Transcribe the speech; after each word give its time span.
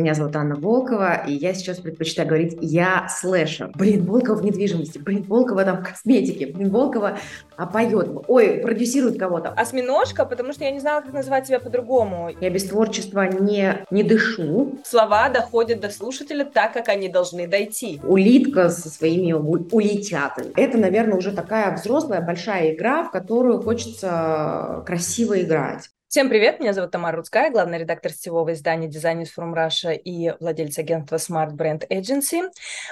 Меня 0.00 0.14
зовут 0.14 0.36
Анна 0.36 0.54
Волкова, 0.54 1.24
и 1.26 1.32
я 1.32 1.52
сейчас 1.54 1.78
предпочитаю 1.78 2.28
говорить 2.28 2.56
«я 2.60 3.08
слэшер». 3.08 3.72
Блин, 3.74 4.04
Волкова 4.04 4.36
в 4.36 4.44
недвижимости, 4.44 4.98
блин, 4.98 5.24
Волкова 5.24 5.64
там 5.64 5.78
в 5.78 5.88
косметике, 5.88 6.46
блин, 6.46 6.70
Волкова 6.70 7.18
а, 7.56 7.66
поет, 7.66 8.08
ой, 8.28 8.60
продюсирует 8.62 9.18
кого-то. 9.18 9.48
Осьминожка, 9.48 10.24
потому 10.24 10.52
что 10.52 10.62
я 10.62 10.70
не 10.70 10.78
знала, 10.78 11.00
как 11.00 11.12
называть 11.12 11.48
тебя 11.48 11.58
по-другому. 11.58 12.30
Я 12.40 12.48
без 12.48 12.68
творчества 12.68 13.22
не, 13.22 13.84
не 13.90 14.04
дышу. 14.04 14.78
Слова 14.84 15.30
доходят 15.30 15.80
до 15.80 15.90
слушателя 15.90 16.44
так, 16.44 16.74
как 16.74 16.88
они 16.88 17.08
должны 17.08 17.48
дойти. 17.48 18.00
Улитка 18.04 18.68
со 18.68 18.90
своими 18.90 19.32
улетятами. 19.32 20.52
Это, 20.54 20.78
наверное, 20.78 21.18
уже 21.18 21.32
такая 21.32 21.74
взрослая 21.74 22.20
большая 22.20 22.72
игра, 22.72 23.02
в 23.02 23.10
которую 23.10 23.60
хочется 23.62 24.84
красиво 24.86 25.40
играть. 25.42 25.90
Всем 26.10 26.30
привет, 26.30 26.58
меня 26.58 26.72
зовут 26.72 26.90
Тамара 26.90 27.18
Рудская, 27.18 27.50
главный 27.50 27.76
редактор 27.76 28.10
сетевого 28.10 28.54
издания 28.54 28.88
Designers 28.88 29.28
from 29.36 29.52
Russia 29.52 29.94
и 29.94 30.34
владелец 30.40 30.78
агентства 30.78 31.16
Smart 31.16 31.50
Brand 31.50 31.86
Agency. 31.90 32.44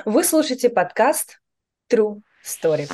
Вы 0.04 0.22
слушаете 0.22 0.68
подкаст 0.68 1.40
True 1.90 2.20
Story. 2.44 2.86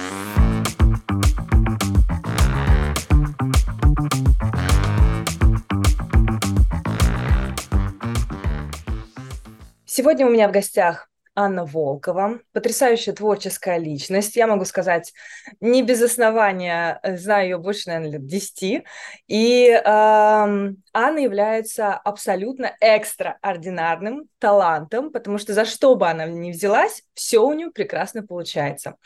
Сегодня 9.84 10.24
у 10.24 10.30
меня 10.30 10.46
в 10.46 10.52
гостях 10.52 11.08
Анна 11.34 11.64
Волкова, 11.64 12.40
потрясающая 12.52 13.14
творческая 13.14 13.78
личность. 13.78 14.36
Я 14.36 14.46
могу 14.46 14.64
сказать, 14.64 15.12
не 15.60 15.82
без 15.82 16.02
основания 16.02 17.00
э, 17.02 17.16
знаю 17.16 17.44
ее 17.48 17.58
больше, 17.58 17.88
наверное, 17.88 18.12
лет 18.12 18.26
10. 18.26 18.84
И 19.28 19.68
э, 19.68 19.80
Анна 19.84 21.18
является 21.18 21.94
абсолютно 21.94 22.76
экстраординарным 22.80 24.28
талантом, 24.42 25.12
потому 25.12 25.38
что 25.38 25.52
за 25.52 25.64
что 25.64 25.94
бы 25.94 26.08
она 26.08 26.26
ни 26.26 26.50
взялась, 26.50 27.04
все 27.14 27.38
у 27.38 27.52
нее 27.52 27.70
прекрасно 27.70 28.26
получается. 28.26 28.96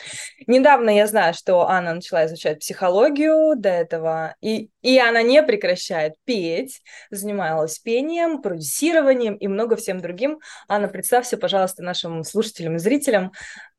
Недавно 0.47 0.89
я 0.89 1.06
знаю, 1.06 1.34
что 1.34 1.69
Анна 1.69 1.93
начала 1.93 2.25
изучать 2.25 2.61
психологию 2.61 3.55
до 3.55 3.69
этого, 3.69 4.34
и, 4.41 4.70
и 4.81 4.98
она 4.98 5.20
не 5.20 5.43
прекращает 5.43 6.15
петь, 6.25 6.81
занималась 7.11 7.78
пением, 7.78 8.41
продюсированием 8.41 9.34
и 9.34 9.47
много 9.47 9.77
всем 9.77 10.01
другим. 10.01 10.39
Анна, 10.69 10.89
представься, 10.89 11.37
пожалуйста, 11.37 11.83
нашим 11.83 12.25
слушателям 12.25 12.77
и 12.77 12.78
зрителям, 12.78 13.33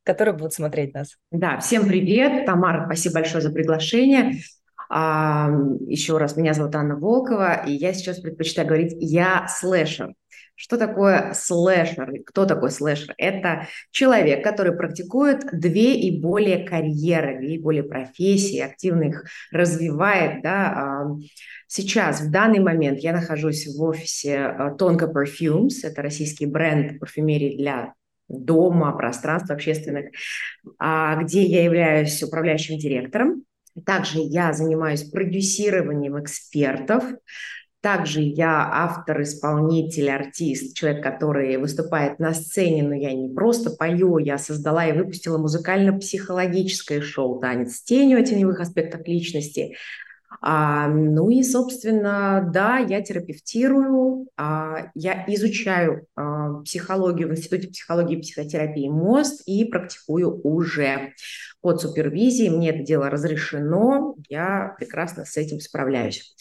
которые 0.04 0.36
будут 0.36 0.54
смотреть 0.54 0.94
нас. 0.94 1.16
Да, 1.32 1.58
всем 1.58 1.88
привет. 1.88 2.46
Тамара, 2.46 2.84
спасибо 2.86 3.14
большое 3.14 3.42
за 3.42 3.50
приглашение. 3.50 4.36
А, 4.90 5.50
еще 5.88 6.18
раз, 6.18 6.36
меня 6.36 6.54
зовут 6.54 6.76
Анна 6.76 6.96
Волкова, 6.96 7.66
и 7.66 7.72
я 7.72 7.92
сейчас 7.92 8.20
предпочитаю 8.20 8.68
говорить 8.68 8.94
«я 9.00 9.48
слэшер». 9.48 10.14
Что 10.60 10.76
такое 10.76 11.34
слэшер? 11.34 12.10
Кто 12.26 12.44
такой 12.44 12.72
слэшер? 12.72 13.14
Это 13.16 13.68
человек, 13.92 14.42
который 14.42 14.76
практикует 14.76 15.46
две 15.52 15.94
и 15.94 16.20
более 16.20 16.66
карьеры, 16.66 17.38
две 17.38 17.54
и 17.54 17.58
более 17.60 17.84
профессии, 17.84 18.58
активно 18.58 19.04
их 19.04 19.24
развивает. 19.52 20.42
Да? 20.42 21.06
Сейчас, 21.68 22.20
в 22.22 22.32
данный 22.32 22.58
момент, 22.58 22.98
я 22.98 23.12
нахожусь 23.12 23.68
в 23.68 23.80
офисе 23.80 24.72
Тонко 24.76 25.06
Perfumes, 25.06 25.74
это 25.84 26.02
российский 26.02 26.46
бренд 26.46 26.98
парфюмерии 26.98 27.56
для 27.56 27.94
дома, 28.26 28.90
пространств 28.96 29.52
общественных, 29.52 30.06
а, 30.80 31.22
где 31.22 31.44
я 31.44 31.62
являюсь 31.62 32.20
управляющим 32.20 32.78
директором. 32.78 33.44
Также 33.86 34.18
я 34.18 34.52
занимаюсь 34.52 35.04
продюсированием 35.04 36.20
экспертов, 36.20 37.04
также 37.80 38.20
я 38.20 38.68
автор, 38.72 39.22
исполнитель, 39.22 40.10
артист, 40.10 40.76
человек, 40.76 41.02
который 41.02 41.56
выступает 41.58 42.18
на 42.18 42.34
сцене, 42.34 42.82
но 42.82 42.94
я 42.94 43.12
не 43.12 43.28
просто 43.32 43.70
пою, 43.70 44.18
я 44.18 44.38
создала 44.38 44.86
и 44.86 44.92
выпустила 44.92 45.38
музыкально-психологическое 45.38 47.00
шоу 47.00 47.38
«Танец 47.38 47.76
с 47.76 47.82
тенью» 47.82 48.18
о 48.18 48.24
теневых 48.24 48.60
аспектах 48.60 49.06
личности. 49.06 49.76
А, 50.40 50.88
ну 50.88 51.30
и, 51.30 51.42
собственно, 51.42 52.48
да, 52.52 52.78
я 52.78 53.00
терапевтирую, 53.00 54.28
а, 54.36 54.90
я 54.94 55.24
изучаю 55.28 56.06
а, 56.14 56.60
психологию 56.60 57.28
в 57.28 57.32
Институте 57.32 57.68
психологии 57.68 58.18
и 58.18 58.20
психотерапии 58.20 58.88
МОСТ 58.88 59.42
и 59.46 59.64
практикую 59.64 60.40
уже 60.42 61.14
под 61.60 61.80
супервизией. 61.80 62.50
Мне 62.50 62.70
это 62.70 62.80
дело 62.80 63.10
разрешено, 63.10 64.14
я 64.28 64.74
прекрасно 64.78 65.24
с 65.24 65.36
этим 65.36 65.60
справляюсь. 65.60 66.34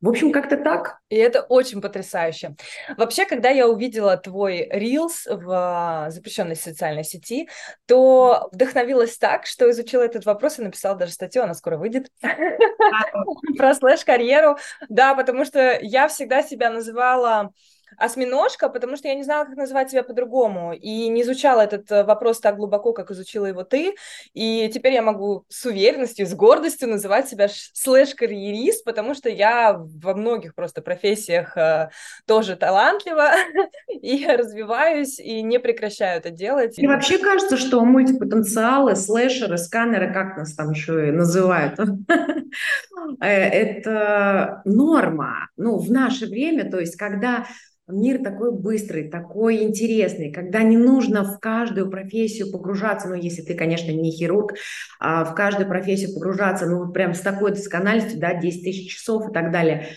В 0.00 0.08
общем, 0.08 0.32
как-то 0.32 0.56
так. 0.56 0.98
И 1.08 1.16
это 1.16 1.42
очень 1.42 1.80
потрясающе. 1.80 2.56
Вообще, 2.96 3.26
когда 3.26 3.50
я 3.50 3.68
увидела 3.68 4.16
твой 4.16 4.68
Reels 4.68 5.26
в 5.28 6.06
запрещенной 6.10 6.56
социальной 6.56 7.04
сети, 7.04 7.48
то 7.86 8.48
вдохновилась 8.52 9.18
так, 9.18 9.46
что 9.46 9.70
изучила 9.70 10.02
этот 10.02 10.24
вопрос 10.24 10.58
и 10.58 10.62
написала 10.62 10.96
даже 10.96 11.12
статью, 11.12 11.42
она 11.42 11.54
скоро 11.54 11.76
выйдет, 11.76 12.08
про 13.56 13.74
слэш-карьеру. 13.74 14.56
Да, 14.88 15.14
потому 15.14 15.44
что 15.44 15.78
я 15.82 16.08
всегда 16.08 16.42
себя 16.42 16.70
называла 16.70 17.52
осьминожка, 17.96 18.68
потому 18.68 18.96
что 18.96 19.08
я 19.08 19.14
не 19.14 19.22
знала, 19.22 19.44
как 19.44 19.56
называть 19.56 19.90
себя 19.90 20.02
по-другому, 20.02 20.72
и 20.72 21.08
не 21.08 21.22
изучала 21.22 21.62
этот 21.62 21.90
э, 21.90 22.04
вопрос 22.04 22.40
так 22.40 22.56
глубоко, 22.56 22.92
как 22.92 23.10
изучила 23.10 23.46
его 23.46 23.64
ты, 23.64 23.94
и 24.34 24.70
теперь 24.72 24.94
я 24.94 25.02
могу 25.02 25.44
с 25.48 25.64
уверенностью, 25.66 26.26
с 26.26 26.34
гордостью 26.34 26.88
называть 26.88 27.28
себя 27.28 27.48
слэш-карьерист, 27.48 28.84
потому 28.84 29.14
что 29.14 29.28
я 29.28 29.74
во 29.74 30.14
многих 30.14 30.54
просто 30.54 30.82
профессиях 30.82 31.56
э, 31.56 31.90
тоже 32.26 32.56
талантлива, 32.56 33.30
и 33.88 34.26
развиваюсь, 34.26 35.18
и 35.18 35.42
не 35.42 35.58
прекращаю 35.58 36.18
это 36.18 36.30
делать. 36.30 36.78
И 36.78 36.86
вообще 36.86 37.18
кажется, 37.18 37.56
что 37.56 37.84
мультипотенциалы, 37.84 38.96
слэшеры, 38.96 39.58
сканеры, 39.58 40.12
как 40.12 40.36
нас 40.36 40.54
там 40.54 40.70
еще 40.70 41.08
и 41.08 41.12
называют, 41.12 41.78
э, 43.20 43.26
это 43.26 44.62
норма, 44.64 45.48
ну, 45.56 45.78
в 45.78 45.90
наше 45.90 46.26
время, 46.26 46.70
то 46.70 46.78
есть 46.78 46.96
когда 46.96 47.46
мир 47.88 48.22
такой 48.22 48.52
быстрый, 48.52 49.08
такой 49.08 49.62
интересный, 49.62 50.32
когда 50.32 50.62
не 50.62 50.76
нужно 50.76 51.24
в 51.24 51.40
каждую 51.40 51.90
профессию 51.90 52.50
погружаться, 52.50 53.08
ну, 53.08 53.14
если 53.14 53.42
ты, 53.42 53.54
конечно, 53.54 53.90
не 53.90 54.10
хирург, 54.10 54.54
а 55.00 55.24
в 55.24 55.34
каждую 55.34 55.68
профессию 55.68 56.14
погружаться, 56.14 56.66
ну, 56.66 56.84
вот 56.84 56.94
прям 56.94 57.14
с 57.14 57.20
такой 57.20 57.50
доскональностью, 57.50 58.20
да, 58.20 58.34
10 58.34 58.64
тысяч 58.64 58.94
часов 58.94 59.30
и 59.30 59.32
так 59.32 59.50
далее, 59.50 59.88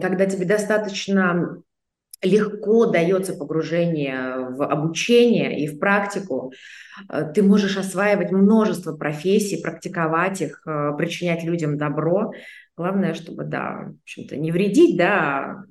когда 0.00 0.26
тебе 0.26 0.46
достаточно 0.46 1.62
легко 2.22 2.86
дается 2.86 3.34
погружение 3.34 4.48
в 4.50 4.64
обучение 4.64 5.60
и 5.60 5.68
в 5.68 5.78
практику, 5.78 6.52
э, 7.08 7.30
ты 7.32 7.42
можешь 7.42 7.76
осваивать 7.76 8.32
множество 8.32 8.96
профессий, 8.96 9.62
практиковать 9.62 10.40
их, 10.40 10.62
э, 10.66 10.92
причинять 10.98 11.44
людям 11.44 11.78
добро. 11.78 12.32
Главное, 12.76 13.14
чтобы, 13.14 13.44
да, 13.44 13.92
в 13.92 14.02
общем-то, 14.02 14.36
не 14.36 14.50
вредить, 14.50 14.96
да, 14.96 15.64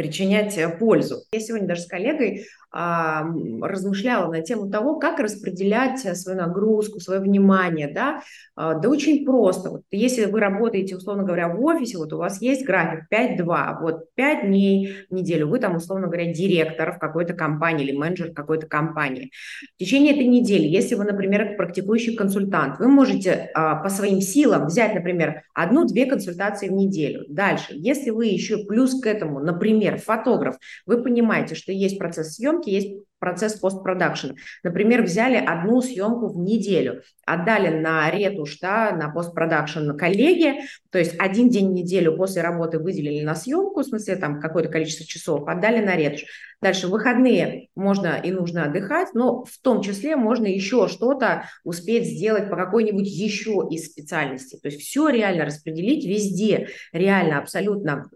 причинять 0.00 0.56
э, 0.56 0.66
пользу. 0.70 1.24
Я 1.30 1.40
сегодня 1.40 1.68
даже 1.68 1.82
с 1.82 1.86
коллегой 1.86 2.46
размышляла 2.72 4.30
на 4.30 4.42
тему 4.42 4.70
того, 4.70 4.98
как 4.98 5.18
распределять 5.18 6.04
э, 6.04 6.14
свою 6.14 6.38
нагрузку, 6.38 7.00
свое 7.00 7.20
внимание, 7.20 7.92
да, 7.92 8.22
а, 8.54 8.74
да 8.74 8.88
очень 8.88 9.24
просто. 9.24 9.70
Вот 9.70 9.82
если 9.90 10.26
вы 10.26 10.38
работаете, 10.38 10.96
условно 10.96 11.24
говоря, 11.24 11.48
в 11.48 11.64
офисе, 11.64 11.98
вот 11.98 12.12
у 12.12 12.18
вас 12.18 12.42
есть 12.42 12.64
график 12.64 13.06
5-2, 13.10 13.80
вот 13.80 14.14
5 14.14 14.46
дней 14.46 14.94
в 15.08 15.14
неделю, 15.14 15.48
вы 15.48 15.58
там, 15.58 15.76
условно 15.76 16.08
говоря, 16.08 16.32
директор 16.32 16.92
в 16.92 16.98
какой-то 16.98 17.32
компании 17.32 17.86
или 17.86 17.96
менеджер 17.96 18.32
какой-то 18.32 18.66
компании. 18.66 19.32
В 19.76 19.78
течение 19.78 20.12
этой 20.12 20.26
недели, 20.26 20.66
если 20.66 20.94
вы, 20.94 21.04
например, 21.04 21.56
практикующий 21.56 22.14
консультант, 22.14 22.78
вы 22.78 22.88
можете 22.88 23.50
а, 23.54 23.76
по 23.76 23.88
своим 23.88 24.20
силам 24.20 24.66
взять, 24.66 24.94
например, 24.94 25.42
одну-две 25.54 26.04
консультации 26.06 26.68
в 26.68 26.72
неделю. 26.72 27.24
Дальше, 27.28 27.68
если 27.70 28.10
вы 28.10 28.26
еще 28.26 28.58
плюс 28.58 29.00
к 29.00 29.06
этому, 29.06 29.40
например, 29.40 29.98
фотограф, 29.98 30.56
вы 30.84 31.02
понимаете, 31.02 31.54
что 31.54 31.72
есть 31.72 31.98
процесс 31.98 32.34
съемки, 32.34 32.59
съемки 32.60 32.70
есть 32.70 32.96
процесс 33.18 33.56
постпродакшн. 33.56 34.30
Например, 34.62 35.02
взяли 35.02 35.36
одну 35.36 35.82
съемку 35.82 36.28
в 36.28 36.38
неделю, 36.38 37.02
отдали 37.26 37.68
на 37.68 38.10
ретушь, 38.10 38.58
да, 38.60 38.92
на 38.92 39.10
постпродакшн 39.10 39.90
коллеге, 39.90 40.62
то 40.90 40.98
есть 40.98 41.16
один 41.18 41.50
день 41.50 41.68
в 41.68 41.72
неделю 41.72 42.16
после 42.16 42.40
работы 42.40 42.78
выделили 42.78 43.22
на 43.22 43.34
съемку, 43.34 43.80
в 43.80 43.84
смысле 43.84 44.16
там 44.16 44.40
какое-то 44.40 44.70
количество 44.70 45.04
часов, 45.04 45.46
отдали 45.46 45.84
на 45.84 45.96
ретушь. 45.96 46.24
Дальше 46.62 46.88
выходные 46.88 47.68
можно 47.74 48.18
и 48.22 48.30
нужно 48.30 48.64
отдыхать, 48.64 49.08
но 49.12 49.44
в 49.44 49.58
том 49.62 49.82
числе 49.82 50.16
можно 50.16 50.46
еще 50.46 50.88
что-то 50.88 51.44
успеть 51.62 52.06
сделать 52.06 52.48
по 52.48 52.56
какой-нибудь 52.56 53.06
еще 53.06 53.66
из 53.70 53.90
специальностей. 53.90 54.58
То 54.60 54.68
есть 54.68 54.80
все 54.80 55.10
реально 55.10 55.44
распределить 55.44 56.06
везде, 56.06 56.68
реально 56.92 57.38
абсолютно 57.38 58.10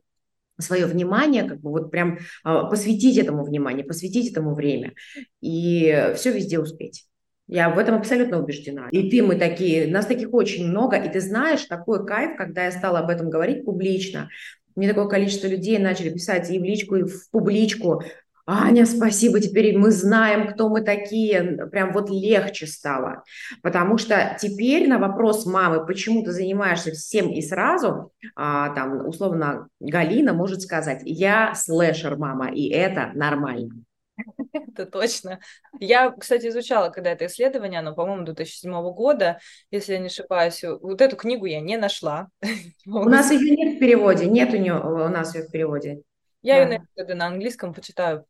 свое 0.58 0.86
внимание, 0.86 1.44
как 1.44 1.60
бы 1.60 1.70
вот 1.70 1.90
прям 1.90 2.18
а, 2.44 2.64
посвятить 2.64 3.18
этому 3.18 3.44
внимание, 3.44 3.84
посвятить 3.84 4.30
этому 4.30 4.54
время 4.54 4.92
и 5.40 6.12
все 6.16 6.32
везде 6.32 6.58
успеть. 6.58 7.06
Я 7.46 7.68
в 7.68 7.78
этом 7.78 7.96
абсолютно 7.96 8.42
убеждена. 8.42 8.88
И 8.90 9.10
ты, 9.10 9.22
мы 9.22 9.36
такие, 9.36 9.86
нас 9.86 10.06
таких 10.06 10.32
очень 10.32 10.66
много. 10.66 10.96
И 10.96 11.10
ты 11.10 11.20
знаешь, 11.20 11.64
такой 11.64 12.06
кайф, 12.06 12.36
когда 12.38 12.64
я 12.64 12.72
стала 12.72 13.00
об 13.00 13.10
этом 13.10 13.28
говорить 13.28 13.64
публично. 13.64 14.30
Мне 14.76 14.88
такое 14.88 15.06
количество 15.06 15.46
людей 15.46 15.78
начали 15.78 16.08
писать 16.08 16.50
и 16.50 16.58
в 16.58 16.64
личку, 16.64 16.96
и 16.96 17.02
в 17.02 17.30
публичку. 17.30 18.02
Аня, 18.46 18.84
спасибо, 18.84 19.40
теперь 19.40 19.76
мы 19.78 19.90
знаем, 19.90 20.48
кто 20.48 20.68
мы 20.68 20.82
такие, 20.82 21.66
прям 21.72 21.92
вот 21.92 22.10
легче 22.10 22.66
стало. 22.66 23.24
Потому 23.62 23.96
что 23.96 24.36
теперь 24.38 24.86
на 24.86 24.98
вопрос 24.98 25.46
мамы, 25.46 25.86
почему 25.86 26.22
ты 26.22 26.32
занимаешься 26.32 26.92
всем 26.92 27.30
и 27.30 27.40
сразу, 27.40 28.12
а, 28.36 28.74
там, 28.74 29.08
условно, 29.08 29.68
Галина 29.80 30.34
может 30.34 30.60
сказать, 30.60 31.00
я 31.04 31.54
слэшер, 31.54 32.18
мама, 32.18 32.50
и 32.52 32.68
это 32.68 33.12
нормально. 33.14 33.82
Это 34.52 34.86
точно. 34.86 35.40
Я, 35.80 36.10
кстати, 36.10 36.46
изучала 36.46 36.90
когда 36.90 37.10
это 37.10 37.26
исследование, 37.26 37.80
оно, 37.80 37.94
по-моему, 37.94 38.24
2007 38.24 38.70
года, 38.92 39.40
если 39.72 39.94
я 39.94 39.98
не 39.98 40.06
ошибаюсь. 40.06 40.62
Вот 40.62 41.00
эту 41.00 41.16
книгу 41.16 41.46
я 41.46 41.60
не 41.60 41.76
нашла. 41.76 42.28
У 42.86 43.08
нас 43.08 43.32
ее 43.32 43.56
нет 43.56 43.76
в 43.76 43.80
переводе, 43.80 44.26
нет 44.26 44.52
у, 44.54 44.56
нее, 44.56 44.74
у 44.74 45.08
нас 45.08 45.34
ее 45.34 45.42
в 45.42 45.50
переводе. 45.50 46.02
Я 46.44 46.66
да. 46.66 46.74
ее 46.98 47.14
на 47.14 47.26
английском 47.26 47.72
почитаю. 47.72 48.26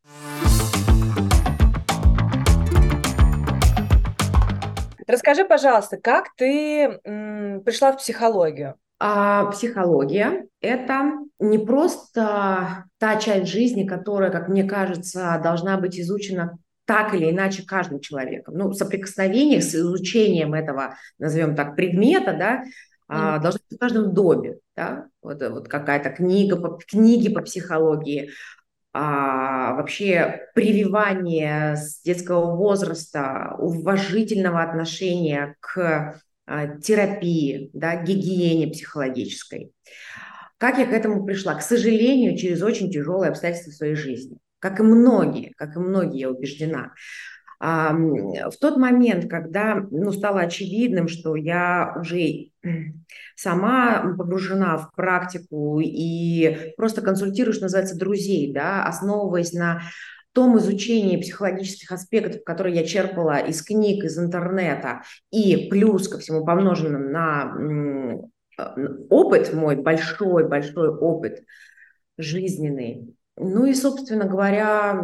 Расскажи, 5.09 5.45
пожалуйста, 5.45 5.97
как 5.97 6.27
ты 6.37 7.01
м, 7.05 7.63
пришла 7.65 7.91
в 7.91 7.97
психологию? 7.97 8.77
А 9.01 9.47
психология– 9.47 10.47
это 10.61 11.11
не 11.41 11.59
просто 11.59 12.85
та 12.99 13.17
часть 13.17 13.51
жизни, 13.51 13.85
которая, 13.85 14.31
как 14.31 14.49
мне 14.49 14.63
кажется, 14.63 15.41
должна 15.43 15.77
быть 15.77 15.99
изучена 15.99 16.57
так 16.85 17.15
или 17.15 17.33
иначе 17.33 17.65
каждым 17.67 17.99
человеком. 17.99 18.55
Ну, 18.57 18.73
соприкосновение 18.73 19.61
с 19.61 19.75
изучением 19.75 20.55
этого, 20.55 20.97
назовем 21.19 21.57
так, 21.57 21.75
предмета, 21.75 22.33
да, 22.39 22.63
mm. 23.11 23.41
должно 23.41 23.61
быть 23.69 23.79
в 23.79 23.81
каждом 23.81 24.15
доме, 24.15 24.59
да, 24.77 25.07
вот, 25.23 25.43
вот 25.43 25.69
какая-то 25.69 26.11
книга, 26.11 26.57
по, 26.57 26.79
книги 26.79 27.29
по 27.29 27.43
психологии, 27.43 28.31
а, 28.97 29.75
вообще 29.75 30.43
прививание 30.55 31.77
с 31.77 32.01
детского 32.03 32.55
возраста 32.55 33.57
уважительного 33.59 34.63
отношения 34.63 35.57
к 35.59 36.21
а, 36.47 36.69
терапии, 36.79 37.71
да, 37.73 38.01
гигиене 38.03 38.69
психологической. 38.69 39.73
Как 40.59 40.79
я 40.79 40.87
к 40.87 40.93
этому 40.93 41.25
пришла? 41.25 41.57
К 41.57 41.63
сожалению, 41.63 42.39
через 42.39 42.63
очень 42.63 42.91
тяжелые 42.91 43.31
обстоятельства 43.31 43.73
своей 43.73 43.97
жизни. 43.97 44.39
Как 44.61 44.79
и 44.79 44.85
многие, 44.85 45.53
как 45.57 45.75
и 45.77 45.81
многие, 45.81 46.21
я 46.21 46.31
убеждена. 46.31 46.93
В 47.65 48.57
тот 48.61 48.77
момент, 48.77 49.31
когда 49.31 49.87
ну, 49.91 50.13
стало 50.13 50.41
очевидным, 50.41 51.09
что 51.09 51.35
я 51.35 51.97
уже 51.99 52.51
сама 53.37 54.15
погружена 54.19 54.77
в 54.77 54.93
практику 54.95 55.81
и 55.81 56.75
просто 56.77 57.01
консультирую, 57.01 57.55
что 57.55 57.65
называется, 57.65 57.99
друзей, 57.99 58.53
да, 58.53 58.85
основываясь 58.85 59.53
на 59.55 59.81
том 60.33 60.59
изучении 60.59 61.21
психологических 61.21 61.91
аспектов, 61.93 62.45
которые 62.45 62.77
я 62.77 62.85
черпала 62.85 63.39
из 63.39 63.63
книг, 63.63 64.05
из 64.05 64.19
интернета, 64.19 65.03
и 65.31 65.69
плюс 65.71 66.09
ко 66.09 66.19
всему 66.19 66.45
помноженным 66.45 67.13
на 67.13 68.21
опыт 69.09 69.55
мой, 69.55 69.77
большой-большой 69.77 70.89
опыт 70.91 71.45
жизненный. 72.19 73.15
Ну 73.37 73.65
и, 73.65 73.75
собственно 73.75 74.27
говоря, 74.27 75.03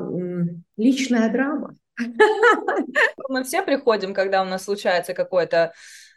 личная 0.77 1.33
драма. 1.33 1.75
Мы 3.29 3.45
все 3.45 3.63
приходим, 3.63 4.15
когда 4.15 4.43
у 4.43 4.45
нас 4.45 4.65
случается 4.65 5.15
какой-то 5.15 5.73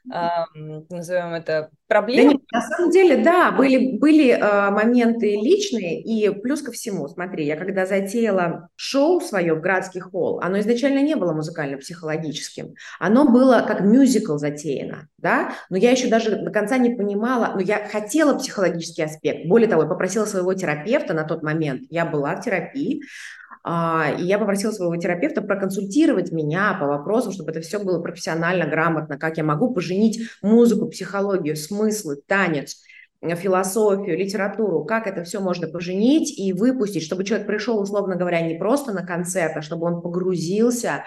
назовем 0.05 1.33
это, 1.33 1.69
проблемы? 1.87 2.23
Да 2.23 2.33
нет, 2.33 2.41
на 2.51 2.61
самом 2.61 2.91
деле, 2.91 3.23
да, 3.23 3.51
были, 3.51 3.97
были 3.97 4.31
э, 4.31 4.69
моменты 4.69 5.35
личные, 5.35 6.01
и 6.01 6.29
плюс 6.41 6.61
ко 6.61 6.71
всему, 6.71 7.07
смотри, 7.07 7.45
я 7.45 7.55
когда 7.55 7.85
затеяла 7.85 8.67
шоу 8.75 9.21
свое 9.21 9.53
в 9.53 9.61
Градский 9.61 10.01
холл, 10.01 10.39
оно 10.41 10.59
изначально 10.59 11.01
не 11.01 11.15
было 11.15 11.33
музыкально-психологическим, 11.33 12.73
оно 12.99 13.29
было 13.29 13.63
как 13.65 13.81
мюзикл 13.81 14.37
затеяно, 14.37 15.07
да, 15.17 15.53
но 15.69 15.77
я 15.77 15.91
еще 15.91 16.07
даже 16.07 16.35
до 16.35 16.51
конца 16.51 16.77
не 16.77 16.95
понимала, 16.95 17.53
но 17.55 17.61
я 17.61 17.87
хотела 17.87 18.37
психологический 18.37 19.03
аспект, 19.03 19.47
более 19.47 19.69
того, 19.69 19.83
я 19.83 19.87
попросила 19.87 20.25
своего 20.25 20.53
терапевта 20.53 21.13
на 21.13 21.23
тот 21.23 21.43
момент, 21.43 21.83
я 21.89 22.05
была 22.05 22.35
в 22.35 22.43
терапии, 22.43 23.03
а, 23.42 23.42
и 23.65 24.23
я 24.23 24.37
попросила 24.39 24.71
своего 24.71 24.97
терапевта 24.97 25.41
проконсультировать 25.41 26.31
меня 26.31 26.75
по 26.79 26.85
вопросам, 26.85 27.31
чтобы 27.31 27.51
это 27.51 27.61
все 27.61 27.79
было 27.79 28.01
профессионально, 28.01 28.67
грамотно, 28.67 29.17
как 29.17 29.37
я 29.37 29.43
могу 29.43 29.73
поженить 29.73 30.21
музыку, 30.41 30.89
психологию, 30.89 31.55
смыслы, 31.55 32.17
танец, 32.27 32.83
философию, 33.21 34.17
литературу, 34.17 34.83
как 34.83 35.07
это 35.07 35.23
все 35.23 35.39
можно 35.39 35.67
поженить 35.67 36.37
и 36.37 36.51
выпустить, 36.51 37.03
чтобы 37.03 37.23
человек 37.23 37.47
пришел, 37.47 37.79
условно 37.79 38.15
говоря, 38.15 38.41
не 38.41 38.55
просто 38.55 38.91
на 38.91 39.05
концерт, 39.05 39.55
а 39.55 39.61
чтобы 39.61 39.87
он 39.87 40.01
погрузился 40.01 41.05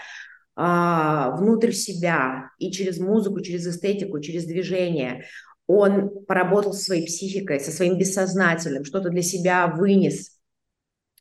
а, 0.55 1.37
внутрь 1.37 1.73
себя 1.73 2.51
и 2.59 2.73
через 2.73 2.99
музыку, 2.99 3.41
через 3.43 3.67
эстетику, 3.67 4.21
через 4.21 4.47
движение. 4.47 5.25
Он 5.67 6.25
поработал 6.27 6.73
со 6.73 6.85
своей 6.85 7.07
психикой, 7.07 7.61
со 7.61 7.73
своим 7.73 7.99
бессознательным, 7.99 8.85
что-то 8.85 9.11
для 9.11 9.23
себя 9.23 9.67
вынес, 9.67 10.36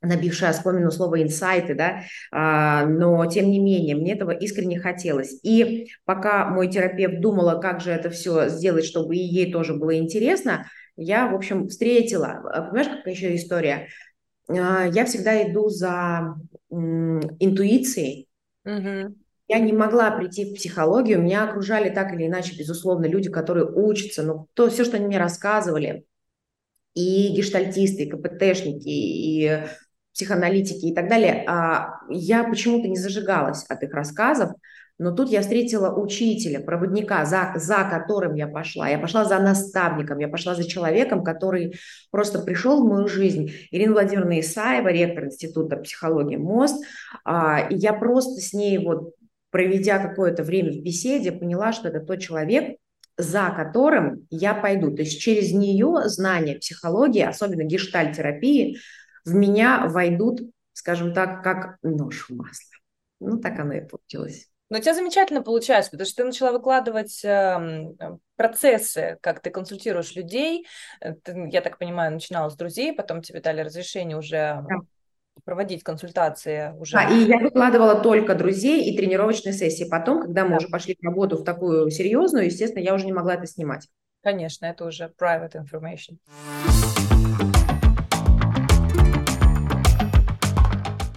набившая 0.05 0.51
оскомину 0.51 0.91
слово 0.91 1.23
инсайты, 1.23 1.75
да, 1.75 2.03
а, 2.31 2.85
но 2.85 3.25
тем 3.25 3.49
не 3.49 3.59
менее 3.59 3.95
мне 3.95 4.13
этого 4.13 4.31
искренне 4.31 4.79
хотелось. 4.79 5.39
И 5.43 5.89
пока 6.05 6.47
мой 6.49 6.69
терапевт 6.69 7.19
думала, 7.19 7.59
как 7.59 7.81
же 7.81 7.91
это 7.91 8.09
все 8.09 8.49
сделать, 8.49 8.85
чтобы 8.85 9.15
и 9.15 9.19
ей 9.19 9.51
тоже 9.51 9.73
было 9.73 9.97
интересно, 9.97 10.67
я, 10.97 11.27
в 11.27 11.35
общем, 11.35 11.67
встретила, 11.67 12.41
а, 12.43 12.61
понимаешь, 12.63 12.97
какая 12.97 13.13
еще 13.13 13.35
история? 13.35 13.87
А, 14.47 14.85
я 14.85 15.05
всегда 15.05 15.43
иду 15.49 15.69
за 15.69 16.35
интуицией. 16.69 18.27
mm 18.67 19.13
Я 19.47 19.59
не 19.59 19.73
могла 19.73 20.11
прийти 20.11 20.45
в 20.45 20.55
психологию, 20.55 21.21
меня 21.21 21.43
окружали 21.43 21.89
так 21.89 22.13
или 22.13 22.25
иначе, 22.25 22.57
безусловно, 22.57 23.05
люди, 23.05 23.29
которые 23.29 23.65
учатся, 23.65 24.23
но 24.23 24.47
то, 24.53 24.69
все, 24.69 24.83
что 24.83 24.97
они 24.97 25.05
мне 25.05 25.19
рассказывали, 25.19 26.05
и 26.95 27.27
гештальтисты, 27.35 28.03
и 28.03 28.09
КПТшники, 28.09 28.87
и 28.87 29.63
психоаналитики 30.15 30.85
и 30.85 30.95
так 30.95 31.09
далее, 31.09 31.43
а 31.45 31.99
я 32.09 32.45
почему-то 32.45 32.87
не 32.87 32.97
зажигалась 32.97 33.65
от 33.67 33.83
их 33.83 33.93
рассказов, 33.93 34.51
но 34.97 35.11
тут 35.11 35.29
я 35.29 35.41
встретила 35.41 35.93
учителя, 35.93 36.61
проводника, 36.61 37.25
за, 37.25 37.51
за 37.55 37.83
которым 37.83 38.33
я 38.35 38.47
пошла. 38.47 38.87
Я 38.87 38.97
пошла 38.97 39.25
за 39.25 39.39
наставником, 39.39 40.19
я 40.19 40.29
пошла 40.29 40.55
за 40.55 40.63
человеком, 40.65 41.21
который 41.21 41.75
просто 42.11 42.39
пришел 42.39 42.81
в 42.81 42.87
мою 42.87 43.07
жизнь. 43.09 43.51
Ирина 43.71 43.91
Владимировна 43.91 44.39
Исаева, 44.39 44.87
ректор 44.87 45.25
Института 45.25 45.75
психологии 45.75 46.37
МОСТ. 46.37 46.85
А, 47.25 47.67
и 47.69 47.75
я 47.75 47.91
просто 47.91 48.39
с 48.39 48.53
ней, 48.53 48.77
вот, 48.77 49.15
проведя 49.51 49.99
какое-то 49.99 50.43
время 50.43 50.71
в 50.71 50.81
беседе, 50.81 51.33
поняла, 51.33 51.73
что 51.73 51.89
это 51.89 51.99
тот 51.99 52.19
человек, 52.19 52.77
за 53.17 53.53
которым 53.53 54.27
я 54.29 54.53
пойду. 54.53 54.95
То 54.95 55.01
есть 55.01 55.19
через 55.19 55.51
нее 55.51 56.03
знания 56.05 56.55
психологии, 56.55 57.21
особенно 57.21 57.63
гештальтерапии, 57.63 58.77
в 59.25 59.33
меня 59.33 59.87
войдут, 59.87 60.41
скажем 60.73 61.13
так, 61.13 61.43
как 61.43 61.77
нож 61.81 62.29
в 62.29 62.35
масло. 62.35 62.71
Ну, 63.19 63.39
так 63.39 63.59
оно 63.59 63.73
и 63.73 63.81
получилось. 63.81 64.47
Но 64.69 64.79
у 64.79 64.81
тебя 64.81 64.95
замечательно 64.95 65.43
получается, 65.43 65.91
потому 65.91 66.07
что 66.07 66.17
ты 66.17 66.23
начала 66.23 66.51
выкладывать 66.51 67.23
э, 67.23 67.93
процессы, 68.35 69.17
как 69.21 69.41
ты 69.41 69.51
консультируешь 69.51 70.15
людей. 70.15 70.65
Э, 71.01 71.13
ты, 71.13 71.49
я 71.51 71.61
так 71.61 71.77
понимаю, 71.77 72.13
начинала 72.13 72.49
с 72.49 72.55
друзей, 72.55 72.93
потом 72.93 73.21
тебе 73.21 73.41
дали 73.41 73.61
разрешение 73.61 74.17
уже 74.17 74.65
да. 74.67 74.75
проводить 75.43 75.83
консультации 75.83 76.73
уже. 76.79 76.93
Да, 76.93 77.09
и 77.09 77.25
я 77.25 77.37
выкладывала 77.37 78.01
только 78.01 78.33
друзей 78.33 78.89
и 78.89 78.97
тренировочные 78.97 79.53
сессии. 79.53 79.87
Потом, 79.87 80.21
когда 80.21 80.43
мы 80.45 80.51
да. 80.51 80.57
уже 80.57 80.67
пошли 80.67 80.97
в 80.99 81.03
работу 81.03 81.37
в 81.37 81.43
такую 81.43 81.91
серьезную, 81.91 82.45
естественно, 82.45 82.81
я 82.81 82.95
уже 82.95 83.05
не 83.05 83.13
могла 83.13 83.35
это 83.35 83.45
снимать. 83.45 83.87
Конечно, 84.23 84.65
это 84.65 84.85
уже 84.85 85.13
private 85.19 85.53
information. 85.63 86.17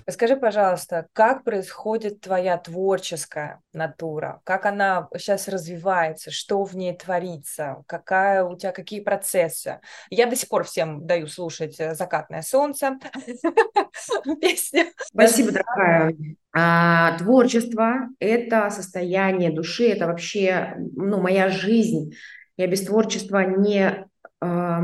Расскажи, 0.09 0.37
пожалуйста, 0.37 1.07
как 1.13 1.45
происходит 1.45 2.23
твоя 2.23 2.57
творческая 2.57 3.61
натура? 3.75 4.41
Как 4.43 4.65
она 4.65 5.07
сейчас 5.19 5.49
развивается? 5.49 6.31
Что 6.31 6.65
в 6.65 6.75
ней 6.75 6.97
творится? 6.97 7.83
Какая 7.87 8.43
у 8.43 8.57
тебя, 8.57 8.73
какие 8.73 9.01
процессы? 9.01 9.81
Я 10.09 10.25
до 10.25 10.35
сих 10.35 10.49
пор 10.49 10.65
всем 10.65 11.07
даю 11.07 11.27
слушать 11.27 11.79
э, 11.79 11.95
«Закатное 11.95 12.41
солнце» 12.41 12.99
песню. 14.41 14.87
Спасибо, 14.97 15.53
дорогая. 15.53 16.17
А, 16.57 17.19
творчество– 17.19 18.09
это 18.19 18.71
состояние 18.71 19.51
души, 19.51 19.91
это 19.91 20.07
вообще 20.07 20.75
ну, 20.97 21.21
моя 21.21 21.51
жизнь. 21.51 22.15
Я 22.57 22.67
без 22.67 22.81
творчества 22.87 23.45
не, 23.45 24.07
э, 24.41 24.79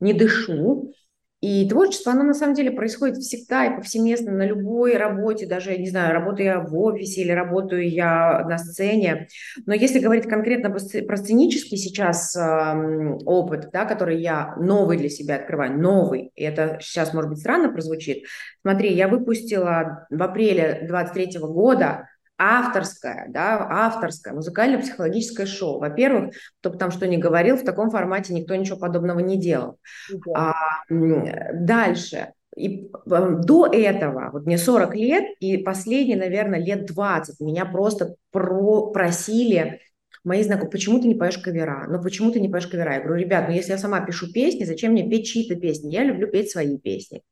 не 0.00 0.14
дышу. 0.14 0.94
И 1.44 1.68
творчество, 1.68 2.12
оно 2.12 2.22
на 2.22 2.32
самом 2.32 2.54
деле 2.54 2.70
происходит 2.70 3.18
всегда 3.18 3.66
и 3.66 3.76
повсеместно 3.76 4.32
на 4.32 4.46
любой 4.46 4.96
работе, 4.96 5.44
даже, 5.44 5.76
не 5.76 5.90
знаю, 5.90 6.14
работаю 6.14 6.46
я 6.46 6.60
в 6.60 6.74
офисе 6.74 7.20
или 7.20 7.32
работаю 7.32 7.86
я 7.86 8.46
на 8.48 8.56
сцене. 8.56 9.28
Но 9.66 9.74
если 9.74 9.98
говорить 9.98 10.24
конкретно 10.24 10.70
про 10.70 11.16
сценический 11.18 11.76
сейчас 11.76 12.34
э, 12.34 13.18
опыт, 13.26 13.68
да, 13.74 13.84
который 13.84 14.22
я 14.22 14.54
новый 14.58 14.96
для 14.96 15.10
себя 15.10 15.36
открываю, 15.36 15.78
новый, 15.78 16.32
и 16.34 16.42
это 16.42 16.78
сейчас, 16.80 17.12
может 17.12 17.28
быть, 17.28 17.40
странно 17.40 17.68
прозвучит. 17.68 18.24
Смотри, 18.62 18.94
я 18.94 19.06
выпустила 19.06 20.06
в 20.08 20.22
апреле 20.22 20.86
23 20.88 21.40
года 21.40 22.08
авторское, 22.38 23.26
да, 23.28 23.66
авторское 23.70 24.34
музыкально-психологическое 24.34 25.46
шоу. 25.46 25.80
Во-первых, 25.80 26.34
кто 26.60 26.70
бы 26.70 26.78
там 26.78 26.90
что 26.90 27.06
ни 27.06 27.16
говорил, 27.16 27.56
в 27.56 27.64
таком 27.64 27.90
формате 27.90 28.34
никто 28.34 28.54
ничего 28.54 28.78
подобного 28.78 29.20
не 29.20 29.38
делал. 29.38 29.78
А, 30.34 30.54
дальше. 30.88 32.32
И 32.56 32.90
до 33.04 33.66
этого, 33.66 34.30
вот 34.32 34.46
мне 34.46 34.58
40 34.58 34.94
лет, 34.94 35.24
и 35.40 35.58
последние, 35.58 36.16
наверное, 36.16 36.60
лет 36.60 36.86
20 36.86 37.40
меня 37.40 37.64
просто 37.64 38.14
про 38.30 38.92
просили 38.92 39.80
мои 40.24 40.42
знакомые, 40.42 40.70
почему 40.70 41.00
ты 41.00 41.06
не 41.06 41.14
поешь 41.14 41.38
кавера? 41.38 41.86
Ну, 41.88 42.02
почему 42.02 42.32
ты 42.32 42.40
не 42.40 42.48
поешь 42.48 42.66
кавера? 42.66 42.94
Я 42.94 43.00
говорю, 43.00 43.22
ребят, 43.22 43.48
ну, 43.48 43.54
если 43.54 43.72
я 43.72 43.78
сама 43.78 44.00
пишу 44.00 44.32
песни, 44.32 44.64
зачем 44.64 44.92
мне 44.92 45.08
петь 45.08 45.26
чьи-то 45.26 45.54
песни? 45.54 45.92
Я 45.92 46.02
люблю 46.02 46.26
петь 46.26 46.50
свои 46.50 46.78
песни. 46.78 47.22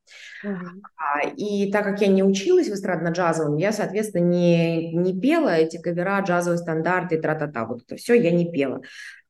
Uh-huh. 0.44 1.34
И 1.36 1.72
так 1.72 1.84
как 1.84 2.00
я 2.02 2.08
не 2.08 2.22
училась 2.22 2.68
в 2.68 2.74
эстрадно-джазовом, 2.74 3.56
я, 3.56 3.72
соответственно, 3.72 4.24
не, 4.24 4.92
не 4.92 5.18
пела 5.18 5.56
эти 5.56 5.80
кавера, 5.80 6.20
джазовые 6.20 6.58
стандарты, 6.58 7.20
тра-та-та, 7.20 7.64
вот 7.64 7.82
это 7.86 7.96
все 7.96 8.14
я 8.14 8.30
не 8.30 8.52
пела. 8.52 8.82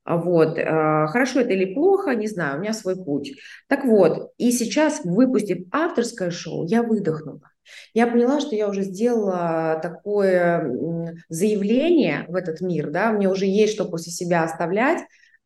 Вот, 0.05 0.59
а, 0.59 1.07
хорошо 1.07 1.41
это 1.41 1.53
или 1.53 1.75
плохо, 1.75 2.17
не 2.17 2.27
знаю, 2.27 2.59
у 2.59 2.61
меня 2.61 2.73
свой 2.73 2.97
путь. 2.97 3.35
Так 3.69 3.85
вот, 3.85 4.33
и 4.37 4.51
сейчас, 4.51 5.03
выпустив 5.05 5.69
авторское 5.71 6.31
шоу, 6.31 6.67
я 6.67 6.83
выдохнула. 6.83 7.52
Я 7.95 8.07
поняла, 8.07 8.41
что 8.41 8.55
я 8.55 8.69
уже 8.69 8.83
сделала 8.83 9.79
такое 9.83 11.15
заявление 11.29 12.25
в 12.29 12.35
этот 12.35 12.61
мир, 12.61 12.91
да, 12.91 13.13
мне 13.13 13.29
уже 13.29 13.47
есть 13.47 13.75
что 13.75 13.85
после 13.85 14.13
себя 14.13 14.43
оставлять, 14.45 15.01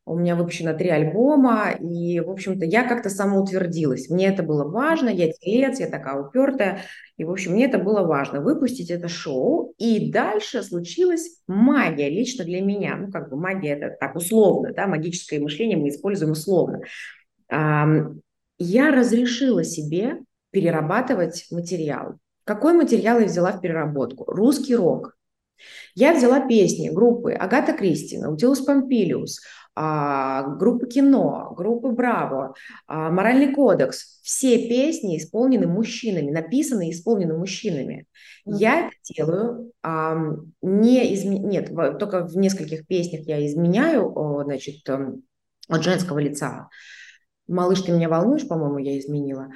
у 0.09 0.17
меня 0.17 0.37
выпущено 0.37 0.73
три 0.73 0.89
альбома, 0.89 1.73
и, 1.73 2.21
в 2.21 2.31
общем-то, 2.31 2.65
я 2.65 2.85
как-то 2.89 3.11
самоутвердилась. 3.11 4.09
Мне 4.09 4.29
это 4.29 4.45
было 4.45 4.63
важно, 4.63 5.09
я 5.09 5.33
телец, 5.33 5.81
я 5.81 5.89
такая 5.89 6.23
упертая, 6.23 6.83
и, 7.17 7.25
в 7.25 7.31
общем, 7.33 7.53
мне 7.53 7.65
это 7.65 7.79
было 7.79 8.03
важно, 8.03 8.41
выпустить 8.41 8.89
это 8.91 9.09
шоу, 9.09 9.75
и 9.79 10.13
дальше 10.13 10.63
случилась 10.63 11.41
магия 11.49 12.09
лично 12.09 12.45
для 12.45 12.61
меня. 12.61 12.95
Ну, 12.97 13.11
как 13.11 13.31
бы 13.31 13.37
магия 13.37 13.73
это 13.73 13.97
так 13.99 14.15
условно, 14.15 14.73
да, 14.73 14.87
магическое 14.87 15.41
мышление 15.41 15.77
мы 15.77 15.89
используем 15.89 16.33
условно. 16.33 16.83
Я 17.51 18.91
разрешила 18.93 19.65
себе 19.65 20.19
перерабатывать 20.57 21.45
материал. 21.51 22.15
Какой 22.45 22.73
материал 22.73 23.21
я 23.21 23.27
взяла 23.27 23.53
в 23.53 23.61
переработку? 23.61 24.25
Русский 24.25 24.75
рок. 24.75 25.15
Я 25.95 26.15
взяла 26.15 26.49
песни 26.49 26.89
группы 26.89 27.35
Агата 27.35 27.75
Кристи, 27.75 28.17
Наутилус 28.17 28.65
Помпилиус, 28.65 29.43
а, 29.75 30.45
группы 30.57 30.87
кино, 30.87 31.53
группы 31.55 31.91
Браво, 31.91 32.55
а, 32.87 33.11
Моральный 33.11 33.55
кодекс. 33.55 34.19
Все 34.23 34.67
песни 34.67 35.19
исполнены 35.19 35.67
мужчинами, 35.67 36.31
написаны 36.31 36.89
и 36.89 36.93
исполнены 36.93 37.37
мужчинами. 37.37 38.07
Я 38.47 38.87
это 38.87 38.97
делаю 39.15 39.73
не 40.63 41.13
изм... 41.13 41.33
нет, 41.33 41.71
только 41.99 42.27
в 42.27 42.35
нескольких 42.39 42.87
песнях 42.87 43.27
я 43.27 43.45
изменяю, 43.47 44.11
значит, 44.45 44.89
эм, 44.89 45.23
от 45.69 45.85
женского 45.85 46.19
лица. 46.19 46.71
Малыш, 47.47 47.83
ты 47.83 47.93
меня 47.93 48.09
волнуешь, 48.09 48.49
по-моему, 48.49 48.79
я 48.79 48.99
изменила. 48.99 49.49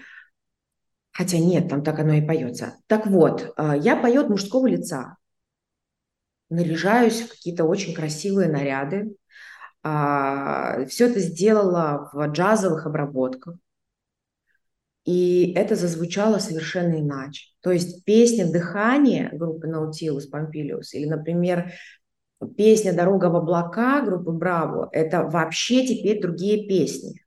Хотя 1.12 1.38
нет, 1.38 1.68
там 1.68 1.82
так 1.82 1.98
оно 1.98 2.14
и 2.14 2.26
поется. 2.26 2.74
Так 2.86 3.06
вот, 3.06 3.52
а, 3.56 3.76
я 3.76 3.96
пою 3.96 4.22
от 4.22 4.30
мужского 4.30 4.66
лица. 4.66 5.16
Наряжаюсь 6.48 7.20
в 7.22 7.30
какие-то 7.30 7.64
очень 7.64 7.94
красивые 7.94 8.48
наряды. 8.48 9.14
А, 9.82 10.84
Все 10.86 11.08
это 11.08 11.20
сделала 11.20 12.10
в 12.12 12.26
джазовых 12.26 12.86
обработках. 12.86 13.56
И 15.04 15.52
это 15.54 15.76
зазвучало 15.76 16.38
совершенно 16.38 17.00
иначе. 17.00 17.48
То 17.60 17.72
есть 17.72 18.04
песня 18.04 18.50
«Дыхание» 18.50 19.30
группы 19.32 19.66
Наутилус 19.66 20.26
Помпилиус 20.26 20.94
или, 20.94 21.06
например, 21.06 21.72
песня 22.56 22.92
«Дорога 22.92 23.26
в 23.26 23.36
облака» 23.36 24.02
группы 24.02 24.30
Браво– 24.30 24.88
это 24.92 25.22
вообще 25.22 25.86
теперь 25.86 26.20
другие 26.20 26.68
песни. 26.68 27.19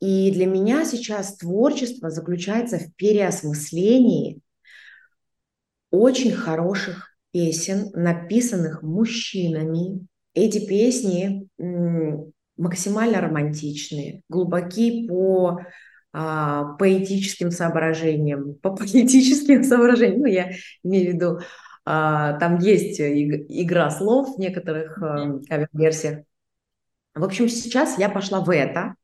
И 0.00 0.30
для 0.30 0.46
меня 0.46 0.84
сейчас 0.84 1.36
творчество 1.36 2.10
заключается 2.10 2.78
в 2.78 2.94
переосмыслении 2.96 4.40
очень 5.90 6.32
хороших 6.32 7.16
песен, 7.32 7.90
написанных 7.94 8.82
мужчинами. 8.82 10.06
Эти 10.34 10.66
песни 10.66 11.48
максимально 12.56 13.20
романтичные, 13.20 14.22
глубоки 14.28 15.06
по 15.06 15.60
а, 16.12 16.74
поэтическим 16.78 17.50
соображениям, 17.50 18.54
по 18.54 18.70
политическим 18.76 19.62
соображениям. 19.62 20.20
Ну, 20.20 20.26
я 20.26 20.52
имею 20.82 21.10
в 21.10 21.14
виду, 21.14 21.40
а, 21.84 22.38
там 22.38 22.58
есть 22.58 23.00
игра 23.00 23.90
слов 23.90 24.36
в 24.36 24.40
некоторых 24.40 25.00
а, 25.02 25.38
кавер-версиях. 25.48 26.24
В 27.14 27.24
общем, 27.24 27.48
сейчас 27.48 27.98
я 27.98 28.08
пошла 28.08 28.40
в 28.40 28.50
это. 28.50 28.94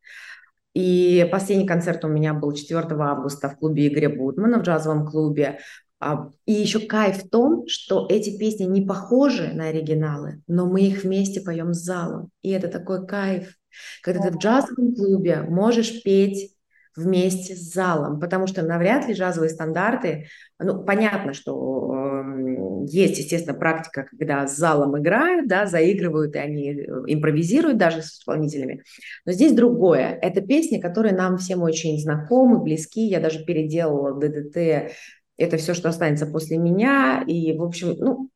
И 0.75 1.29
последний 1.31 1.67
концерт 1.67 2.05
у 2.05 2.09
меня 2.09 2.35
был 2.35 2.53
4 2.53 2.81
августа 2.81 3.49
в 3.49 3.59
клубе 3.59 3.89
Игоря 3.89 4.09
Бутмана, 4.09 4.59
в 4.59 4.63
джазовом 4.63 5.07
клубе. 5.07 5.59
А, 6.01 6.31
и 6.47 6.53
еще 6.53 6.81
кайф 6.81 7.23
в 7.23 7.29
том, 7.29 7.67
что 7.69 8.07
эти 8.11 8.37
песни 8.37 8.65
не 8.65 8.83
похожи 8.83 9.53
на 9.53 9.69
оригиналы, 9.69 10.43
но 10.49 10.67
мы 10.67 10.83
их 10.83 11.05
вместе 11.05 11.41
поем 11.41 11.75
с 11.75 11.85
залом. 11.85 12.31
И 12.43 12.51
это 12.51 12.69
такой 12.69 13.07
кайф, 13.07 13.57
когда 14.03 14.23
ты 14.23 14.33
в 14.33 14.39
джазовом 14.39 14.95
клубе 14.95 15.43
можешь 15.43 16.03
петь 16.03 16.55
вместе 16.97 17.55
с 17.55 17.73
залом, 17.73 18.21
потому 18.21 18.47
что 18.47 18.63
навряд 18.63 19.09
ли 19.09 19.15
джазовые 19.15 19.51
стандарты, 19.51 20.27
ну, 20.59 20.85
понятно, 20.85 21.33
что 21.33 21.95
э, 21.95 22.85
есть, 22.87 23.19
естественно, 23.19 23.59
практика, 23.59 24.07
когда 24.11 24.47
с 24.47 24.57
залом 24.57 24.99
играют, 24.99 25.49
да, 25.49 25.67
заигрывают, 25.67 26.37
и 26.37 26.39
они 26.39 26.73
э, 26.73 26.85
импровизируют 27.07 27.79
даже 27.79 28.03
с 28.03 28.19
исполнителями, 28.19 28.83
но 29.25 29.33
здесь 29.33 29.53
другое. 29.53 30.19
Это 30.21 30.41
песни, 30.41 30.79
которые 30.79 31.15
нам 31.15 31.39
всем 31.39 31.63
очень 31.63 31.99
знакомы, 32.01 32.63
близки, 32.63 33.07
я 33.07 33.21
даже 33.21 33.45
переделала 33.45 34.19
ДДТ, 34.19 34.93
это 35.39 35.57
все, 35.57 35.75
что 35.75 35.89
останется 35.89 36.27
после 36.27 36.59
меня, 36.59 37.25
и, 37.27 37.57
в 37.57 37.63
общем, 37.63 37.95
ну, 37.99 38.29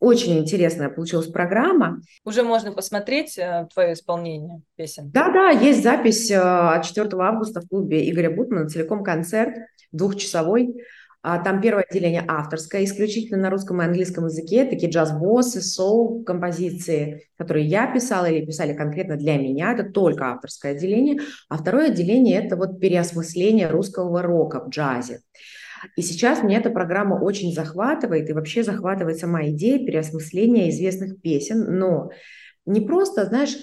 очень 0.00 0.38
интересная 0.38 0.90
получилась 0.90 1.28
программа. 1.28 2.00
Уже 2.24 2.42
можно 2.42 2.72
посмотреть 2.72 3.38
э, 3.38 3.66
твое 3.72 3.94
исполнение 3.94 4.60
песен. 4.76 5.10
Да-да, 5.10 5.50
есть 5.50 5.82
запись 5.82 6.30
э, 6.30 6.82
4 6.84 7.08
августа 7.20 7.60
в 7.60 7.68
клубе 7.68 8.10
Игоря 8.10 8.30
Бутмана, 8.30 8.68
целиком 8.68 9.02
концерт, 9.02 9.54
двухчасовой. 9.92 10.74
А, 11.26 11.42
там 11.42 11.62
первое 11.62 11.84
отделение 11.88 12.22
авторское, 12.28 12.84
исключительно 12.84 13.40
на 13.40 13.48
русском 13.48 13.80
и 13.80 13.84
английском 13.86 14.26
языке, 14.26 14.66
такие 14.66 14.92
джаз-боссы, 14.92 15.62
соул, 15.62 16.22
композиции, 16.22 17.30
которые 17.38 17.66
я 17.66 17.90
писала 17.90 18.26
или 18.26 18.44
писали 18.44 18.74
конкретно 18.74 19.16
для 19.16 19.38
меня, 19.38 19.72
это 19.72 19.84
только 19.84 20.32
авторское 20.32 20.72
отделение. 20.72 21.20
А 21.48 21.56
второе 21.56 21.86
отделение– 21.86 22.44
это 22.44 22.56
вот 22.56 22.78
переосмысление 22.78 23.68
русского 23.68 24.20
рока 24.20 24.60
в 24.60 24.68
джазе. 24.68 25.20
И 25.96 26.02
сейчас 26.02 26.42
мне 26.42 26.56
эта 26.56 26.70
программа 26.70 27.14
очень 27.14 27.52
захватывает, 27.52 28.28
и 28.28 28.32
вообще 28.32 28.62
захватывает 28.62 29.18
сама 29.18 29.46
идея 29.48 29.78
переосмысления 29.78 30.70
известных 30.70 31.20
песен, 31.20 31.78
но 31.78 32.10
не 32.66 32.80
просто, 32.80 33.26
знаешь, 33.26 33.56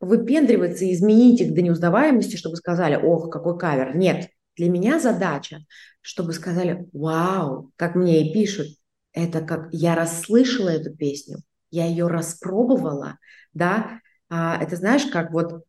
выпендриваться 0.00 0.84
и 0.84 0.92
изменить 0.92 1.40
их 1.40 1.54
до 1.54 1.62
неузнаваемости, 1.62 2.36
чтобы 2.36 2.56
сказали, 2.56 2.96
ох, 2.96 3.30
какой 3.30 3.58
кавер. 3.58 3.96
Нет, 3.96 4.28
для 4.56 4.68
меня 4.68 4.98
задача, 4.98 5.58
чтобы 6.00 6.32
сказали, 6.32 6.88
вау, 6.92 7.72
как 7.76 7.94
мне 7.94 8.28
и 8.28 8.32
пишут, 8.32 8.68
это 9.12 9.40
как 9.40 9.68
я 9.72 9.94
расслышала 9.94 10.68
эту 10.68 10.94
песню, 10.94 11.38
я 11.70 11.86
ее 11.86 12.06
распробовала, 12.08 13.18
да, 13.54 14.00
а, 14.28 14.58
это 14.60 14.76
знаешь, 14.76 15.06
как 15.06 15.32
вот, 15.32 15.64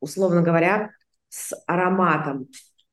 условно 0.00 0.42
говоря, 0.42 0.90
с 1.28 1.54
ароматом. 1.66 2.48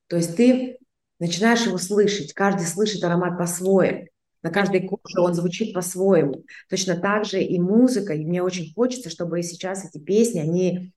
То 0.07 0.17
есть 0.17 0.35
ты 0.35 0.77
начинаешь 1.19 1.65
его 1.65 1.77
слышать, 1.77 2.33
каждый 2.33 2.65
слышит 2.65 3.03
аромат 3.03 3.37
по-своему, 3.37 4.07
на 4.43 4.49
каждой 4.51 4.85
коже 4.87 5.21
он 5.21 5.33
звучит 5.33 5.73
по-своему. 5.73 6.43
Точно 6.69 6.97
так 6.97 7.25
же 7.25 7.41
и 7.41 7.59
музыка, 7.59 8.13
и 8.13 8.25
мне 8.25 8.43
очень 8.43 8.73
хочется, 8.73 9.09
чтобы 9.09 9.41
сейчас 9.41 9.85
эти 9.85 10.03
песни, 10.03 10.39
они 10.39 10.93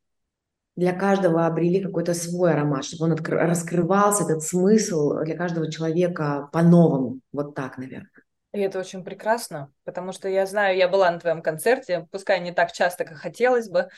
для 0.75 0.93
каждого 0.93 1.47
обрели 1.47 1.81
какой-то 1.81 2.13
свой 2.13 2.53
аромат, 2.53 2.85
чтобы 2.85 3.05
он 3.05 3.17
раскрывался, 3.17 4.25
этот 4.25 4.43
смысл 4.43 5.21
для 5.25 5.37
каждого 5.37 5.71
человека 5.71 6.51
по-новому. 6.53 7.21
Вот 7.33 7.55
так, 7.55 7.79
наверное. 7.79 8.11
И 8.53 8.61
это 8.61 8.79
очень 8.79 9.05
прекрасно, 9.05 9.71
потому 9.85 10.13
что 10.13 10.29
я 10.29 10.47
знаю, 10.47 10.77
я 10.77 10.89
была 10.89 11.11
на 11.11 11.21
твоем 11.21 11.43
концерте, 11.43 12.09
пускай 12.11 12.41
не 12.41 12.53
так 12.53 12.73
часто, 12.73 13.05
как 13.05 13.19
хотелось 13.19 13.69
бы, 13.69 13.89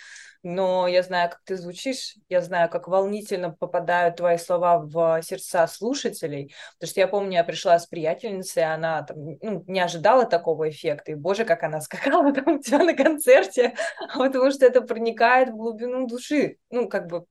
но 0.42 0.86
я 0.86 1.02
знаю, 1.02 1.30
как 1.30 1.40
ты 1.44 1.56
звучишь, 1.56 2.16
я 2.28 2.40
знаю, 2.40 2.70
как 2.70 2.88
волнительно 2.88 3.50
попадают 3.50 4.16
твои 4.16 4.38
слова 4.38 4.78
в 4.78 5.20
сердца 5.22 5.66
слушателей, 5.66 6.54
потому 6.78 6.90
что 6.90 7.00
я 7.00 7.08
помню, 7.08 7.32
я 7.32 7.44
пришла 7.44 7.78
с 7.78 7.86
приятельницей, 7.86 8.64
она 8.64 9.02
там, 9.02 9.16
ну, 9.42 9.64
не 9.66 9.80
ожидала 9.80 10.24
такого 10.24 10.68
эффекта, 10.70 11.12
и, 11.12 11.14
боже, 11.14 11.44
как 11.44 11.62
она 11.62 11.80
скакала 11.82 12.32
там 12.32 12.56
у 12.56 12.58
тебя 12.62 12.78
на 12.78 12.94
концерте, 12.94 13.74
потому 14.14 14.50
что 14.50 14.66
это 14.66 14.80
проникает 14.80 15.50
в 15.50 15.56
глубину 15.56 16.06
души, 16.06 16.58
ну, 16.70 16.88
как 16.88 17.08
бы 17.08 17.24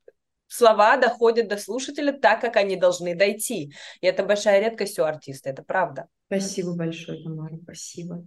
слова 0.47 0.97
доходят 0.97 1.47
до 1.47 1.57
слушателя 1.57 2.11
так, 2.11 2.41
как 2.41 2.55
они 2.55 2.75
должны 2.75 3.15
дойти. 3.15 3.73
И 4.01 4.07
это 4.07 4.23
большая 4.23 4.61
редкость 4.61 4.99
у 4.99 5.03
артиста, 5.03 5.49
это 5.49 5.63
правда. 5.63 6.07
Спасибо 6.27 6.75
большое, 6.75 7.23
Тамара, 7.23 7.57
спасибо. 7.63 8.25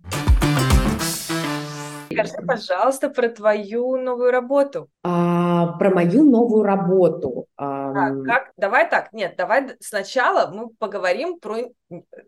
Скажи, 2.12 2.32
пожалуйста, 2.46 3.08
про 3.08 3.28
твою 3.28 3.96
новую 3.96 4.30
работу. 4.30 4.88
А, 5.02 5.78
про 5.78 5.90
мою 5.90 6.24
новую 6.24 6.64
работу. 6.64 7.46
А, 7.56 7.92
как? 8.24 8.52
Давай 8.56 8.88
так, 8.90 9.12
нет, 9.12 9.34
давай 9.36 9.76
сначала 9.80 10.50
мы 10.52 10.70
поговорим 10.70 11.38
про 11.38 11.70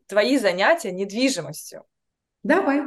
твои 0.07 0.39
занятия 0.39 0.93
недвижимостью. 0.93 1.85
Давай. 2.43 2.83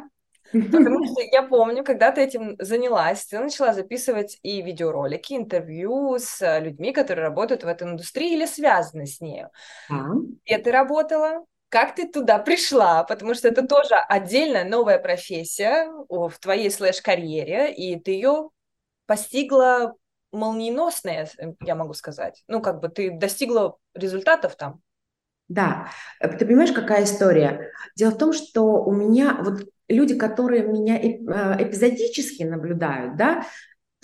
Потому 0.51 1.05
что 1.05 1.21
я 1.21 1.43
помню, 1.43 1.83
когда 1.83 2.11
ты 2.11 2.21
этим 2.21 2.55
занялась, 2.59 3.25
ты 3.25 3.39
начала 3.39 3.73
записывать 3.73 4.39
и 4.41 4.61
видеоролики, 4.61 5.33
интервью 5.33 6.17
с 6.17 6.41
э, 6.41 6.61
людьми, 6.61 6.93
которые 6.93 7.27
работают 7.27 7.63
в 7.63 7.67
этой 7.67 7.87
индустрии 7.87 8.33
или 8.33 8.45
связаны 8.45 9.05
с 9.05 9.19
ней. 9.19 9.45
А. 9.89 10.11
Где 10.45 10.57
ты 10.59 10.71
работала? 10.71 11.45
Как 11.75 11.93
ты 11.93 12.07
туда 12.07 12.39
пришла? 12.39 13.03
Потому 13.03 13.33
что 13.33 13.49
это 13.49 13.67
тоже 13.67 13.95
отдельная 13.95 14.63
новая 14.63 14.97
профессия 14.97 15.91
в 16.07 16.31
твоей 16.39 16.71
слэш-карьере, 16.71 17.73
и 17.73 17.99
ты 17.99 18.11
ее 18.11 18.51
постигла 19.07 19.93
молниеносная, 20.31 21.29
я 21.59 21.75
могу 21.75 21.93
сказать. 21.93 22.45
Ну, 22.47 22.61
как 22.61 22.79
бы 22.79 22.87
ты 22.87 23.11
достигла 23.11 23.75
результатов 23.93 24.55
там. 24.55 24.79
Да, 25.49 25.89
э, 26.21 26.29
ты 26.29 26.45
понимаешь, 26.45 26.71
какая 26.71 27.03
история? 27.03 27.69
Дело 27.97 28.11
в 28.11 28.17
том, 28.19 28.31
что 28.31 28.63
у 28.81 28.93
меня 28.93 29.37
вот 29.41 29.65
люди, 29.89 30.15
которые 30.17 30.63
меня 30.63 30.97
э, 30.97 31.61
эпизодически 31.61 32.43
наблюдают, 32.43 33.17
да, 33.17 33.45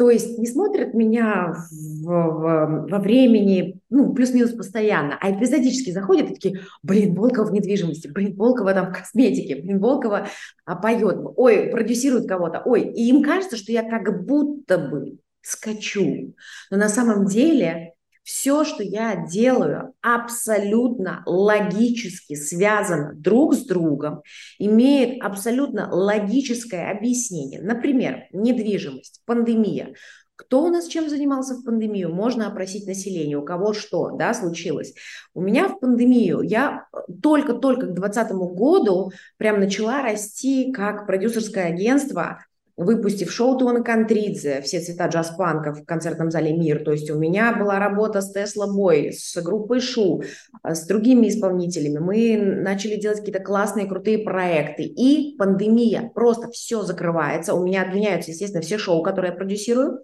то 0.02 0.10
есть 0.10 0.40
не 0.40 0.48
смотрят 0.48 0.96
меня 0.96 1.54
в, 1.54 2.06
в, 2.08 2.88
во 2.90 2.98
времени, 2.98 3.80
ну, 3.92 4.16
плюс-минус 4.16 4.50
постоянно, 4.50 5.16
а 5.22 5.32
эпизодически 5.32 5.92
заходят 5.92 6.32
и 6.32 6.34
такие, 6.34 6.62
блин, 6.82 7.14
Волкова 7.14 7.46
в 7.46 7.54
недвижимости, 7.54 8.08
блин, 8.08 8.36
Волкова 8.36 8.74
там 8.74 8.92
в 8.92 8.98
косметике, 8.98 9.62
блин, 9.62 9.78
Волкова 9.78 10.28
а, 10.66 10.76
поет, 10.76 11.20
ой, 11.36 11.68
продюсирует 11.68 12.28
кого-то, 12.28 12.64
ой, 12.66 12.82
и 12.82 13.10
им 13.10 13.22
кажется, 13.22 13.58
что 13.58 13.72
я 13.72 13.88
как 13.88 14.26
будто 14.26 14.80
бы 14.80 15.20
скачу. 15.44 16.34
Но 16.72 16.78
на 16.78 16.90
самом 16.90 17.28
деле 17.28 17.94
все, 18.24 18.64
что 18.64 18.84
я 18.84 19.26
делаю, 19.26 19.94
абсолютно 20.02 21.24
логически 21.26 22.36
связано 22.36 23.14
друг 23.16 23.56
с 23.56 23.66
другом, 23.66 24.22
имеет 24.60 25.22
абсолютно 25.24 25.90
логическое 25.94 26.92
объяснение. 26.92 27.62
Например, 27.62 28.26
недвижимость, 28.32 29.22
пандемия. 29.26 29.94
Кто 30.36 30.64
у 30.64 30.70
нас 30.70 30.88
чем 30.88 31.08
занимался 31.08 31.54
в 31.54 31.64
пандемию? 31.64 32.12
Можно 32.12 32.48
опросить 32.48 32.88
население, 32.88 33.38
у 33.38 33.46
кого 33.46 33.74
что 33.74 34.10
да, 34.18 34.34
случилось. 34.34 34.96
У 35.36 35.42
меня 35.42 35.68
в 35.68 35.80
пандемию 35.80 36.42
я 36.42 36.88
только-только 37.22 37.86
к 37.86 37.94
2020 37.94 38.32
году 38.56 39.12
прям 39.38 39.60
начала 39.60 40.02
расти 40.02 40.72
как 40.72 41.06
продюсерское 41.06 41.68
агентство 41.68 42.44
выпустив 42.86 43.32
шоу 43.32 43.58
Туана 43.58 43.84
Контридзе, 43.84 44.62
все 44.62 44.80
цвета 44.80 45.08
джаз-панка 45.08 45.74
в 45.74 45.86
концертном 45.86 46.32
зале 46.32 46.54
«Мир». 46.54 46.84
То 46.84 46.92
есть 46.92 47.10
у 47.10 47.18
меня 47.18 47.54
была 47.54 47.80
работа 47.80 48.22
с 48.22 48.32
Тесла 48.32 48.68
Бой, 48.68 49.14
с 49.14 49.40
группой 49.42 49.80
Шу, 49.80 50.22
э, 50.64 50.74
с 50.74 50.86
другими 50.86 51.30
исполнителями. 51.30 52.00
Мы 52.00 52.38
начали 52.38 52.96
делать 52.96 53.20
какие-то 53.20 53.44
классные, 53.44 53.88
крутые 53.88 54.20
проекты. 54.20 54.84
И 54.84 55.36
пандемия, 55.38 56.12
просто 56.14 56.50
все 56.52 56.84
закрывается. 56.84 57.54
У 57.54 57.64
меня 57.64 57.84
отменяются, 57.84 58.32
естественно, 58.32 58.62
все 58.62 58.78
шоу, 58.78 59.04
которые 59.04 59.32
я 59.32 59.38
продюсирую. 59.38 60.00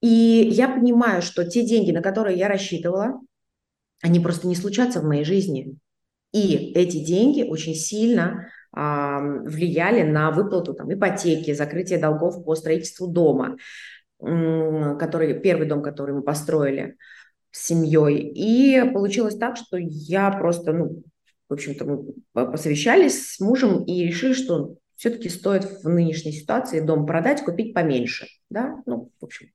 И 0.00 0.48
я 0.52 0.68
понимаю, 0.68 1.22
что 1.22 1.44
те 1.44 1.62
деньги, 1.62 1.92
на 1.92 2.02
которые 2.02 2.36
я 2.36 2.48
рассчитывала, 2.48 3.20
они 4.02 4.18
просто 4.20 4.48
не 4.48 4.56
случатся 4.56 5.00
в 5.00 5.04
моей 5.04 5.24
жизни. 5.24 5.76
И 6.32 6.72
эти 6.74 6.98
деньги 7.04 7.42
очень 7.42 7.74
сильно 7.74 8.48
влияли 8.72 10.02
на 10.02 10.30
выплату 10.30 10.74
там, 10.74 10.92
ипотеки, 10.92 11.52
закрытие 11.52 11.98
долгов 11.98 12.44
по 12.44 12.54
строительству 12.54 13.06
дома, 13.06 13.56
который, 14.18 15.38
первый 15.40 15.66
дом, 15.66 15.82
который 15.82 16.14
мы 16.14 16.22
построили 16.22 16.96
с 17.50 17.66
семьей. 17.66 18.32
И 18.34 18.90
получилось 18.92 19.36
так, 19.36 19.56
что 19.56 19.76
я 19.76 20.30
просто, 20.30 20.72
ну, 20.72 21.02
в 21.48 21.52
общем-то, 21.52 21.84
мы 21.84 22.46
посовещались 22.46 23.34
с 23.34 23.40
мужем 23.40 23.84
и 23.84 24.04
решили, 24.04 24.32
что 24.32 24.76
все-таки 24.96 25.28
стоит 25.28 25.64
в 25.82 25.88
нынешней 25.88 26.32
ситуации 26.32 26.80
дом 26.80 27.04
продать, 27.04 27.44
купить 27.44 27.74
поменьше. 27.74 28.26
Да? 28.48 28.76
Ну, 28.86 29.10
в 29.20 29.24
общем. 29.24 29.48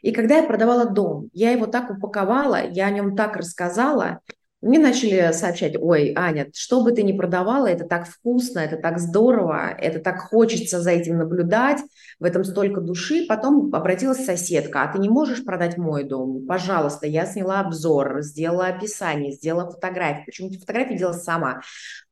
И 0.00 0.12
когда 0.12 0.38
я 0.38 0.46
продавала 0.46 0.88
дом, 0.88 1.28
я 1.32 1.50
его 1.50 1.66
так 1.66 1.90
упаковала, 1.90 2.66
я 2.70 2.86
о 2.86 2.90
нем 2.90 3.16
так 3.16 3.36
рассказала, 3.36 4.20
мне 4.62 4.78
начали 4.78 5.32
сообщать, 5.32 5.76
ой, 5.78 6.12
Аня, 6.16 6.50
что 6.54 6.82
бы 6.82 6.92
ты 6.92 7.02
ни 7.02 7.12
продавала, 7.12 7.66
это 7.66 7.84
так 7.84 8.08
вкусно, 8.08 8.60
это 8.60 8.76
так 8.76 8.98
здорово, 8.98 9.70
это 9.78 10.00
так 10.00 10.18
хочется 10.18 10.80
за 10.80 10.92
этим 10.92 11.18
наблюдать, 11.18 11.80
в 12.18 12.24
этом 12.24 12.42
столько 12.42 12.80
души. 12.80 13.26
Потом 13.28 13.74
обратилась 13.74 14.24
соседка, 14.24 14.82
а 14.82 14.92
ты 14.92 14.98
не 14.98 15.08
можешь 15.08 15.44
продать 15.44 15.76
мой 15.76 16.04
дом? 16.04 16.46
Пожалуйста, 16.46 17.06
я 17.06 17.26
сняла 17.26 17.60
обзор, 17.60 18.22
сделала 18.22 18.68
описание, 18.68 19.32
сделала 19.32 19.70
фотографии. 19.70 20.24
Почему-то 20.24 20.58
фотографии 20.58 20.96
делала 20.96 21.14
сама. 21.14 21.60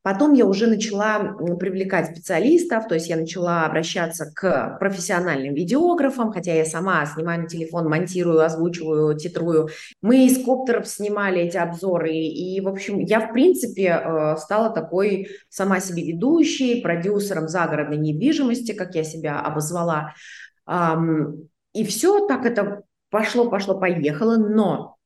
Потом 0.05 0.33
я 0.33 0.45
уже 0.45 0.67
начала 0.67 1.33
привлекать 1.59 2.11
специалистов, 2.11 2.87
то 2.87 2.93
есть 2.93 3.09
я 3.09 3.17
начала 3.17 3.65
обращаться 3.65 4.31
к 4.35 4.77
профессиональным 4.79 5.55
видеографам, 5.55 6.31
хотя 6.31 6.53
я 6.53 6.63
сама 6.63 7.03
снимаю 7.07 7.41
на 7.41 7.47
телефон, 7.47 7.89
монтирую, 7.89 8.39
озвучиваю, 8.45 9.17
титрую. 9.17 9.69
Мы 10.03 10.27
из 10.27 10.45
коптеров 10.45 10.87
снимали 10.87 11.41
эти 11.41 11.57
обзоры, 11.57 12.13
и, 12.13 12.61
в 12.61 12.67
общем, 12.67 12.99
я, 12.99 13.19
в 13.19 13.33
принципе, 13.33 13.99
э, 13.99 14.37
стала 14.37 14.69
такой 14.69 15.29
сама 15.49 15.79
себе 15.79 16.05
ведущей, 16.05 16.83
продюсером 16.83 17.47
загородной 17.47 17.97
недвижимости, 17.97 18.73
как 18.73 18.93
я 18.93 19.03
себя 19.03 19.39
обозвала. 19.39 20.13
И 21.73 21.83
все 21.83 22.27
так 22.27 22.45
это 22.45 22.83
пошло, 23.09 23.49
пошло, 23.49 23.79
поехало, 23.79 24.37
но 24.37 24.97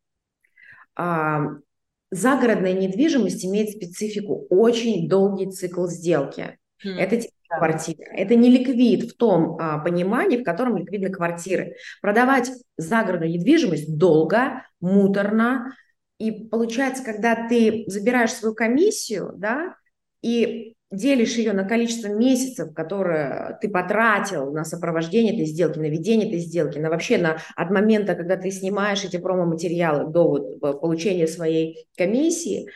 загородная 2.12 2.74
недвижимость 2.74 3.46
имеет 3.46 3.72
специфику 3.72 4.48
очень 4.50 5.08
долгий 5.08 5.52
цикл 5.52 5.86
сделки. 5.88 6.58
Mm. 6.86 6.96
Это 6.96 7.22
квартира. 7.50 8.06
Это 8.14 8.36
не 8.36 8.50
ликвид 8.50 9.12
в 9.12 9.18
том 9.18 9.58
а, 9.60 9.80
понимании, 9.80 10.38
в 10.38 10.44
котором 10.44 10.78
ликвидны 10.78 11.10
квартиры. 11.10 11.76
Продавать 12.02 12.52
загородную 12.78 13.32
недвижимость 13.32 13.98
долго, 13.98 14.66
муторно. 14.80 15.76
И 16.20 16.32
получается, 16.32 17.04
когда 17.04 17.48
ты 17.48 17.86
забираешь 17.88 18.34
свою 18.34 18.54
комиссию, 18.54 19.34
да, 19.36 19.76
и 20.22 20.76
делишь 20.92 21.36
ее 21.36 21.54
на 21.54 21.66
количество 21.66 22.08
месяцев, 22.08 22.74
которые 22.74 23.58
ты 23.62 23.70
потратил 23.70 24.52
на 24.52 24.64
сопровождение 24.64 25.34
этой 25.34 25.46
сделки, 25.46 25.78
на 25.78 25.90
ведение 25.90 26.28
этой 26.28 26.40
сделки, 26.40 26.80
на 26.80 26.90
вообще 26.90 27.18
на, 27.18 27.38
от 27.56 27.70
момента, 27.70 28.16
когда 28.16 28.38
ты 28.38 28.50
снимаешь 28.50 29.04
эти 29.04 29.18
промо-материалы 29.18 30.12
до 30.12 30.28
вот 30.28 30.64
э, 30.64 30.80
получения 30.80 31.28
своей 31.28 31.88
комиссии, 31.96 32.70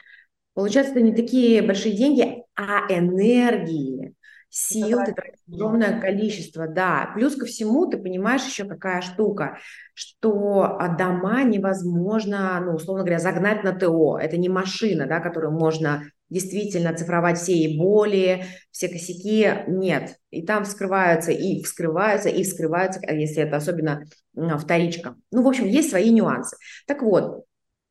получается, 0.54 0.92
это 0.94 1.02
не 1.02 1.16
такие 1.16 1.62
большие 1.64 1.96
деньги, 1.96 2.44
а 2.56 2.82
энергии, 2.90 4.14
сил 4.54 5.00
ты 5.04 5.14
тратишь 5.14 5.40
огромное 5.52 6.00
количество, 6.00 6.68
да. 6.68 7.12
Плюс 7.16 7.36
ко 7.36 7.48
всему, 7.48 7.88
ты 7.88 7.98
понимаешь 7.98 8.46
еще 8.46 8.66
какая 8.66 9.02
штука, 9.02 9.58
что 9.96 10.78
а, 10.80 10.96
дома 10.96 11.42
невозможно, 11.44 12.62
ну, 12.64 12.76
условно 12.76 13.04
говоря, 13.04 13.18
загнать 13.18 13.64
на 13.64 13.74
ТО. 13.74 14.20
Это 14.20 14.38
не 14.38 14.50
машина, 14.50 15.08
да, 15.08 15.20
которую 15.20 15.54
можно 15.54 16.04
действительно 16.34 16.90
оцифровать 16.90 17.38
все 17.38 17.54
и 17.54 17.78
боли, 17.78 18.46
все 18.72 18.90
косяки, 18.90 19.64
нет. 19.68 20.18
И 20.32 20.46
там 20.46 20.66
вскрываются, 20.66 21.32
и 21.32 21.64
вскрываются, 21.64 22.30
и 22.30 22.44
вскрываются, 22.44 23.00
если 23.10 23.44
это 23.44 23.58
особенно 23.58 24.04
вторичка. 24.34 25.16
Ну, 25.32 25.44
в 25.44 25.48
общем, 25.48 25.66
есть 25.66 25.92
свои 25.92 26.10
нюансы. 26.10 26.58
Так 26.88 27.04
вот, 27.04 27.46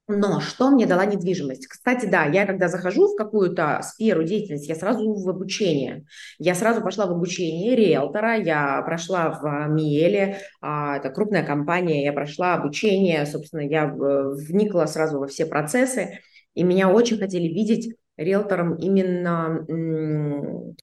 но 0.08 0.40
что 0.40 0.70
мне 0.70 0.86
дала 0.86 1.06
недвижимость? 1.06 1.68
Кстати, 1.68 2.06
да, 2.06 2.24
я 2.24 2.44
когда 2.44 2.68
захожу 2.68 3.12
в 3.12 3.16
какую-то 3.16 3.80
сферу 3.82 4.24
деятельности, 4.24 4.68
я 4.68 4.74
сразу 4.74 5.14
в 5.14 5.28
обучение. 5.28 6.04
Я 6.38 6.54
сразу 6.54 6.82
пошла 6.82 7.06
в 7.06 7.12
обучение 7.12 7.76
риэлтора, 7.76 8.34
я 8.34 8.82
прошла 8.82 9.30
в 9.30 9.68
Миеле, 9.70 10.38
а, 10.60 10.96
это 10.96 11.10
крупная 11.10 11.44
компания, 11.44 12.04
я 12.04 12.12
прошла 12.12 12.54
обучение, 12.54 13.24
собственно, 13.26 13.60
я 13.60 13.86
вникла 13.86 14.86
сразу 14.86 15.20
во 15.20 15.28
все 15.28 15.46
процессы, 15.46 16.18
и 16.54 16.64
меня 16.64 16.90
очень 16.90 17.18
хотели 17.18 17.46
видеть 17.46 17.94
риэлтором 18.24 18.76
именно 18.76 19.64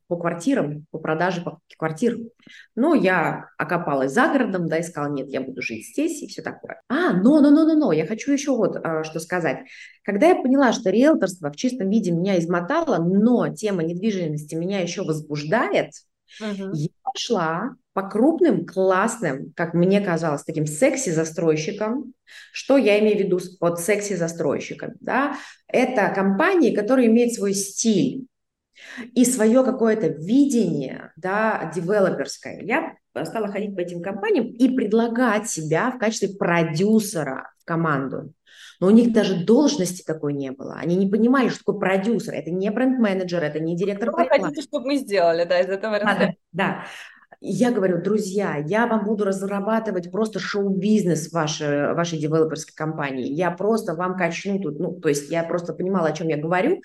по 0.07 0.17
квартирам, 0.17 0.85
по 0.91 0.99
продаже 0.99 1.43
квартир. 1.77 2.17
Но 2.75 2.93
я 2.93 3.49
окопалась 3.57 4.13
за 4.13 4.27
городом, 4.27 4.67
да, 4.67 4.77
и 4.77 4.83
сказала, 4.83 5.11
нет, 5.11 5.29
я 5.29 5.41
буду 5.41 5.61
жить 5.61 5.87
здесь 5.87 6.21
и 6.21 6.27
все 6.27 6.41
такое. 6.41 6.81
А, 6.89 7.13
но, 7.13 7.41
но, 7.41 7.51
но, 7.51 7.65
но, 7.65 7.75
но, 7.75 7.91
я 7.91 8.05
хочу 8.05 8.31
еще 8.31 8.55
вот 8.55 8.77
а, 8.77 9.03
что 9.03 9.19
сказать. 9.19 9.59
Когда 10.03 10.27
я 10.27 10.35
поняла, 10.35 10.73
что 10.73 10.89
риэлторство 10.89 11.51
в 11.51 11.55
чистом 11.55 11.89
виде 11.89 12.11
меня 12.11 12.39
измотало, 12.39 12.97
но 12.97 13.53
тема 13.53 13.83
недвижимости 13.83 14.55
меня 14.55 14.79
еще 14.79 15.03
возбуждает, 15.03 15.91
угу. 16.41 16.71
я 16.73 16.89
пошла 17.13 17.75
по 17.93 18.07
крупным, 18.07 18.65
классным, 18.65 19.51
как 19.55 19.73
мне 19.73 19.99
казалось, 20.01 20.43
таким 20.43 20.65
секси-застройщикам. 20.65 22.13
Что 22.53 22.77
я 22.77 22.99
имею 22.99 23.17
в 23.17 23.19
виду 23.21 23.39
под 23.59 23.79
секси-застройщиком? 23.79 24.93
Да? 24.99 25.35
Это 25.67 26.09
компании, 26.13 26.73
которые 26.73 27.07
имеют 27.07 27.33
свой 27.33 27.53
стиль 27.53 28.27
и 29.13 29.25
свое 29.25 29.63
какое-то 29.63 30.07
видение 30.07 31.11
да, 31.17 31.71
девелоперское. 31.75 32.61
Я 32.61 32.95
стала 33.25 33.47
ходить 33.49 33.75
по 33.75 33.81
этим 33.81 34.01
компаниям 34.01 34.45
и 34.45 34.69
предлагать 34.69 35.49
себя 35.49 35.91
в 35.91 35.97
качестве 35.97 36.29
продюсера 36.29 37.51
в 37.59 37.65
команду. 37.65 38.33
Но 38.79 38.87
у 38.87 38.91
них 38.91 39.11
даже 39.11 39.43
должности 39.43 40.03
такой 40.03 40.33
не 40.33 40.51
было. 40.51 40.75
Они 40.75 40.95
не 40.95 41.07
понимали, 41.07 41.49
что 41.49 41.59
такое 41.59 41.79
продюсер. 41.79 42.33
Это 42.33 42.49
не 42.49 42.69
бренд-менеджер, 42.71 43.43
это 43.43 43.59
не 43.59 43.75
директор. 43.75 44.09
Что 44.09 44.17
вы 44.17 44.27
хотите, 44.27 44.61
чтобы 44.61 44.85
мы 44.87 44.95
сделали, 44.97 45.43
да, 45.43 45.59
из 45.59 45.67
этого 45.67 45.99
да, 45.99 46.17
да, 46.17 46.33
да. 46.51 46.85
Я 47.41 47.71
говорю, 47.71 48.01
друзья, 48.01 48.57
я 48.57 48.85
вам 48.85 49.05
буду 49.05 49.23
разрабатывать 49.23 50.11
просто 50.11 50.39
шоу-бизнес 50.39 51.31
вашей, 51.31 51.93
вашей 51.93 52.19
девелоперской 52.19 52.73
компании. 52.75 53.31
Я 53.31 53.51
просто 53.51 53.95
вам 53.95 54.17
качну 54.17 54.59
тут, 54.59 54.79
ну, 54.79 54.91
то 54.99 55.07
есть 55.07 55.31
я 55.31 55.43
просто 55.43 55.73
понимала, 55.73 56.09
о 56.09 56.11
чем 56.11 56.27
я 56.27 56.37
говорю, 56.37 56.81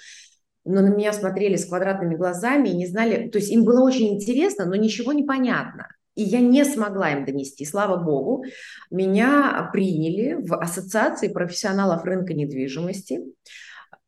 но 0.64 0.80
на 0.80 0.88
меня 0.88 1.12
смотрели 1.12 1.56
с 1.56 1.66
квадратными 1.66 2.14
глазами 2.14 2.68
и 2.68 2.76
не 2.76 2.86
знали, 2.86 3.28
то 3.28 3.38
есть 3.38 3.50
им 3.50 3.64
было 3.64 3.84
очень 3.84 4.14
интересно, 4.14 4.64
но 4.64 4.76
ничего 4.76 5.12
не 5.12 5.24
понятно. 5.24 5.88
И 6.14 6.22
я 6.22 6.40
не 6.40 6.64
смогла 6.64 7.10
им 7.10 7.24
донести. 7.24 7.64
Слава 7.64 7.96
богу, 7.96 8.44
меня 8.90 9.68
приняли 9.72 10.34
в 10.34 10.54
Ассоциации 10.56 11.28
профессионалов 11.28 12.04
рынка 12.04 12.34
недвижимости 12.34 13.20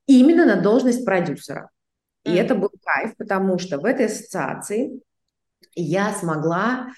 именно 0.06 0.46
на 0.46 0.60
должность 0.60 1.04
продюсера. 1.04 1.70
И 2.24 2.30
mm. 2.30 2.40
это 2.40 2.54
был 2.54 2.70
кайф, 2.84 3.16
потому 3.16 3.58
что 3.58 3.78
в 3.78 3.84
этой 3.84 4.06
ассоциации 4.06 5.00
я 5.74 6.12
смогла 6.12 6.88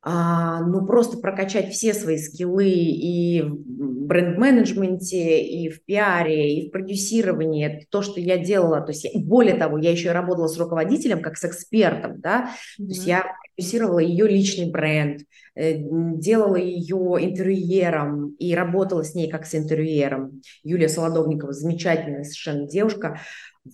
а, 0.00 0.62
ну, 0.62 0.86
просто 0.86 1.18
прокачать 1.18 1.72
все 1.72 1.92
свои 1.92 2.18
скиллы 2.18 2.68
и 2.68 3.42
в 3.42 4.06
бренд-менеджменте, 4.06 5.42
и 5.42 5.68
в 5.68 5.84
пиаре, 5.84 6.56
и 6.56 6.68
в 6.68 6.70
продюсировании. 6.70 7.66
Это 7.66 7.86
то, 7.90 8.02
что 8.02 8.20
я 8.20 8.38
делала. 8.38 8.80
То 8.80 8.92
есть, 8.92 9.04
я, 9.04 9.10
более 9.20 9.56
того, 9.56 9.76
я 9.78 9.90
еще 9.90 10.08
и 10.08 10.12
работала 10.12 10.46
с 10.46 10.58
руководителем, 10.58 11.20
как 11.20 11.36
с 11.36 11.44
экспертом, 11.44 12.20
да. 12.20 12.50
Mm-hmm. 12.80 12.86
То 12.86 12.92
есть 12.92 13.06
я 13.06 13.24
продюсировала 13.56 13.98
ее 13.98 14.28
личный 14.28 14.70
бренд, 14.70 15.22
э, 15.56 15.74
делала 15.76 16.56
ее 16.56 17.16
интерьером 17.20 18.36
и 18.38 18.54
работала 18.54 19.02
с 19.02 19.16
ней 19.16 19.28
как 19.28 19.46
с 19.46 19.56
интерьером. 19.56 20.42
Юлия 20.62 20.88
Солодовникова, 20.88 21.52
замечательная 21.52 22.22
совершенно 22.22 22.68
девушка. 22.68 23.20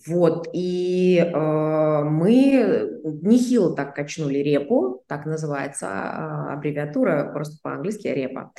Вот, 0.07 0.47
и 0.53 1.17
э, 1.17 2.03
мы 2.03 2.89
нехило 3.03 3.75
так 3.75 3.95
качнули 3.95 4.39
репу, 4.39 5.03
так 5.07 5.25
называется 5.25 5.85
э, 5.85 6.53
аббревиатура, 6.53 7.31
просто 7.33 7.57
по-английски 7.61 8.07
репа. 8.07 8.51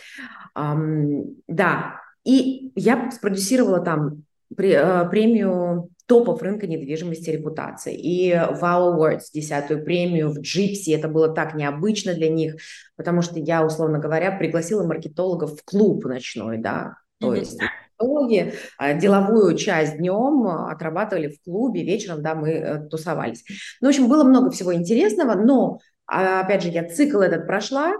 Эм, 0.54 1.36
да, 1.48 2.00
и 2.24 2.72
я 2.74 3.10
спродюсировала 3.10 3.80
там 3.80 4.24
э, 4.56 5.08
премию 5.08 5.90
топов 6.06 6.42
рынка 6.42 6.66
недвижимости 6.66 7.30
репутации. 7.30 7.96
И 7.96 8.30
Wow 8.32 8.94
Awards, 8.94 9.24
десятую 9.34 9.84
премию 9.84 10.30
в 10.30 10.38
Джипси, 10.38 10.90
это 10.90 11.08
было 11.08 11.28
так 11.28 11.54
необычно 11.54 12.14
для 12.14 12.28
них, 12.28 12.56
потому 12.96 13.22
что 13.22 13.38
я, 13.40 13.64
условно 13.64 13.98
говоря, 13.98 14.30
пригласила 14.30 14.86
маркетологов 14.86 15.60
в 15.60 15.64
клуб 15.64 16.04
ночной, 16.04 16.58
да, 16.58 16.98
то 17.18 17.34
mm-hmm. 17.34 17.38
есть 17.38 17.60
маркетологи 17.98 18.54
а, 18.78 18.94
деловую 18.94 19.56
часть 19.56 19.98
днем 19.98 20.46
отрабатывали 20.46 21.28
в 21.28 21.42
клубе, 21.42 21.84
вечером, 21.84 22.22
да, 22.22 22.34
мы 22.34 22.50
э, 22.50 22.88
тусовались. 22.88 23.44
Ну, 23.80 23.88
в 23.88 23.90
общем, 23.90 24.08
было 24.08 24.24
много 24.24 24.50
всего 24.50 24.74
интересного, 24.74 25.34
но, 25.34 25.78
а, 26.06 26.40
опять 26.40 26.62
же, 26.62 26.68
я 26.68 26.88
цикл 26.88 27.20
этот 27.20 27.46
прошла, 27.46 27.92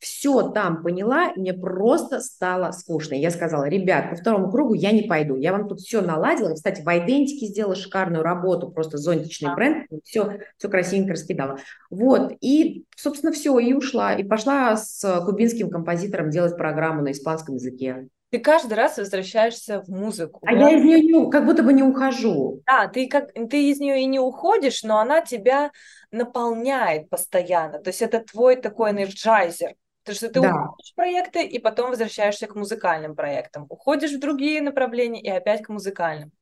все 0.00 0.50
там 0.50 0.82
поняла, 0.82 1.32
мне 1.34 1.54
просто 1.54 2.20
стало 2.20 2.72
скучно. 2.72 3.14
Я 3.14 3.30
сказала, 3.30 3.64
ребят, 3.64 4.10
по 4.10 4.16
второму 4.16 4.50
кругу 4.50 4.74
я 4.74 4.92
не 4.92 5.02
пойду, 5.02 5.34
я 5.34 5.52
вам 5.52 5.66
тут 5.66 5.80
все 5.80 6.02
наладила. 6.02 6.52
Кстати, 6.52 6.82
в 6.82 6.86
Identity 6.86 7.46
сделала 7.46 7.74
шикарную 7.74 8.22
работу, 8.22 8.70
просто 8.70 8.98
зонтичный 8.98 9.54
бренд, 9.54 9.86
все, 10.02 10.40
все 10.58 10.68
красивенько 10.68 11.12
раскидала. 11.12 11.58
Вот, 11.88 12.34
и, 12.42 12.84
собственно, 12.96 13.32
все, 13.32 13.58
и 13.58 13.72
ушла. 13.72 14.12
И 14.12 14.24
пошла 14.24 14.76
с 14.76 15.22
кубинским 15.24 15.70
композитором 15.70 16.28
делать 16.28 16.58
программу 16.58 17.00
на 17.00 17.12
испанском 17.12 17.54
языке. 17.54 18.08
Ты 18.34 18.40
каждый 18.40 18.74
раз 18.74 18.98
возвращаешься 18.98 19.82
в 19.82 19.88
музыку. 19.88 20.40
А 20.44 20.52
я 20.52 20.76
из 20.76 20.84
нее 20.84 21.00
не, 21.02 21.30
как 21.30 21.46
будто 21.46 21.62
бы 21.62 21.72
не 21.72 21.84
ухожу. 21.84 22.62
Да, 22.66 22.88
ты, 22.88 23.06
как, 23.06 23.32
ты 23.32 23.70
из 23.70 23.78
нее 23.78 24.00
и 24.02 24.06
не 24.06 24.18
уходишь, 24.18 24.82
но 24.82 24.98
она 24.98 25.20
тебя 25.20 25.70
наполняет 26.10 27.08
постоянно. 27.08 27.78
То 27.78 27.90
есть 27.90 28.02
это 28.02 28.18
твой 28.18 28.56
такой 28.56 28.90
энерджайзер. 28.90 29.76
Потому 30.02 30.16
что 30.16 30.28
ты 30.30 30.40
да. 30.40 30.48
уходишь 30.48 30.90
в 30.90 30.94
проекты 30.96 31.44
и 31.44 31.60
потом 31.60 31.90
возвращаешься 31.90 32.48
к 32.48 32.56
музыкальным 32.56 33.14
проектам. 33.14 33.66
Уходишь 33.68 34.10
в 34.10 34.18
другие 34.18 34.60
направления 34.62 35.22
и 35.22 35.30
опять 35.30 35.62
к 35.62 35.68
музыкальным. 35.68 36.32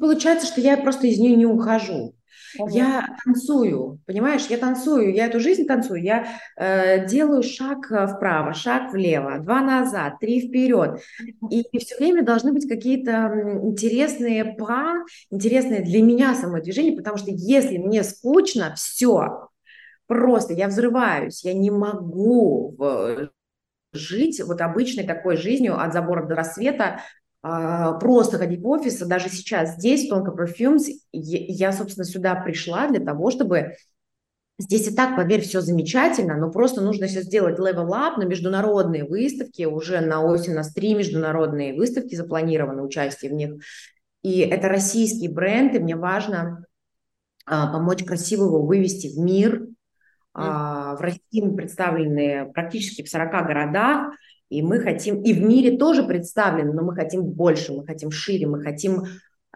Получается, 0.00 0.46
что 0.46 0.60
я 0.60 0.76
просто 0.76 1.06
из 1.06 1.18
нее 1.18 1.36
не 1.36 1.46
ухожу. 1.46 2.14
Я 2.70 3.06
танцую, 3.24 4.00
понимаешь, 4.06 4.46
я 4.46 4.56
танцую, 4.56 5.14
я 5.14 5.26
эту 5.26 5.40
жизнь 5.40 5.66
танцую, 5.66 6.02
я 6.02 6.26
э, 6.56 7.06
делаю 7.06 7.42
шаг 7.42 7.90
э, 7.90 8.06
вправо, 8.06 8.54
шаг 8.54 8.92
влево, 8.92 9.38
два 9.40 9.60
назад, 9.60 10.18
три 10.20 10.48
вперед. 10.48 11.00
И, 11.50 11.60
и 11.60 11.78
все 11.78 11.96
время 11.96 12.24
должны 12.24 12.52
быть 12.52 12.68
какие-то 12.68 13.60
интересные 13.62 14.44
па, 14.44 15.04
интересные 15.30 15.82
для 15.82 16.02
меня 16.02 16.34
самое 16.34 16.62
движение, 16.62 16.96
потому 16.96 17.18
что 17.18 17.30
если 17.30 17.78
мне 17.78 18.02
скучно, 18.02 18.74
все, 18.74 19.48
просто 20.06 20.54
я 20.54 20.68
взрываюсь, 20.68 21.44
я 21.44 21.52
не 21.52 21.70
могу 21.70 22.74
в, 22.78 23.30
жить 23.92 24.40
вот 24.42 24.60
обычной 24.60 25.04
такой 25.04 25.36
жизнью 25.36 25.78
от 25.78 25.92
забора 25.92 26.26
до 26.26 26.34
рассвета, 26.34 27.00
просто 28.00 28.38
ходить 28.38 28.60
в 28.60 28.66
офис, 28.66 28.98
даже 28.98 29.28
сейчас 29.28 29.76
здесь, 29.76 30.08
Тонко 30.08 30.32
Perfumes, 30.32 30.86
я, 31.12 31.72
собственно, 31.72 32.04
сюда 32.04 32.34
пришла 32.34 32.88
для 32.88 33.00
того, 33.00 33.30
чтобы 33.30 33.74
Здесь 34.58 34.88
и 34.88 34.94
так, 34.94 35.16
поверь, 35.16 35.42
все 35.42 35.60
замечательно, 35.60 36.34
но 36.34 36.50
просто 36.50 36.80
нужно 36.80 37.08
сейчас 37.08 37.24
сделать 37.24 37.58
level 37.58 37.90
up 37.90 38.16
на 38.16 38.24
международные 38.24 39.04
выставки. 39.04 39.64
Уже 39.64 40.00
на 40.00 40.24
осень 40.24 40.52
у 40.52 40.56
нас 40.56 40.72
три 40.72 40.94
международные 40.94 41.74
выставки 41.74 42.14
запланированы, 42.14 42.82
участие 42.82 43.30
в 43.30 43.34
них. 43.34 43.62
И 44.22 44.40
это 44.40 44.68
российский 44.68 45.28
бренд, 45.28 45.74
и 45.74 45.78
мне 45.78 45.94
важно 45.94 46.64
а, 47.44 47.70
помочь 47.70 48.02
красиво 48.02 48.44
его 48.44 48.62
вывести 48.62 49.08
в 49.08 49.18
мир. 49.18 49.66
А, 50.32 50.96
в 50.96 51.02
России 51.02 51.42
мы 51.42 51.54
представлены 51.54 52.50
практически 52.54 53.02
в 53.02 53.10
40 53.10 53.30
городах. 53.46 54.14
И 54.48 54.62
мы 54.62 54.80
хотим, 54.80 55.22
и 55.22 55.32
в 55.32 55.42
мире 55.42 55.76
тоже 55.76 56.04
представлены, 56.04 56.72
но 56.72 56.82
мы 56.82 56.94
хотим 56.94 57.24
больше, 57.24 57.72
мы 57.72 57.84
хотим 57.84 58.10
шире, 58.10 58.46
мы 58.46 58.62
хотим 58.62 59.04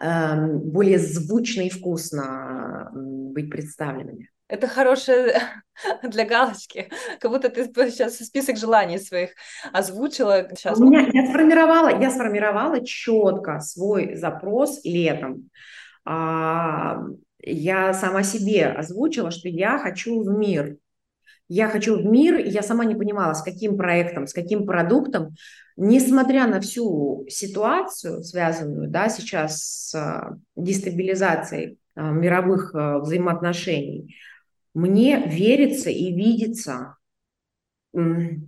э, 0.00 0.46
более 0.46 0.98
звучно 0.98 1.62
и 1.62 1.70
вкусно 1.70 2.90
быть 2.92 3.50
представленными. 3.50 4.29
Это 4.50 4.66
хорошее 4.66 5.40
для 6.03 6.24
галочки, 6.24 6.90
как 7.20 7.31
будто 7.31 7.48
ты 7.48 7.66
сейчас 7.90 8.16
список 8.18 8.57
желаний 8.57 8.98
своих 8.98 9.31
озвучила. 9.72 10.48
Сейчас. 10.57 10.79
У 10.79 10.85
меня, 10.85 11.09
я 11.12 11.29
сформировала, 11.29 12.00
я 12.00 12.11
сформировала 12.11 12.85
четко 12.85 13.61
свой 13.61 14.16
запрос 14.16 14.81
летом. 14.83 15.50
А, 16.05 16.98
я 17.38 17.94
сама 17.94 18.24
себе 18.24 18.66
озвучила, 18.66 19.31
что 19.31 19.48
я 19.48 19.79
хочу 19.79 20.20
в 20.22 20.29
мир 20.37 20.76
я 21.52 21.68
хочу 21.68 21.98
в 21.98 22.04
мир, 22.04 22.36
и 22.38 22.48
я 22.48 22.62
сама 22.62 22.84
не 22.84 22.94
понимала, 22.94 23.34
с 23.34 23.42
каким 23.42 23.76
проектом, 23.76 24.28
с 24.28 24.32
каким 24.32 24.66
продуктом, 24.66 25.34
несмотря 25.76 26.46
на 26.46 26.60
всю 26.60 27.26
ситуацию, 27.28 28.22
связанную 28.22 28.88
да, 28.88 29.08
сейчас 29.08 29.60
с 29.60 29.94
а, 29.96 30.36
дестабилизацией 30.54 31.76
а, 31.96 32.12
мировых 32.12 32.72
а, 32.72 33.00
взаимоотношений, 33.00 34.14
мне 34.74 35.26
верится 35.26 35.90
и 35.90 36.14
видится 36.14 36.94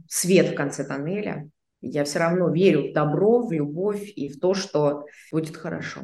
свет 0.08 0.50
в 0.50 0.54
конце 0.54 0.84
тоннеля. 0.84 1.50
Я 1.80 2.04
все 2.04 2.20
равно 2.20 2.50
верю 2.50 2.90
в 2.90 2.92
добро, 2.92 3.44
в 3.44 3.50
любовь 3.50 4.12
и 4.14 4.28
в 4.28 4.38
то, 4.38 4.54
что 4.54 5.06
будет 5.32 5.56
хорошо. 5.56 6.02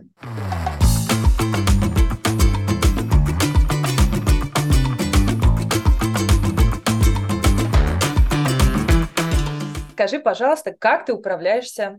Скажи, 9.99 10.21
пожалуйста, 10.21 10.73
как 10.79 11.07
ты 11.07 11.13
управляешься 11.13 11.99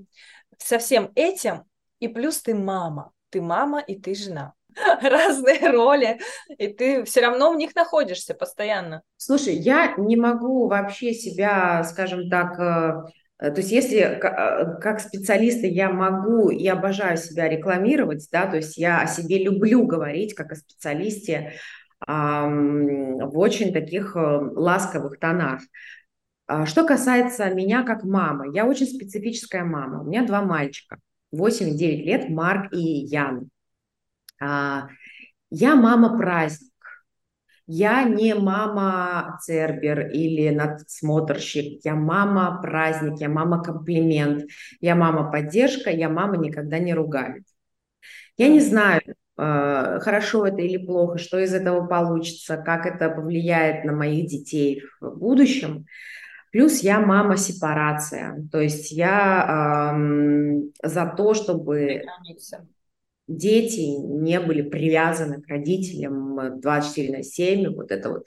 со 0.57 0.79
всем 0.79 1.11
этим, 1.15 1.63
и 1.99 2.07
плюс 2.07 2.41
ты 2.41 2.55
мама. 2.55 3.11
Ты 3.29 3.41
мама 3.41 3.81
и 3.81 3.99
ты 3.99 4.15
жена. 4.15 4.53
разные 5.01 5.69
роли, 5.69 6.21
и 6.57 6.69
ты 6.69 7.03
все 7.03 7.19
равно 7.19 7.51
в 7.51 7.57
них 7.57 7.75
находишься 7.75 8.35
постоянно. 8.35 9.01
Слушай, 9.17 9.55
я 9.55 9.95
не 9.97 10.15
могу 10.15 10.69
вообще 10.69 11.13
себя, 11.13 11.83
скажем 11.83 12.29
так, 12.29 12.57
э, 12.57 13.51
то 13.51 13.57
есть 13.57 13.71
если 13.71 13.99
э, 13.99 14.79
как 14.79 15.01
специалиста 15.01 15.67
я 15.67 15.89
могу 15.89 16.51
и 16.51 16.65
обожаю 16.69 17.17
себя 17.17 17.49
рекламировать, 17.49 18.25
да, 18.31 18.45
то 18.45 18.55
есть 18.55 18.77
я 18.77 19.01
о 19.01 19.07
себе 19.07 19.43
люблю 19.43 19.85
говорить 19.85 20.35
как 20.35 20.53
о 20.53 20.55
специалисте 20.55 21.55
в 22.07 23.31
очень 23.37 23.73
таких 23.73 24.15
э, 24.15 24.19
ласковых 24.19 25.19
тонах. 25.19 25.59
А 26.49 26.65
что 26.65 26.83
касается 26.83 27.53
меня 27.53 27.83
как 27.83 28.03
мамы, 28.03 28.55
я 28.55 28.65
очень 28.65 28.87
специфическая 28.87 29.63
мама. 29.63 30.01
У 30.01 30.05
меня 30.05 30.25
два 30.25 30.41
мальчика, 30.41 30.97
8 31.31 31.69
и 31.69 31.77
9 31.77 32.05
лет, 32.07 32.29
Марк 32.29 32.73
и 32.73 32.79
Ян. 32.79 33.51
А, 34.41 34.87
я 35.51 35.75
мама-праздник. 35.75 36.71
Я 37.67 38.01
не 38.01 38.33
мама 38.33 39.37
Цербер 39.43 40.09
или 40.09 40.49
надсмотрщик, 40.49 41.85
я 41.85 41.93
мама 41.93 42.59
праздник, 42.63 43.21
я 43.21 43.29
мама 43.29 43.61
комплимент, 43.61 44.49
я 44.81 44.95
мама 44.95 45.31
поддержка, 45.31 45.91
я 45.91 46.09
мама 46.09 46.37
никогда 46.37 46.79
не 46.79 46.95
ругает. 46.95 47.43
Я 48.37 48.47
не 48.47 48.59
знаю, 48.59 49.01
э, 49.05 49.99
хорошо 50.01 50.47
это 50.47 50.63
или 50.63 50.83
плохо, 50.83 51.19
что 51.19 51.37
из 51.37 51.53
этого 51.53 51.85
получится, 51.85 52.57
как 52.57 52.87
это 52.87 53.07
повлияет 53.11 53.85
на 53.85 53.93
моих 53.93 54.25
детей 54.25 54.81
в 54.99 55.15
будущем. 55.15 55.85
Плюс 56.51 56.79
я 56.79 56.99
мама 56.99 57.37
сепарация, 57.37 58.47
то 58.51 58.59
есть 58.59 58.91
я 58.91 59.93
эм, 59.93 60.71
за 60.83 61.05
то, 61.05 61.33
чтобы 61.33 62.03
дети 63.27 63.81
не 63.81 64.39
были 64.39 64.63
привязаны 64.63 65.41
к 65.41 65.47
родителям 65.47 66.59
24 66.59 67.17
на 67.17 67.23
7, 67.23 67.75
вот 67.75 67.91
это 67.91 68.09
вот, 68.09 68.25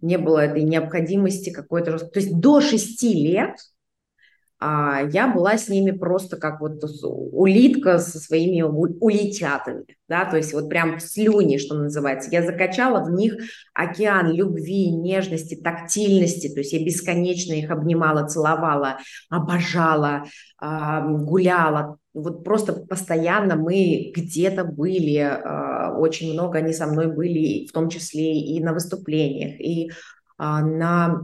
не 0.00 0.16
было 0.16 0.38
этой 0.38 0.62
необходимости 0.62 1.50
какой-то... 1.50 1.98
То 1.98 2.20
есть 2.20 2.38
до 2.38 2.60
6 2.60 3.02
лет 3.02 3.56
а 4.60 5.02
я 5.02 5.28
была 5.28 5.56
с 5.56 5.68
ними 5.68 5.92
просто 5.92 6.36
как 6.36 6.60
вот 6.60 6.82
улитка 7.02 7.98
со 7.98 8.18
своими 8.18 8.62
улетятами, 8.62 9.84
да, 10.08 10.24
то 10.24 10.36
есть 10.36 10.52
вот 10.52 10.68
прям 10.68 10.98
слюни, 10.98 11.58
что 11.58 11.76
называется. 11.76 12.30
Я 12.32 12.42
закачала 12.42 13.04
в 13.04 13.12
них 13.12 13.34
океан 13.72 14.32
любви, 14.32 14.90
нежности, 14.90 15.54
тактильности, 15.54 16.52
то 16.52 16.60
есть 16.60 16.72
я 16.72 16.84
бесконечно 16.84 17.52
их 17.52 17.70
обнимала, 17.70 18.26
целовала, 18.26 18.98
обожала, 19.30 20.24
гуляла, 20.60 21.98
вот 22.18 22.44
просто 22.44 22.72
постоянно 22.72 23.56
мы 23.56 24.12
где-то 24.14 24.64
были, 24.64 25.18
а, 25.18 25.94
очень 25.96 26.32
много 26.32 26.58
они 26.58 26.72
со 26.72 26.86
мной 26.86 27.14
были, 27.14 27.66
в 27.66 27.72
том 27.72 27.88
числе 27.88 28.40
и 28.40 28.60
на 28.62 28.72
выступлениях, 28.72 29.60
и 29.60 29.90
а, 30.36 30.62
на 30.62 31.22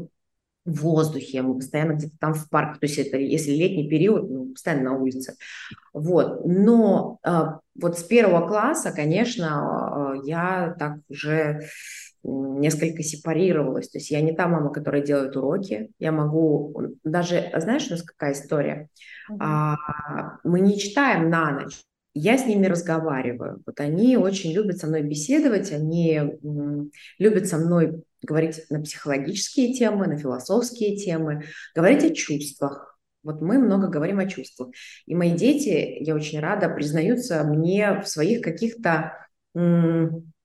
в 0.64 0.80
воздухе, 0.80 1.42
мы 1.42 1.56
постоянно 1.56 1.92
где-то 1.92 2.14
там 2.18 2.34
в 2.34 2.48
парке, 2.48 2.80
то 2.80 2.86
есть 2.86 2.98
это 2.98 3.18
если 3.18 3.52
летний 3.52 3.88
период, 3.88 4.30
ну, 4.30 4.46
постоянно 4.52 4.90
на 4.90 4.96
улице. 4.96 5.36
Вот. 5.92 6.46
Но 6.46 7.18
э, 7.22 7.30
вот 7.80 7.98
с 7.98 8.02
первого 8.02 8.46
класса, 8.48 8.92
конечно, 8.92 10.14
э, 10.16 10.26
я 10.26 10.74
так 10.78 10.98
уже 11.08 11.68
несколько 12.24 13.02
сепарировалась. 13.02 13.88
То 13.88 13.98
есть 13.98 14.10
я 14.10 14.20
не 14.20 14.32
та 14.32 14.48
мама, 14.48 14.72
которая 14.72 15.02
делает 15.02 15.36
уроки. 15.36 15.90
Я 15.98 16.12
могу 16.12 16.74
даже, 17.04 17.50
знаешь, 17.54 17.86
у 17.88 17.90
нас 17.90 18.02
какая 18.02 18.32
история? 18.32 18.88
Mm-hmm. 19.30 19.36
А, 19.40 19.76
мы 20.42 20.60
не 20.60 20.78
читаем 20.78 21.28
на 21.28 21.50
ночь. 21.50 21.82
Я 22.14 22.38
с 22.38 22.46
ними 22.46 22.66
разговариваю. 22.66 23.60
Вот 23.66 23.80
они 23.80 24.16
очень 24.16 24.52
любят 24.52 24.78
со 24.78 24.86
мной 24.86 25.02
беседовать, 25.02 25.72
они 25.72 26.20
любят 27.18 27.48
со 27.48 27.58
мной 27.58 28.04
говорить 28.22 28.64
на 28.70 28.80
психологические 28.80 29.74
темы, 29.74 30.06
на 30.06 30.16
философские 30.16 30.96
темы, 30.96 31.44
говорить 31.74 32.04
о 32.04 32.14
чувствах. 32.14 32.98
Вот 33.24 33.40
мы 33.40 33.58
много 33.58 33.88
говорим 33.88 34.20
о 34.20 34.26
чувствах. 34.26 34.68
И 35.06 35.14
мои 35.14 35.32
дети, 35.32 35.96
я 36.00 36.14
очень 36.14 36.38
рада, 36.40 36.68
признаются 36.68 37.42
мне 37.42 38.00
в 38.00 38.06
своих 38.06 38.42
каких-то 38.42 39.12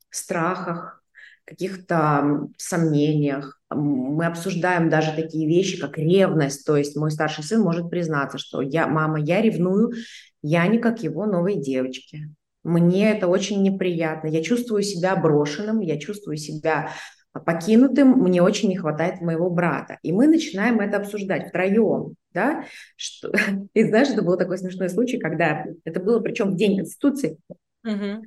страхах, 0.10 0.99
каких-то 1.50 2.48
сомнениях. 2.58 3.60
Мы 3.70 4.26
обсуждаем 4.26 4.90
даже 4.90 5.14
такие 5.16 5.48
вещи, 5.48 5.80
как 5.80 5.98
ревность. 5.98 6.66
То 6.66 6.78
есть 6.78 6.96
мой 6.96 7.12
старший 7.12 7.44
сын 7.44 7.62
может 7.62 7.90
признаться, 7.90 8.38
что 8.38 8.62
я, 8.62 8.88
мама, 8.88 9.20
я 9.20 9.42
ревную, 9.42 9.94
я 10.42 10.68
не 10.68 10.78
как 10.78 11.04
его 11.04 11.26
новые 11.26 11.60
девочки. 11.60 12.34
Мне 12.64 13.12
это 13.12 13.28
очень 13.28 13.64
неприятно. 13.64 14.28
Я 14.28 14.44
чувствую 14.44 14.84
себя 14.84 15.16
брошенным, 15.16 15.80
я 15.80 15.98
чувствую 15.98 16.38
себя 16.38 16.92
покинутым, 17.34 18.12
мне 18.12 18.42
очень 18.42 18.70
не 18.70 18.78
хватает 18.78 19.22
моего 19.22 19.50
брата. 19.50 19.98
И 20.04 20.12
мы 20.12 20.28
начинаем 20.28 20.80
это 20.80 20.98
обсуждать 20.98 21.50
втроем, 21.50 22.16
да, 22.34 22.66
что... 22.96 23.32
и 23.74 23.84
знаешь, 23.84 24.10
это 24.10 24.22
был 24.22 24.38
такой 24.38 24.58
смешной 24.58 24.90
случай, 24.90 25.18
когда 25.18 25.66
это 25.84 26.00
было 26.00 26.20
причем 26.20 26.52
в 26.52 26.56
День 26.56 26.78
Конституции, 26.78 27.38
угу. 27.84 28.26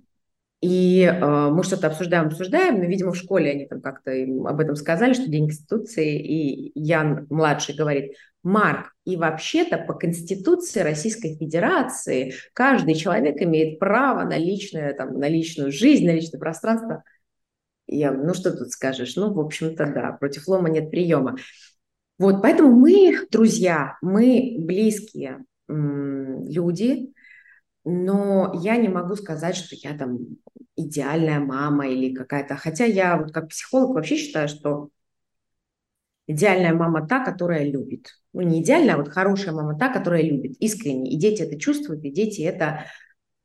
И 0.62 1.02
э, 1.02 1.50
мы 1.50 1.64
что-то 1.64 1.88
обсуждаем, 1.88 2.28
обсуждаем, 2.28 2.78
но, 2.78 2.84
видимо, 2.84 3.10
в 3.10 3.16
школе 3.16 3.50
они 3.50 3.66
там 3.66 3.80
как-то 3.80 4.12
об 4.12 4.60
этом 4.60 4.76
сказали, 4.76 5.12
что 5.12 5.28
День 5.28 5.48
Конституции, 5.48 6.20
и 6.20 6.72
Ян 6.78 7.26
младший 7.30 7.74
говорит, 7.74 8.12
Марк, 8.44 8.92
и 9.04 9.16
вообще-то 9.16 9.76
по 9.78 9.94
Конституции 9.94 10.78
Российской 10.80 11.36
Федерации 11.36 12.34
каждый 12.54 12.94
человек 12.94 13.42
имеет 13.42 13.80
право 13.80 14.22
на 14.22 14.38
личное, 14.38 14.94
там, 14.94 15.18
на 15.18 15.28
личную 15.28 15.72
жизнь, 15.72 16.06
на 16.06 16.12
личное 16.12 16.38
пространство. 16.38 17.02
Я, 17.88 18.12
ну 18.12 18.32
что 18.32 18.56
тут 18.56 18.70
скажешь? 18.70 19.16
Ну, 19.16 19.32
в 19.32 19.40
общем-то, 19.40 19.86
да, 19.86 20.12
против 20.12 20.46
лома 20.46 20.70
нет 20.70 20.92
приема. 20.92 21.36
Вот, 22.18 22.40
поэтому 22.40 22.70
мы 22.70 23.18
друзья, 23.32 23.98
мы 24.00 24.54
близкие 24.60 25.44
люди, 25.68 27.12
но 27.84 28.52
я 28.62 28.76
не 28.76 28.88
могу 28.88 29.16
сказать, 29.16 29.56
что 29.56 29.74
я 29.76 29.96
там 29.96 30.18
идеальная 30.76 31.40
мама 31.40 31.88
или 31.88 32.14
какая-то... 32.14 32.56
Хотя 32.56 32.84
я 32.84 33.16
вот 33.16 33.32
как 33.32 33.48
психолог 33.48 33.94
вообще 33.94 34.16
считаю, 34.16 34.48
что 34.48 34.88
идеальная 36.26 36.74
мама 36.74 37.06
та, 37.06 37.24
которая 37.24 37.64
любит. 37.64 38.10
Ну, 38.32 38.42
не 38.42 38.62
идеальная, 38.62 38.94
а 38.94 38.98
вот 38.98 39.08
хорошая 39.08 39.54
мама 39.54 39.78
та, 39.78 39.88
которая 39.88 40.22
любит 40.22 40.56
искренне. 40.60 41.10
И 41.10 41.18
дети 41.18 41.42
это 41.42 41.58
чувствуют, 41.58 42.04
и 42.04 42.10
дети 42.10 42.42
это 42.42 42.86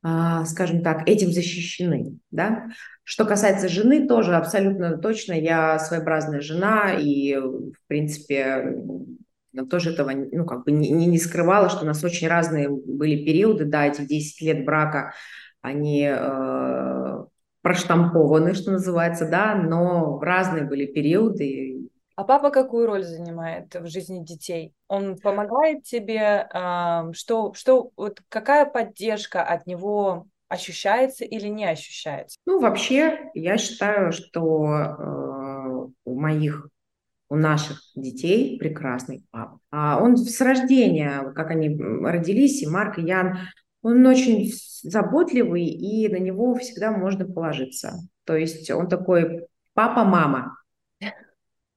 а, 0.03 0.45
скажем 0.45 0.83
так, 0.83 1.07
этим 1.09 1.31
защищены. 1.31 2.17
Да? 2.31 2.67
Что 3.03 3.25
касается 3.25 3.67
жены, 3.67 4.07
тоже 4.07 4.35
абсолютно 4.35 4.97
точно. 4.97 5.33
Я 5.33 5.79
своеобразная 5.79 6.41
жена, 6.41 6.93
и, 6.93 7.35
в 7.35 7.75
принципе, 7.87 8.75
тоже 9.65 9.91
этого 9.91 10.11
ну, 10.11 10.45
как 10.45 10.65
бы 10.65 10.71
не, 10.71 10.91
не 10.91 11.17
скрывала, 11.17 11.69
что 11.69 11.83
у 11.83 11.87
нас 11.87 12.03
очень 12.03 12.27
разные 12.27 12.69
были 12.69 13.25
периоды, 13.25 13.65
да, 13.65 13.85
эти 13.85 14.01
10 14.01 14.41
лет 14.41 14.65
брака, 14.65 15.13
они 15.61 16.07
э, 16.07 17.25
проштампованы, 17.61 18.53
что 18.53 18.71
называется, 18.71 19.27
да, 19.27 19.55
но 19.55 20.19
разные 20.19 20.63
были 20.63 20.85
периоды, 20.85 21.89
а 22.17 22.23
папа 22.23 22.49
какую 22.49 22.87
роль 22.87 23.03
занимает 23.03 23.75
в 23.75 23.85
жизни 23.85 24.25
детей? 24.25 24.73
Он 24.87 25.17
помогает 25.17 25.83
тебе? 25.83 26.49
Что, 27.13 27.53
что, 27.53 27.91
вот 27.95 28.21
какая 28.27 28.65
поддержка 28.65 29.43
от 29.43 29.67
него 29.67 30.25
ощущается 30.47 31.25
или 31.25 31.47
не 31.47 31.65
ощущается? 31.65 32.39
Ну, 32.47 32.59
вообще, 32.59 33.29
я 33.35 33.57
считаю, 33.57 34.11
что 34.11 34.65
э, 34.65 35.87
у 36.05 36.19
моих, 36.19 36.67
у 37.29 37.35
наших 37.35 37.81
детей 37.95 38.57
прекрасный 38.57 39.25
папа. 39.31 39.59
А 39.71 40.01
он 40.01 40.17
с 40.17 40.39
рождения, 40.41 41.31
как 41.35 41.51
они 41.51 41.77
родились, 41.77 42.61
и 42.63 42.67
Марк, 42.67 42.99
и 42.99 43.03
Ян, 43.03 43.37
он 43.81 44.05
очень 44.05 44.51
заботливый, 44.83 45.65
и 45.65 46.07
на 46.09 46.17
него 46.17 46.55
всегда 46.55 46.91
можно 46.91 47.25
положиться. 47.25 47.99
То 48.25 48.35
есть 48.35 48.69
он 48.71 48.87
такой 48.87 49.47
папа-мама. 49.73 50.57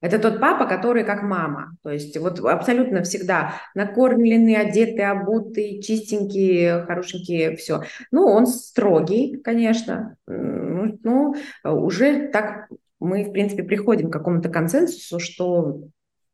Это 0.01 0.17
тот 0.17 0.39
папа, 0.39 0.65
который 0.65 1.03
как 1.03 1.21
мама. 1.21 1.77
То 1.83 1.91
есть 1.91 2.17
вот 2.17 2.39
абсолютно 2.39 3.03
всегда 3.03 3.53
накормленный, 3.75 4.55
одетый, 4.55 5.05
обутый, 5.05 5.79
чистенький, 5.79 6.83
хорошенький, 6.85 7.55
все. 7.55 7.83
Ну, 8.09 8.25
он 8.25 8.47
строгий, 8.47 9.37
конечно. 9.37 10.17
Ну, 10.25 10.97
ну, 11.03 11.35
уже 11.63 12.29
так 12.29 12.67
мы, 13.01 13.23
в 13.23 13.31
принципе, 13.31 13.63
приходим 13.63 14.09
к 14.09 14.13
какому-то 14.13 14.47
консенсусу, 14.47 15.19
что 15.19 15.81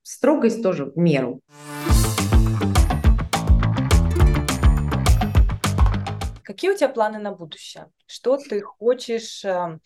строгость 0.04 0.62
тоже 0.62 0.86
в 0.86 0.98
меру. 0.98 1.40
Какие 6.44 6.72
у 6.72 6.76
тебя 6.76 6.90
планы 6.90 7.20
на 7.20 7.32
будущее? 7.32 7.88
Что 8.06 8.38
ты 8.38 8.62
хочешь 8.62 9.44
эм, 9.46 9.80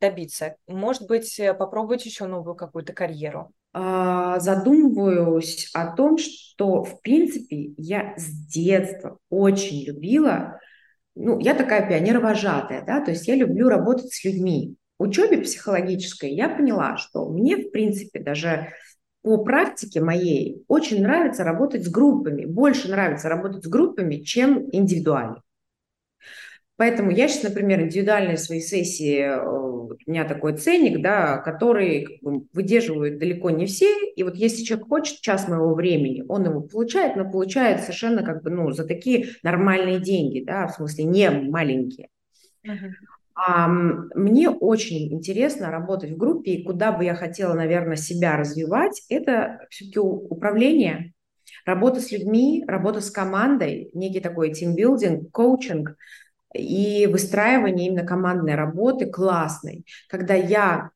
добиться? 0.00 0.56
Может 0.66 1.06
быть, 1.06 1.38
э, 1.40 1.54
попробовать 1.54 2.04
еще 2.04 2.26
новую 2.26 2.54
какую-то 2.54 2.92
карьеру? 2.92 3.52
А, 3.72 4.38
задумываюсь 4.38 5.70
о 5.72 5.94
том, 5.94 6.18
что, 6.18 6.84
в 6.84 7.00
принципе, 7.00 7.72
я 7.76 8.14
с 8.16 8.28
детства 8.28 9.18
очень 9.30 9.84
любила 9.84 10.60
ну, 11.16 11.38
я 11.40 11.54
такая 11.54 11.86
пионер-вожатая, 11.88 12.84
да, 12.86 13.04
то 13.04 13.10
есть 13.10 13.26
я 13.28 13.34
люблю 13.34 13.68
работать 13.68 14.12
с 14.12 14.24
людьми. 14.24 14.76
Учебе 15.02 15.38
психологической 15.38 16.30
я 16.30 16.50
поняла, 16.50 16.98
что 16.98 17.26
мне, 17.28 17.56
в 17.56 17.70
принципе, 17.70 18.20
даже 18.20 18.68
по 19.22 19.38
практике 19.38 20.00
моей 20.00 20.62
очень 20.68 21.02
нравится 21.02 21.42
работать 21.42 21.84
с 21.84 21.88
группами. 21.88 22.44
Больше 22.44 22.90
нравится 22.90 23.30
работать 23.30 23.64
с 23.64 23.68
группами, 23.68 24.16
чем 24.16 24.68
индивидуально. 24.72 25.42
Поэтому 26.76 27.10
я 27.10 27.28
сейчас, 27.28 27.44
например, 27.44 27.82
индивидуальные 27.82 28.36
свои 28.36 28.60
сессии, 28.60 29.20
э, 29.20 29.42
у 29.42 29.96
меня 30.06 30.24
такой 30.24 30.56
ценник, 30.56 31.02
да, 31.02 31.38
который 31.38 32.04
как 32.04 32.20
бы, 32.22 32.46
выдерживают 32.52 33.18
далеко 33.18 33.50
не 33.50 33.66
все. 33.66 33.86
И 34.16 34.22
вот 34.22 34.34
если 34.34 34.64
человек 34.64 34.88
хочет 34.88 35.20
час 35.20 35.48
моего 35.48 35.74
времени, 35.74 36.24
он 36.28 36.44
его 36.44 36.60
получает, 36.60 37.16
но 37.16 37.30
получает 37.30 37.80
совершенно 37.80 38.22
как 38.22 38.42
бы, 38.42 38.50
ну, 38.50 38.70
за 38.70 38.86
такие 38.86 39.28
нормальные 39.42 40.00
деньги, 40.00 40.42
да, 40.44 40.68
в 40.68 40.72
смысле 40.72 41.04
не 41.04 41.30
маленькие. 41.30 42.08
Uh-huh. 42.66 42.90
Мне 43.36 44.50
очень 44.50 45.12
интересно 45.12 45.70
работать 45.70 46.10
в 46.10 46.16
группе, 46.16 46.52
и 46.52 46.64
куда 46.64 46.92
бы 46.92 47.04
я 47.04 47.14
хотела, 47.14 47.54
наверное, 47.54 47.96
себя 47.96 48.36
развивать, 48.36 49.02
это 49.08 49.66
все-таки 49.70 49.98
управление, 49.98 51.14
работа 51.64 52.00
с 52.00 52.12
людьми, 52.12 52.64
работа 52.66 53.00
с 53.00 53.10
командой, 53.10 53.90
некий 53.94 54.20
такой 54.20 54.52
тимбилдинг, 54.52 55.30
коучинг– 55.30 55.96
и 56.54 57.06
выстраивание 57.06 57.88
именно 57.88 58.06
командной 58.06 58.54
работы 58.54 59.06
классной, 59.06 59.84
когда 60.08 60.34
я 60.34 60.90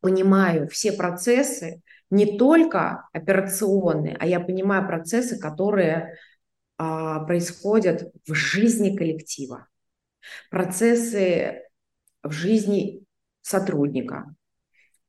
понимаю 0.00 0.68
все 0.68 0.92
процессы, 0.92 1.82
не 2.10 2.36
только 2.38 3.08
операционные, 3.12 4.16
а 4.18 4.26
я 4.26 4.40
понимаю 4.40 4.86
процессы, 4.86 5.38
которые 5.38 6.16
а, 6.76 7.20
происходят 7.20 8.12
в 8.26 8.34
жизни 8.34 8.96
коллектива, 8.96 9.68
процессы 10.50 11.62
в 12.22 12.32
жизни 12.32 13.04
сотрудника, 13.42 14.34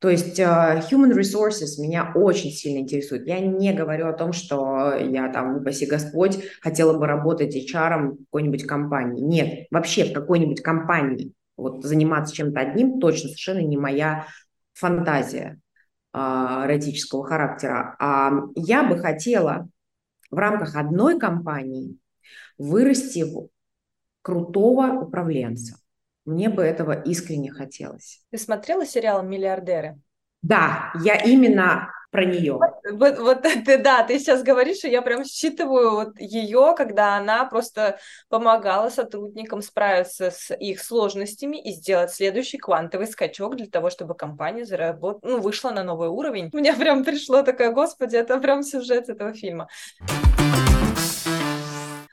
то 0.02 0.08
есть 0.10 0.40
uh, 0.40 0.82
human 0.90 1.12
resources 1.12 1.80
меня 1.80 2.10
очень 2.16 2.50
сильно 2.50 2.80
интересует. 2.80 3.24
Я 3.24 3.38
не 3.38 3.72
говорю 3.72 4.08
о 4.08 4.12
том, 4.12 4.32
что 4.32 4.96
я 4.96 5.32
там, 5.32 5.58
упаси 5.58 5.86
Господь, 5.86 6.42
хотела 6.60 6.98
бы 6.98 7.06
работать 7.06 7.54
HR 7.54 8.08
в 8.08 8.16
какой-нибудь 8.24 8.66
компании. 8.66 9.22
Нет, 9.22 9.66
вообще 9.70 10.06
в 10.06 10.12
какой-нибудь 10.12 10.60
компании. 10.60 11.32
Вот 11.56 11.84
заниматься 11.84 12.34
чем-то 12.34 12.58
одним 12.58 12.98
точно 12.98 13.28
совершенно 13.28 13.60
не 13.60 13.76
моя 13.76 14.26
фантазия 14.72 15.60
uh, 16.12 16.66
эротического 16.66 17.24
характера. 17.24 17.94
А 18.00 18.32
я 18.56 18.82
бы 18.82 18.98
хотела 18.98 19.68
в 20.32 20.36
рамках 20.36 20.74
одной 20.74 21.16
компании 21.16 21.96
вырасти 22.58 23.22
в 23.22 23.50
крутого 24.22 25.00
управленца. 25.02 25.76
Мне 26.24 26.48
бы 26.48 26.62
этого 26.62 26.92
искренне 26.92 27.50
хотелось. 27.50 28.24
Ты 28.30 28.38
смотрела 28.38 28.86
сериал 28.86 29.22
«Миллиардеры»? 29.22 29.98
Да, 30.42 30.92
я 31.02 31.16
именно 31.16 31.90
про 32.12 32.26
нее. 32.26 32.60
Вот, 32.92 33.18
вот 33.18 33.42
ты, 33.64 33.78
да, 33.78 34.04
ты 34.04 34.18
сейчас 34.18 34.42
говоришь, 34.42 34.84
и 34.84 34.90
я 34.90 35.02
прям 35.02 35.24
считываю 35.24 35.92
вот 35.92 36.20
ее, 36.20 36.74
когда 36.76 37.16
она 37.16 37.44
просто 37.46 37.98
помогала 38.28 38.90
сотрудникам 38.90 39.62
справиться 39.62 40.30
с 40.30 40.54
их 40.54 40.80
сложностями 40.80 41.56
и 41.56 41.72
сделать 41.72 42.12
следующий 42.12 42.58
квантовый 42.58 43.06
скачок 43.06 43.56
для 43.56 43.66
того, 43.66 43.88
чтобы 43.88 44.14
компания 44.14 44.64
заработ... 44.64 45.20
ну, 45.22 45.40
вышла 45.40 45.70
на 45.70 45.82
новый 45.82 46.08
уровень. 46.08 46.50
У 46.52 46.58
меня 46.58 46.74
прям 46.74 47.02
пришло 47.02 47.42
такое, 47.42 47.72
господи, 47.72 48.16
это 48.16 48.38
прям 48.38 48.62
сюжет 48.62 49.08
этого 49.08 49.32
фильма. 49.32 49.68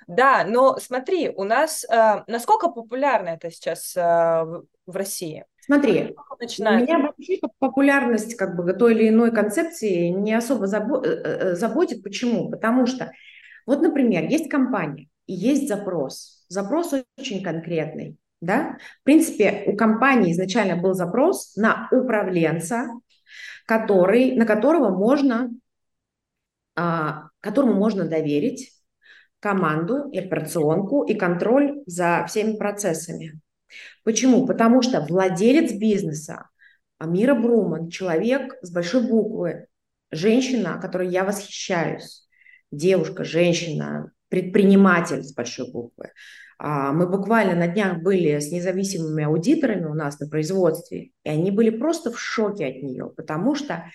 Да, 0.10 0.44
но 0.44 0.78
смотри, 0.78 1.30
у 1.30 1.44
нас 1.44 1.86
э, 1.86 2.24
насколько 2.26 2.70
популярно 2.70 3.30
это 3.30 3.52
сейчас 3.52 3.96
э, 3.96 4.02
в, 4.02 4.66
России? 4.88 5.46
Смотри, 5.60 6.16
Начинает... 6.40 6.88
меня 6.88 6.98
вообще 6.98 7.38
популярность 7.60 8.36
как 8.36 8.56
бы 8.56 8.74
той 8.74 8.96
или 8.96 9.10
иной 9.10 9.32
концепции 9.32 10.08
не 10.08 10.34
особо 10.34 10.66
забо- 10.66 11.06
э, 11.06 11.10
э, 11.10 11.56
заботит. 11.56 12.02
Почему? 12.02 12.50
Потому 12.50 12.88
что, 12.88 13.12
вот, 13.68 13.84
например, 13.84 14.24
есть 14.24 14.50
компания 14.50 15.10
и 15.28 15.34
есть 15.34 15.68
запрос. 15.68 16.44
Запрос 16.48 16.96
очень 17.20 17.44
конкретный. 17.44 18.18
Да? 18.42 18.78
В 19.02 19.04
принципе, 19.04 19.66
у 19.68 19.76
компании 19.76 20.32
изначально 20.32 20.76
был 20.76 20.96
запрос 20.96 21.56
на 21.56 21.88
управленца, 21.92 22.88
который, 23.68 24.36
на 24.36 24.48
которого 24.48 24.90
можно, 24.90 25.52
а, 26.76 27.26
которому 27.42 27.76
можно 27.76 28.06
доверить 28.06 28.79
команду, 29.40 30.10
и 30.12 30.20
операционку, 30.20 31.04
и 31.04 31.16
контроль 31.16 31.82
за 31.86 32.26
всеми 32.28 32.58
процессами. 32.58 33.40
Почему? 34.04 34.46
Потому 34.46 34.82
что 34.82 35.02
владелец 35.02 35.74
бизнеса, 35.74 36.50
Амира 36.98 37.36
Бруман, 37.36 37.90
человек 37.90 38.56
с 38.62 38.72
большой 38.72 39.08
буквы, 39.08 39.68
женщина, 40.12 40.80
которой 40.82 41.10
я 41.10 41.24
восхищаюсь, 41.24 42.28
девушка, 42.72 43.24
женщина, 43.24 44.12
предприниматель 44.30 45.24
с 45.24 45.34
большой 45.34 45.72
буквы. 45.72 46.12
А, 46.58 46.92
мы 46.92 47.08
буквально 47.08 47.56
на 47.56 47.68
днях 47.68 48.02
были 48.02 48.40
с 48.40 48.52
независимыми 48.52 49.24
аудиторами 49.24 49.86
у 49.86 49.94
нас 49.94 50.20
на 50.20 50.28
производстве, 50.28 51.12
и 51.24 51.30
они 51.30 51.52
были 51.52 51.70
просто 51.70 52.12
в 52.12 52.20
шоке 52.20 52.66
от 52.68 52.84
нее, 52.84 53.12
потому 53.16 53.56
что 53.56 53.86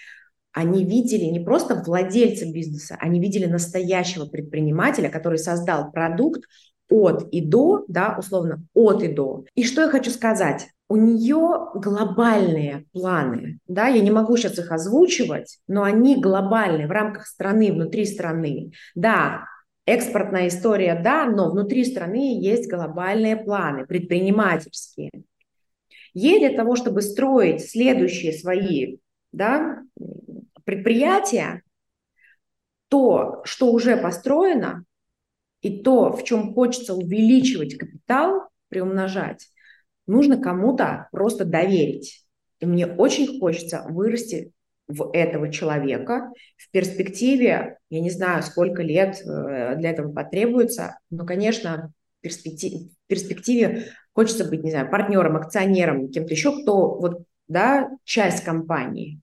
они 0.55 0.85
видели 0.85 1.25
не 1.25 1.41
просто 1.41 1.75
владельца 1.75 2.51
бизнеса, 2.51 2.97
они 3.01 3.21
видели 3.21 3.47
настоящего 3.47 4.25
предпринимателя, 4.25 5.11
который 5.11 5.39
создал 5.39 5.91
продукт 5.91 6.45
от 6.89 7.29
и 7.33 7.41
до, 7.41 7.85
да, 7.89 8.15
условно, 8.19 8.63
от 8.73 9.03
и 9.03 9.09
до. 9.09 9.45
И 9.55 9.65
что 9.65 9.83
я 9.83 9.89
хочу 9.89 10.11
сказать? 10.11 10.69
У 10.89 10.97
нее 10.97 11.71
глобальные 11.75 12.85
планы, 12.93 13.59
да, 13.67 13.89
я 13.89 14.01
не 14.01 14.13
могу 14.13 14.37
сейчас 14.37 14.59
их 14.59 14.71
озвучивать, 14.71 15.59
но 15.67 15.83
они 15.83 16.21
глобальные 16.21 16.87
в 16.87 16.93
рамках 16.93 17.27
страны, 17.27 17.73
внутри 17.73 18.05
страны. 18.05 18.71
Да, 18.95 19.47
экспортная 19.87 20.49
история, 20.49 21.01
да, 21.03 21.25
но 21.27 21.51
внутри 21.51 21.85
страны 21.85 22.39
есть 22.41 22.71
глобальные 22.71 23.37
планы, 23.37 23.87
предпринимательские. 23.87 25.11
Ей 26.13 26.39
для 26.39 26.57
того, 26.57 26.77
чтобы 26.77 27.03
строить 27.03 27.69
следующие 27.69 28.33
свои 28.33 28.99
да, 29.35 29.83
предприятия, 30.65 31.63
то, 32.89 33.43
что 33.45 33.73
уже 33.73 33.97
построено, 33.97 34.85
и 35.61 35.83
то, 35.83 36.13
в 36.13 36.25
чем 36.25 36.53
хочется 36.53 36.95
увеличивать 36.95 37.77
капитал, 37.77 38.49
приумножать, 38.69 39.49
нужно 40.07 40.41
кому-то 40.41 41.09
просто 41.11 41.45
доверить. 41.45 42.27
И 42.61 42.67
мне 42.67 42.87
очень 42.87 43.41
хочется 43.41 43.85
вырасти 43.89 44.53
в 44.87 45.11
этого 45.13 45.51
человека. 45.51 46.31
В 46.57 46.71
перспективе, 46.71 47.79
я 47.89 48.01
не 48.01 48.11
знаю, 48.11 48.43
сколько 48.43 48.83
лет 48.83 49.21
э, 49.21 49.77
для 49.77 49.91
этого 49.91 50.13
потребуется, 50.13 50.99
но, 51.11 51.25
конечно, 51.25 51.93
в 52.19 52.23
перспективе, 52.23 52.91
перспективе 53.07 53.87
хочется 54.13 54.45
быть, 54.45 54.63
не 54.63 54.71
знаю, 54.71 54.91
партнером, 54.91 55.37
акционером, 55.37 56.11
кем-то 56.11 56.35
еще, 56.35 56.63
кто 56.63 56.99
вот, 56.99 57.25
да, 57.49 57.91
часть 58.05 58.45
компании. 58.45 59.21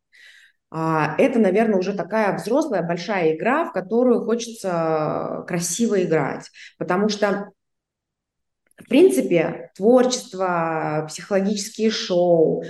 А, 0.71 1.15
это, 1.17 1.37
наверное, 1.37 1.79
уже 1.79 1.93
такая 1.93 2.35
взрослая 2.37 2.81
большая 2.81 3.35
игра, 3.35 3.65
в 3.65 3.73
которую 3.73 4.23
хочется 4.23 5.43
красиво 5.45 6.01
играть, 6.01 6.49
потому 6.77 7.09
что 7.09 7.51
в 8.77 8.89
принципе, 8.89 9.69
творчество, 9.75 11.05
психологические 11.07 11.91
шоу, 11.91 12.63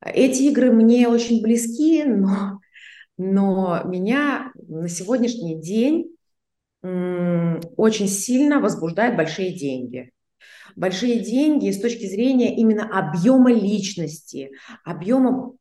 эти 0.00 0.42
игры 0.42 0.70
мне 0.70 1.08
очень 1.08 1.42
близки, 1.42 2.04
но, 2.04 2.60
но 3.16 3.82
меня 3.84 4.52
на 4.54 4.88
сегодняшний 4.88 5.60
день 5.60 6.14
очень 6.82 8.06
сильно 8.06 8.60
возбуждают 8.60 9.16
большие 9.16 9.52
деньги. 9.58 10.12
Большие 10.76 11.20
деньги 11.20 11.70
с 11.70 11.80
точки 11.80 12.06
зрения 12.06 12.54
именно 12.54 12.88
объема 12.88 13.52
личности, 13.52 14.50
объема 14.84 15.54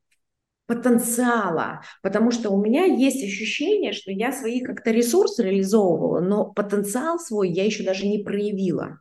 потенциала, 0.68 1.82
потому 2.02 2.32
что 2.32 2.50
у 2.50 2.62
меня 2.62 2.86
есть 2.86 3.24
ощущение, 3.24 3.94
что 3.94 4.12
я 4.12 4.32
свои 4.32 4.62
как-то 4.62 4.92
ресурсы 4.92 5.44
реализовывала, 5.44 6.20
но 6.20 6.46
потенциал 6.46 7.20
свой 7.20 7.50
я 7.50 7.66
еще 7.66 7.84
даже 7.84 8.08
не 8.08 8.24
проявила. 8.24 9.00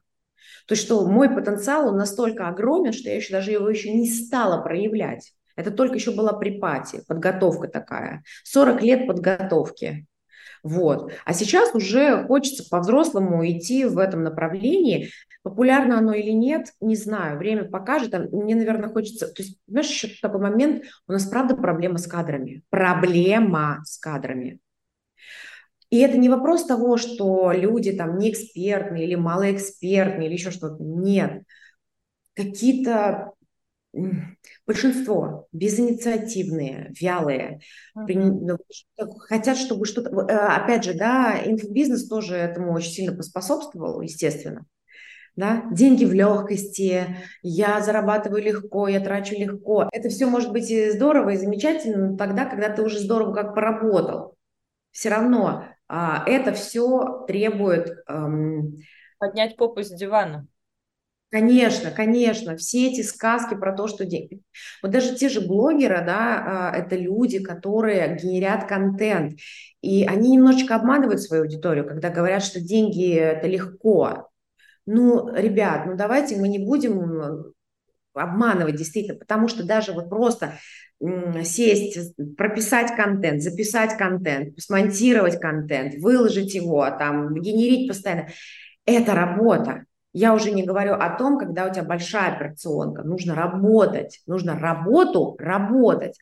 То 0.66 0.72
есть 0.72 0.82
что 0.82 1.06
мой 1.06 1.28
потенциал, 1.28 1.88
он 1.88 1.96
настолько 1.96 2.48
огромен, 2.48 2.92
что 2.92 3.08
я 3.08 3.16
еще 3.16 3.32
даже 3.32 3.50
его 3.50 3.68
еще 3.68 3.92
не 3.92 4.08
стала 4.10 4.62
проявлять. 4.62 5.32
Это 5.56 5.70
только 5.70 5.96
еще 5.96 6.10
была 6.10 6.32
припати, 6.32 7.02
подготовка 7.06 7.68
такая. 7.68 8.24
40 8.44 8.82
лет 8.82 9.06
подготовки. 9.06 10.06
Вот. 10.62 11.12
А 11.26 11.34
сейчас 11.34 11.74
уже 11.74 12.24
хочется 12.26 12.64
по-взрослому 12.68 13.46
идти 13.46 13.84
в 13.84 13.98
этом 13.98 14.22
направлении. 14.22 15.10
Популярно 15.44 15.98
оно 15.98 16.14
или 16.14 16.30
нет, 16.30 16.72
не 16.80 16.96
знаю, 16.96 17.36
время 17.36 17.64
покажет. 17.64 18.14
Мне, 18.32 18.54
наверное, 18.54 18.88
хочется... 18.88 19.26
То 19.26 19.42
есть, 19.42 19.58
знаешь, 19.66 19.90
еще 19.90 20.08
такой 20.22 20.40
момент, 20.40 20.84
у 21.06 21.12
нас, 21.12 21.26
правда, 21.26 21.54
проблема 21.54 21.98
с 21.98 22.06
кадрами. 22.06 22.62
Проблема 22.70 23.82
с 23.84 23.98
кадрами. 23.98 24.58
И 25.90 25.98
это 25.98 26.16
не 26.16 26.30
вопрос 26.30 26.64
того, 26.64 26.96
что 26.96 27.52
люди 27.52 27.92
там 27.92 28.16
не 28.16 28.32
экспертные 28.32 29.04
или 29.04 29.16
малоэкспертные 29.16 30.28
или 30.28 30.34
еще 30.34 30.50
что-то. 30.50 30.82
Нет. 30.82 31.42
Какие-то 32.32 33.32
большинство 34.66 35.46
безинициативные, 35.52 36.90
вялые, 36.98 37.60
mm-hmm. 37.94 38.56
хотят, 39.18 39.58
чтобы 39.58 39.84
что-то... 39.84 40.08
Э, 40.26 40.56
опять 40.56 40.84
же, 40.84 40.94
да, 40.94 41.38
инфобизнес 41.44 42.08
тоже 42.08 42.34
этому 42.34 42.72
очень 42.72 42.92
сильно 42.92 43.14
поспособствовал, 43.14 44.00
естественно. 44.00 44.64
Да? 45.36 45.64
Деньги 45.72 46.04
в 46.04 46.12
легкости, 46.12 47.16
я 47.42 47.80
зарабатываю 47.80 48.42
легко, 48.42 48.86
я 48.86 49.00
трачу 49.00 49.34
легко. 49.34 49.88
Это 49.90 50.08
все 50.08 50.26
может 50.26 50.52
быть 50.52 50.70
и 50.70 50.90
здорово, 50.90 51.30
и 51.30 51.36
замечательно, 51.36 52.10
но 52.10 52.16
тогда, 52.16 52.44
когда 52.44 52.68
ты 52.68 52.82
уже 52.82 53.00
здорово 53.00 53.34
как 53.34 53.54
поработал. 53.54 54.36
Все 54.92 55.08
равно 55.08 55.64
а, 55.88 56.22
это 56.26 56.52
все 56.52 57.24
требует... 57.26 57.98
Эм... 58.08 58.76
Поднять 59.18 59.56
попу 59.56 59.82
с 59.82 59.90
дивана. 59.90 60.46
Конечно, 61.30 61.90
конечно, 61.90 62.56
все 62.56 62.92
эти 62.92 63.02
сказки 63.02 63.54
про 63.54 63.72
то, 63.72 63.88
что 63.88 64.04
деньги. 64.04 64.40
Вот 64.82 64.92
даже 64.92 65.16
те 65.16 65.28
же 65.28 65.40
блогеры, 65.40 66.04
да, 66.06 66.70
а, 66.70 66.76
это 66.76 66.94
люди, 66.94 67.40
которые 67.40 68.16
генерят 68.22 68.68
контент, 68.68 69.40
и 69.82 70.04
они 70.04 70.30
немножечко 70.30 70.76
обманывают 70.76 71.20
свою 71.20 71.42
аудиторию, 71.42 71.88
когда 71.88 72.10
говорят, 72.10 72.44
что 72.44 72.60
деньги 72.60 73.12
это 73.14 73.48
легко. 73.48 74.30
Ну, 74.86 75.34
ребят, 75.34 75.86
ну 75.86 75.96
давайте 75.96 76.36
мы 76.36 76.48
не 76.48 76.58
будем 76.58 77.52
обманывать 78.12 78.76
действительно, 78.76 79.18
потому 79.18 79.48
что 79.48 79.64
даже 79.64 79.92
вот 79.92 80.08
просто 80.08 80.54
сесть, 81.42 82.14
прописать 82.36 82.94
контент, 82.96 83.42
записать 83.42 83.96
контент, 83.96 84.58
смонтировать 84.58 85.40
контент, 85.40 85.94
выложить 85.96 86.54
его, 86.54 86.88
там, 86.90 87.34
генерить 87.34 87.88
постоянно, 87.88 88.28
это 88.86 89.14
работа. 89.14 89.84
Я 90.12 90.32
уже 90.32 90.52
не 90.52 90.62
говорю 90.62 90.94
о 90.94 91.10
том, 91.16 91.38
когда 91.38 91.66
у 91.66 91.72
тебя 91.72 91.82
большая 91.82 92.36
операционка, 92.36 93.02
нужно 93.02 93.34
работать, 93.34 94.20
нужно 94.26 94.58
работу 94.58 95.36
работать. 95.38 96.16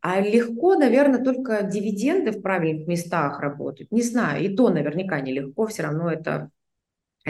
А 0.00 0.20
легко, 0.20 0.76
наверное, 0.76 1.22
только 1.22 1.62
дивиденды 1.64 2.30
в 2.30 2.40
правильных 2.40 2.86
местах 2.86 3.40
работают. 3.40 3.90
Не 3.92 4.02
знаю, 4.02 4.42
и 4.42 4.54
то 4.54 4.70
наверняка 4.70 5.20
нелегко, 5.20 5.66
все 5.66 5.82
равно 5.82 6.10
это 6.10 6.50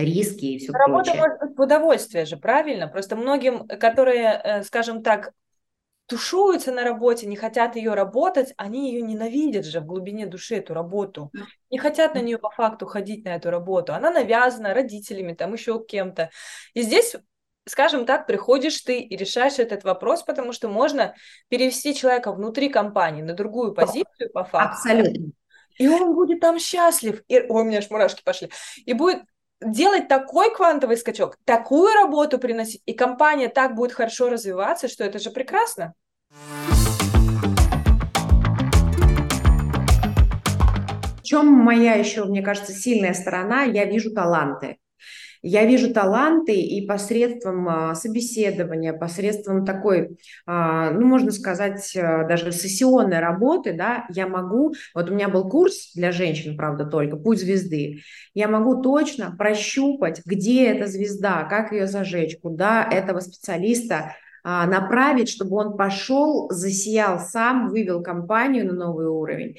риски 0.05 0.45
и 0.45 0.59
все 0.59 0.73
Работа 0.73 1.11
прочее. 1.11 1.23
может 1.23 1.41
быть 1.41 1.59
в 1.59 1.61
удовольствие 1.61 2.25
же, 2.25 2.37
правильно? 2.37 2.89
Просто 2.89 3.17
многим, 3.17 3.67
которые, 3.67 4.41
э, 4.43 4.63
скажем 4.63 5.03
так, 5.03 5.33
тушуются 6.07 6.71
на 6.71 6.85
работе, 6.85 7.27
не 7.27 7.37
хотят 7.37 7.75
ее 7.75 7.95
работать, 7.95 8.55
они 8.57 8.93
ее 8.93 9.03
ненавидят 9.03 9.65
же 9.65 9.81
в 9.81 9.87
глубине 9.87 10.27
души, 10.27 10.57
эту 10.57 10.73
работу. 10.73 11.33
Не 11.71 11.79
хотят 11.79 12.15
на 12.15 12.21
нее 12.21 12.39
по 12.39 12.51
факту 12.51 12.87
ходить 12.87 13.25
на 13.25 13.35
эту 13.35 13.51
работу. 13.51 13.93
Она 13.93 14.11
навязана 14.11 14.73
родителями, 14.73 15.35
там 15.35 15.53
еще 15.53 15.85
кем-то. 15.85 16.31
И 16.75 16.83
здесь 16.83 17.17
скажем 17.69 18.07
так, 18.07 18.27
приходишь 18.27 18.81
ты 18.81 19.01
и 19.01 19.17
решаешь 19.17 19.59
этот 19.59 19.85
вопрос, 19.85 20.23
потому 20.23 20.53
что 20.53 20.69
можно 20.69 21.15
перевести 21.49 21.95
человека 21.95 22.33
внутри 22.33 22.69
компании 22.69 23.23
на 23.23 23.35
другую 23.35 23.75
позицию 23.75 24.31
по 24.33 24.45
факту. 24.45 24.77
Абсолютно. 24.77 25.33
И 25.77 25.89
он 25.89 26.15
будет 26.15 26.41
там 26.41 26.59
счастлив. 26.59 27.23
И, 27.29 27.39
ой, 27.41 27.63
у 27.63 27.65
меня 27.65 27.79
аж 27.79 27.91
мурашки 27.91 28.23
пошли. 28.25 28.51
И 28.87 28.93
будет 28.95 29.23
делать 29.61 30.09
такой 30.09 30.55
квантовый 30.55 30.97
скачок, 30.97 31.37
такую 31.45 31.93
работу 31.95 32.39
приносить, 32.39 32.83
и 32.87 32.93
компания 32.93 33.49
так 33.49 33.75
будет 33.75 33.93
хорошо 33.93 34.29
развиваться, 34.29 34.89
что 34.89 35.05
это 35.05 35.19
же 35.19 35.31
прекрасно. 35.31 35.95
В 41.19 41.23
чем 41.23 41.49
моя 41.49 41.95
еще, 41.95 42.25
мне 42.25 42.43
кажется, 42.43 42.73
сильная 42.73 43.15
сторона? 43.15 43.65
Я 43.65 43.85
вижу 43.85 44.13
таланты. 44.13 44.79
Я 45.49 45.65
вижу 45.65 45.95
таланты 45.95 46.61
и 46.61 46.85
посредством 46.85 47.69
а, 47.69 47.95
собеседования, 47.95 48.93
посредством 48.93 49.65
такой, 49.65 50.19
а, 50.45 50.91
ну, 50.91 51.07
можно 51.07 51.31
сказать, 51.31 51.97
а, 51.97 52.25
даже 52.25 52.51
сессионной 52.51 53.21
работы, 53.21 53.73
да, 53.73 54.07
я 54.09 54.27
могу, 54.27 54.75
вот 54.93 55.09
у 55.09 55.15
меня 55.15 55.29
был 55.29 55.49
курс 55.49 55.93
для 55.95 56.11
женщин, 56.11 56.57
правда, 56.57 56.85
только 56.85 57.17
«Путь 57.17 57.39
звезды», 57.39 58.01
я 58.35 58.49
могу 58.49 58.83
точно 58.83 59.37
прощупать, 59.39 60.21
где 60.25 60.67
эта 60.67 60.89
звезда, 60.89 61.45
как 61.45 61.71
ее 61.71 61.87
зажечь, 61.87 62.37
куда 62.43 62.83
этого 62.83 63.21
специалиста 63.21 64.17
направить, 64.45 65.29
чтобы 65.29 65.57
он 65.57 65.77
пошел, 65.77 66.49
засиял 66.51 67.19
сам, 67.19 67.69
вывел 67.69 68.03
компанию 68.03 68.67
на 68.67 68.75
новый 68.75 69.07
уровень 69.07 69.57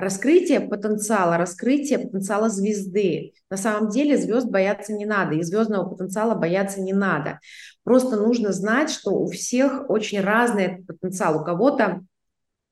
раскрытие 0.00 0.60
потенциала, 0.60 1.36
раскрытие 1.36 1.98
потенциала 1.98 2.48
звезды. 2.48 3.32
На 3.50 3.56
самом 3.56 3.90
деле 3.90 4.16
звезд 4.16 4.48
бояться 4.48 4.92
не 4.92 5.06
надо, 5.06 5.34
и 5.34 5.42
звездного 5.42 5.88
потенциала 5.88 6.34
бояться 6.34 6.80
не 6.80 6.92
надо. 6.92 7.40
Просто 7.84 8.16
нужно 8.16 8.52
знать, 8.52 8.90
что 8.90 9.10
у 9.10 9.26
всех 9.30 9.88
очень 9.88 10.20
разный 10.20 10.84
потенциал. 10.86 11.40
У 11.40 11.44
кого-то 11.44 12.00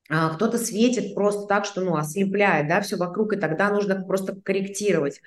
а, 0.09 0.33
кто-то 0.33 0.57
светит 0.57 1.13
просто 1.13 1.47
так, 1.47 1.65
что 1.65 1.81
ну, 1.81 1.95
ослепляет 1.95 2.67
да, 2.67 2.81
все 2.81 2.97
вокруг, 2.97 3.33
и 3.33 3.37
тогда 3.37 3.69
нужно 3.69 4.01
просто 4.03 4.35
корректировать. 4.35 5.21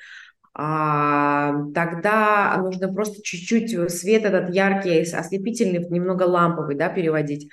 А, 0.55 1.53
тогда 1.72 2.57
нужно 2.59 2.92
просто 2.92 3.22
чуть-чуть 3.22 3.90
свет 3.90 4.24
этот 4.24 4.55
яркий, 4.55 5.00
ослепительный, 5.00 5.88
немного 5.88 6.24
ламповый 6.24 6.74
да, 6.74 6.88
переводить. 6.88 7.48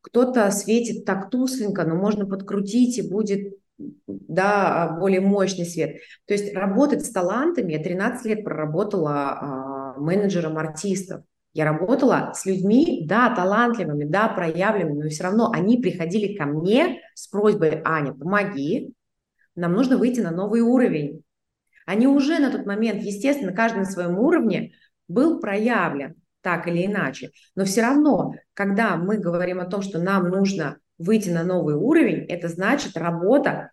Кто-то 0.00 0.50
светит 0.52 1.04
так 1.04 1.30
тусленько, 1.30 1.84
но 1.84 1.96
можно 1.96 2.26
подкрутить, 2.26 2.98
и 2.98 3.08
будет 3.08 3.58
да, 3.78 4.96
более 4.98 5.20
мощный 5.20 5.64
свет. 5.64 5.98
То 6.26 6.34
есть 6.34 6.54
работать 6.54 7.04
с 7.04 7.10
талантами, 7.10 7.72
я 7.72 7.82
13 7.82 8.26
лет 8.26 8.44
проработала 8.44 9.14
а, 9.14 9.94
менеджером 9.98 10.58
артистов. 10.58 11.22
Я 11.54 11.64
работала 11.64 12.32
с 12.34 12.44
людьми, 12.44 13.04
да, 13.06 13.34
талантливыми, 13.34 14.04
да, 14.04 14.28
проявленными, 14.28 15.04
но 15.04 15.08
все 15.08 15.24
равно 15.24 15.50
они 15.50 15.78
приходили 15.78 16.36
ко 16.36 16.44
мне 16.44 17.00
с 17.14 17.26
просьбой, 17.28 17.80
Аня, 17.84 18.12
помоги, 18.12 18.92
нам 19.54 19.72
нужно 19.72 19.96
выйти 19.96 20.20
на 20.20 20.30
новый 20.30 20.60
уровень. 20.60 21.24
Они 21.84 22.06
уже 22.06 22.38
на 22.38 22.52
тот 22.52 22.66
момент, 22.66 23.02
естественно, 23.02 23.52
каждый 23.52 23.78
на 23.78 23.84
своем 23.86 24.18
уровне 24.18 24.72
был 25.08 25.40
проявлен 25.40 26.14
так 26.42 26.68
или 26.68 26.86
иначе. 26.86 27.30
Но 27.56 27.64
все 27.64 27.82
равно, 27.82 28.34
когда 28.54 28.96
мы 28.96 29.18
говорим 29.18 29.58
о 29.58 29.66
том, 29.66 29.82
что 29.82 29.98
нам 29.98 30.28
нужно 30.28 30.78
выйти 30.98 31.30
на 31.30 31.44
новый 31.44 31.74
уровень, 31.74 32.24
это 32.26 32.48
значит 32.48 32.96
работа 32.96 33.70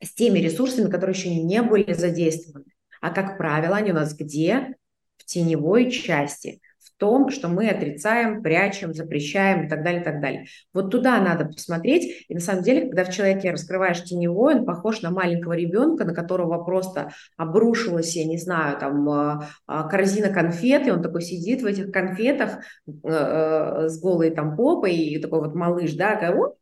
с 0.00 0.12
теми 0.12 0.40
ресурсами, 0.40 0.90
которые 0.90 1.16
еще 1.16 1.34
не 1.34 1.62
были 1.62 1.92
задействованы. 1.92 2.66
А 3.00 3.10
как 3.10 3.38
правило, 3.38 3.76
они 3.76 3.92
у 3.92 3.94
нас 3.94 4.14
где? 4.14 4.76
В 5.16 5.24
теневой 5.24 5.90
части, 5.90 6.60
том, 7.02 7.30
что 7.30 7.48
мы 7.48 7.68
отрицаем, 7.68 8.44
прячем, 8.44 8.94
запрещаем 8.94 9.66
и 9.66 9.68
так 9.68 9.82
далее, 9.82 10.02
и 10.02 10.04
так 10.04 10.20
далее. 10.20 10.46
Вот 10.72 10.92
туда 10.92 11.20
надо 11.20 11.46
посмотреть. 11.46 12.26
И 12.28 12.34
на 12.34 12.38
самом 12.38 12.62
деле, 12.62 12.82
когда 12.82 13.02
в 13.02 13.12
человеке 13.12 13.50
раскрываешь 13.50 14.04
теневой, 14.04 14.54
он 14.54 14.64
похож 14.64 15.02
на 15.02 15.10
маленького 15.10 15.54
ребенка, 15.54 16.04
на 16.04 16.14
которого 16.14 16.62
просто 16.62 17.10
обрушилась, 17.36 18.14
я 18.14 18.24
не 18.24 18.38
знаю, 18.38 18.78
там 18.78 19.08
а, 19.10 19.48
а, 19.66 19.88
корзина 19.88 20.32
конфет, 20.32 20.86
и 20.86 20.92
он 20.92 21.02
такой 21.02 21.22
сидит 21.22 21.62
в 21.62 21.66
этих 21.66 21.90
конфетах 21.90 22.60
э, 22.86 22.92
э, 23.02 23.88
с 23.88 24.00
голой 24.00 24.30
там 24.30 24.56
попой, 24.56 24.94
и 24.94 25.20
такой 25.20 25.40
вот 25.40 25.56
малыш, 25.56 25.94
да, 25.94 26.14
такой, 26.14 26.52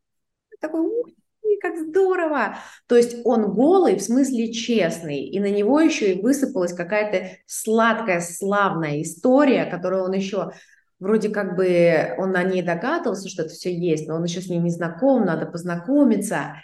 как 1.61 1.77
здорово. 1.77 2.57
То 2.87 2.95
есть 2.95 3.17
он 3.23 3.53
голый, 3.53 3.95
в 3.95 4.01
смысле 4.01 4.51
честный, 4.51 5.19
и 5.21 5.39
на 5.39 5.49
него 5.49 5.79
еще 5.79 6.13
и 6.13 6.21
высыпалась 6.21 6.73
какая-то 6.73 7.37
сладкая, 7.45 8.21
славная 8.21 9.01
история, 9.01 9.65
которую 9.65 10.03
он 10.03 10.13
еще 10.13 10.51
вроде 10.99 11.29
как 11.29 11.55
бы 11.55 12.15
он 12.17 12.35
о 12.35 12.43
ней 12.43 12.61
догадывался, 12.61 13.27
что 13.27 13.43
это 13.43 13.51
все 13.51 13.75
есть, 13.75 14.07
но 14.07 14.15
он 14.15 14.23
еще 14.23 14.41
с 14.41 14.47
ней 14.47 14.59
не 14.59 14.69
знаком, 14.69 15.25
надо 15.25 15.45
познакомиться. 15.45 16.61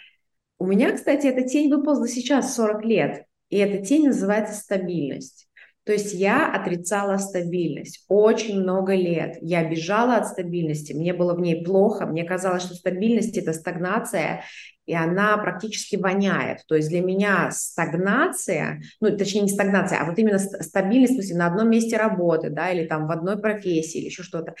У 0.58 0.66
меня, 0.66 0.92
кстати, 0.92 1.26
эта 1.26 1.46
тень 1.46 1.72
выползла 1.72 2.08
сейчас 2.08 2.54
40 2.54 2.84
лет, 2.84 3.24
и 3.50 3.58
эта 3.58 3.84
тень 3.84 4.06
называется 4.06 4.54
стабильность. 4.54 5.47
То 5.88 5.94
есть 5.94 6.12
я 6.12 6.52
отрицала 6.52 7.16
стабильность 7.16 8.04
очень 8.08 8.60
много 8.60 8.94
лет. 8.94 9.38
Я 9.40 9.66
бежала 9.66 10.16
от 10.16 10.26
стабильности, 10.26 10.92
мне 10.92 11.14
было 11.14 11.32
в 11.32 11.40
ней 11.40 11.64
плохо, 11.64 12.04
мне 12.04 12.24
казалось, 12.24 12.64
что 12.64 12.74
стабильность– 12.74 13.38
это 13.38 13.54
стагнация, 13.54 14.42
и 14.84 14.92
она 14.92 15.38
практически 15.38 15.96
воняет. 15.96 16.58
То 16.68 16.74
есть 16.74 16.90
для 16.90 17.00
меня 17.00 17.50
стагнация, 17.52 18.82
ну, 19.00 19.16
точнее, 19.16 19.40
не 19.40 19.48
стагнация, 19.48 20.02
а 20.02 20.04
вот 20.04 20.18
именно 20.18 20.38
стабильность, 20.38 21.14
в 21.14 21.16
смысле, 21.16 21.36
на 21.38 21.46
одном 21.46 21.70
месте 21.70 21.96
работы, 21.96 22.50
да, 22.50 22.70
или 22.70 22.86
там 22.86 23.06
в 23.06 23.10
одной 23.10 23.40
профессии, 23.40 23.96
или 23.96 24.08
еще 24.08 24.22
что-то. 24.22 24.56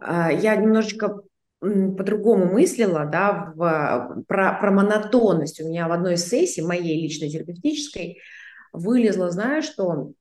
А, 0.00 0.32
я 0.32 0.56
немножечко 0.56 1.20
по-другому 1.60 2.46
мыслила, 2.46 3.04
да, 3.04 3.52
в, 3.54 4.24
про, 4.26 4.58
про 4.58 4.70
монотонность. 4.70 5.60
У 5.60 5.68
меня 5.68 5.86
в 5.86 5.92
одной 5.92 6.14
из 6.14 6.26
сессий, 6.26 6.62
моей 6.62 6.98
личной 7.02 7.28
терапевтической, 7.28 8.22
вылезло, 8.72 9.30
знаешь, 9.30 9.66
что 9.66 10.12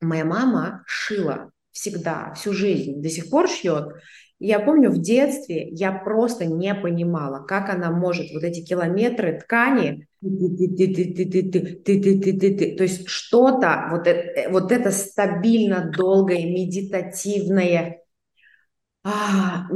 Моя 0.00 0.24
мама 0.24 0.84
шила 0.86 1.50
всегда, 1.72 2.32
всю 2.34 2.52
жизнь, 2.52 3.02
до 3.02 3.08
сих 3.08 3.30
пор 3.30 3.48
шьет. 3.48 3.94
Я 4.38 4.60
помню, 4.60 4.90
в 4.90 5.00
детстве 5.00 5.66
я 5.70 5.92
просто 5.92 6.44
не 6.44 6.74
понимала, 6.74 7.42
как 7.44 7.70
она 7.70 7.90
может 7.90 8.26
вот 8.34 8.44
эти 8.44 8.62
километры 8.62 9.40
ткани, 9.40 10.06
то 10.20 10.28
есть 12.82 13.08
что-то, 13.08 13.88
вот 13.90 14.06
это, 14.06 14.50
вот 14.50 14.72
это 14.72 14.90
стабильно 14.90 15.90
долгое, 15.90 16.44
медитативное, 16.44 18.02
а, 19.04 19.68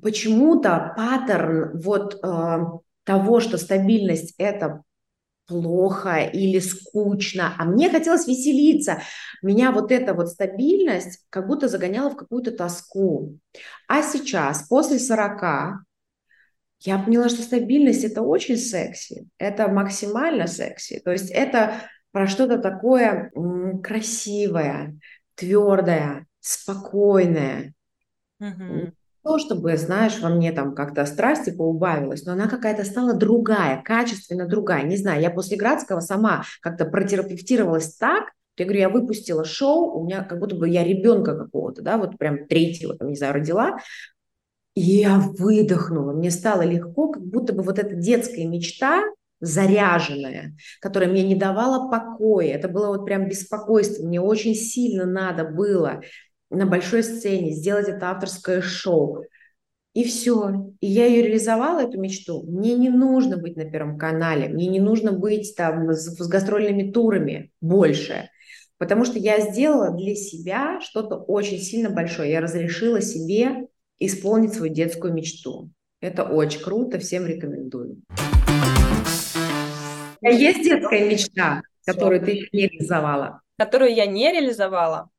почему-то 0.00 0.94
паттерн 0.96 1.80
вот 1.80 2.20
э, 2.22 2.58
того, 3.04 3.40
что 3.40 3.58
стабильность 3.58 4.34
это 4.38 4.84
плохо 5.48 6.18
или 6.20 6.60
скучно, 6.60 7.54
а 7.58 7.64
мне 7.64 7.90
хотелось 7.90 8.28
веселиться. 8.28 9.02
Меня 9.42 9.72
вот 9.72 9.90
эта 9.90 10.14
вот 10.14 10.28
стабильность 10.28 11.24
как 11.30 11.48
будто 11.48 11.68
загоняла 11.68 12.10
в 12.10 12.16
какую-то 12.16 12.52
тоску. 12.52 13.38
А 13.88 14.02
сейчас, 14.02 14.68
после 14.68 14.98
40, 14.98 15.82
я 16.80 16.98
поняла, 16.98 17.28
что 17.28 17.42
стабильность– 17.42 18.04
это 18.04 18.22
очень 18.22 18.58
секси, 18.58 19.26
это 19.38 19.68
максимально 19.68 20.46
секси. 20.46 21.00
То 21.04 21.10
есть 21.10 21.30
это 21.30 21.82
про 22.12 22.26
что-то 22.28 22.58
такое 22.58 23.32
красивое, 23.82 25.00
твердое, 25.34 26.26
спокойное. 26.40 27.74
Mm-hmm 28.40 28.92
то, 29.28 29.38
чтобы, 29.38 29.76
знаешь, 29.76 30.18
во 30.20 30.30
мне 30.30 30.52
там 30.52 30.74
как-то 30.74 31.04
страсти 31.04 31.50
поубавилась, 31.50 32.24
но 32.24 32.32
она 32.32 32.48
какая-то 32.48 32.82
стала 32.82 33.12
другая, 33.12 33.82
качественно 33.82 34.48
другая. 34.48 34.84
Не 34.84 34.96
знаю, 34.96 35.20
я 35.20 35.28
после 35.28 35.58
Градского 35.58 36.00
сама 36.00 36.44
как-то 36.62 36.86
протерапевтировалась 36.86 37.94
так, 37.96 38.30
я 38.56 38.64
говорю, 38.64 38.80
я 38.80 38.88
выпустила 38.88 39.44
шоу, 39.44 40.00
у 40.00 40.04
меня 40.06 40.24
как 40.24 40.38
будто 40.38 40.56
бы 40.56 40.66
я 40.66 40.82
ребенка 40.82 41.36
какого-то, 41.36 41.82
да, 41.82 41.98
вот 41.98 42.16
прям 42.16 42.46
третьего, 42.46 42.96
там, 42.96 43.08
не 43.08 43.16
знаю, 43.16 43.34
родила, 43.34 43.76
и 44.74 44.80
я 44.80 45.18
выдохнула, 45.18 46.14
мне 46.14 46.30
стало 46.30 46.62
легко, 46.62 47.08
как 47.12 47.22
будто 47.22 47.52
бы 47.52 47.62
вот 47.62 47.78
эта 47.78 47.94
детская 47.94 48.46
мечта, 48.46 49.04
заряженная, 49.40 50.56
которая 50.80 51.10
мне 51.10 51.22
не 51.22 51.36
давала 51.36 51.90
покоя, 51.90 52.48
это 52.48 52.68
было 52.68 52.88
вот 52.88 53.04
прям 53.04 53.28
беспокойство, 53.28 54.04
мне 54.04 54.22
очень 54.22 54.54
сильно 54.54 55.04
надо 55.04 55.44
было 55.44 56.00
на 56.50 56.66
большой 56.66 57.02
сцене, 57.02 57.52
сделать 57.52 57.88
это 57.88 58.10
авторское 58.10 58.60
шоу. 58.60 59.24
И 59.94 60.04
все. 60.04 60.72
И 60.80 60.86
я 60.86 61.06
ее 61.06 61.22
реализовала, 61.22 61.80
эту 61.80 61.98
мечту. 61.98 62.44
Мне 62.46 62.74
не 62.74 62.88
нужно 62.88 63.36
быть 63.36 63.56
на 63.56 63.64
Первом 63.64 63.98
канале, 63.98 64.48
мне 64.48 64.68
не 64.68 64.80
нужно 64.80 65.12
быть 65.12 65.54
там 65.56 65.90
с, 65.92 66.16
с 66.16 66.28
гастрольными 66.28 66.90
турами 66.90 67.50
больше. 67.60 68.28
Потому 68.78 69.04
что 69.04 69.18
я 69.18 69.40
сделала 69.40 69.90
для 69.90 70.14
себя 70.14 70.80
что-то 70.80 71.16
очень 71.16 71.58
сильно 71.58 71.90
большое. 71.90 72.30
Я 72.30 72.40
разрешила 72.40 73.00
себе 73.00 73.66
исполнить 73.98 74.54
свою 74.54 74.72
детскую 74.72 75.12
мечту. 75.12 75.70
Это 76.00 76.22
очень 76.22 76.60
круто, 76.60 77.00
всем 77.00 77.26
рекомендую. 77.26 78.02
Есть 80.20 80.62
детская 80.62 81.08
мечта, 81.10 81.62
которую 81.84 82.20
ты 82.20 82.48
не 82.52 82.68
реализовала? 82.68 83.40
Которую 83.58 83.92
я 83.92 84.06
не 84.06 84.30
реализовала? 84.30 85.10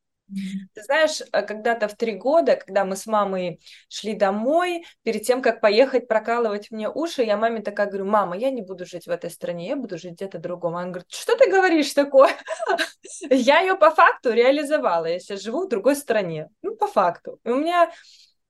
Ты 0.74 0.84
знаешь, 0.84 1.22
э, 1.22 1.42
когда-то 1.42 1.88
в 1.88 1.96
три 1.96 2.14
года, 2.14 2.56
когда 2.56 2.86
мы 2.86 2.96
с 2.96 3.06
мамой 3.06 3.60
шли 3.88 4.14
домой, 4.14 4.86
перед 5.04 5.24
тем, 5.24 5.42
как 5.42 5.62
поехать 5.62 6.08
прокалывать 6.08 6.72
мне 6.72 6.90
уши, 6.90 7.24
я 7.24 7.38
маме 7.38 7.62
такая 7.62 7.88
говорю, 7.88 8.06
мама, 8.06 8.38
я 8.38 8.52
не 8.52 8.62
буду 8.62 8.86
жить 8.86 9.08
в 9.08 9.10
этой 9.10 9.30
стране, 9.30 9.68
я 9.68 9.76
буду 9.76 9.98
жить 9.98 10.14
где-то 10.14 10.40
другом. 10.40 10.76
Она 10.76 10.88
говорит, 10.88 11.10
что 11.10 11.36
ты 11.36 11.50
говоришь 11.50 11.94
такое? 11.94 12.32
Я 13.30 13.62
ее 13.62 13.76
по 13.76 13.92
факту 13.92 14.32
реализовала, 14.32 15.06
я 15.06 15.20
сейчас 15.20 15.42
живу 15.42 15.66
в 15.66 15.70
другой 15.70 15.96
стране. 15.96 16.50
Ну, 16.62 16.76
по 16.76 16.88
факту. 16.88 17.40
И 17.44 17.50
у 17.50 17.58
меня 17.58 17.92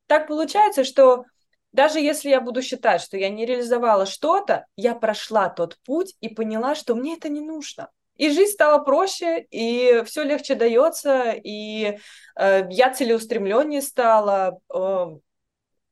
так 0.07 0.27
получается, 0.27 0.83
что 0.83 1.25
даже 1.71 1.99
если 1.99 2.29
я 2.29 2.41
буду 2.41 2.61
считать, 2.61 3.01
что 3.01 3.17
я 3.17 3.29
не 3.29 3.45
реализовала 3.45 4.05
что-то, 4.05 4.65
я 4.75 4.95
прошла 4.95 5.49
тот 5.49 5.77
путь 5.85 6.15
и 6.19 6.29
поняла, 6.29 6.75
что 6.75 6.95
мне 6.95 7.15
это 7.15 7.29
не 7.29 7.41
нужно. 7.41 7.89
И 8.19 8.29
жизнь 8.31 8.51
стала 8.51 8.83
проще, 8.83 9.45
и 9.49 10.03
все 10.05 10.23
легче 10.23 10.55
дается, 10.55 11.31
и 11.31 11.97
э, 12.37 12.67
я 12.69 12.93
целеустремленнее 12.93 13.81
стала, 13.81 14.59
э, 14.73 15.05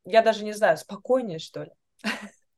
я 0.04 0.22
даже 0.22 0.44
не 0.44 0.52
знаю, 0.52 0.78
спокойнее, 0.78 1.40
что 1.40 1.64
ли. 1.64 1.72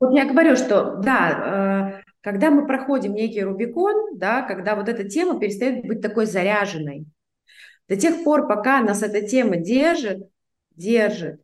Вот 0.00 0.12
я 0.12 0.24
говорю, 0.24 0.56
что 0.56 0.96
да, 0.96 2.00
э, 2.00 2.10
когда 2.20 2.50
мы 2.50 2.66
проходим 2.66 3.14
некий 3.14 3.44
Рубикон, 3.44 4.18
да, 4.18 4.42
когда 4.42 4.74
вот 4.74 4.88
эта 4.88 5.08
тема 5.08 5.38
перестает 5.38 5.86
быть 5.86 6.02
такой 6.02 6.26
заряженной, 6.26 7.06
до 7.88 7.94
тех 7.94 8.24
пор, 8.24 8.48
пока 8.48 8.80
нас 8.80 9.04
эта 9.04 9.22
тема 9.22 9.56
держит, 9.56 10.28
держит, 10.72 11.40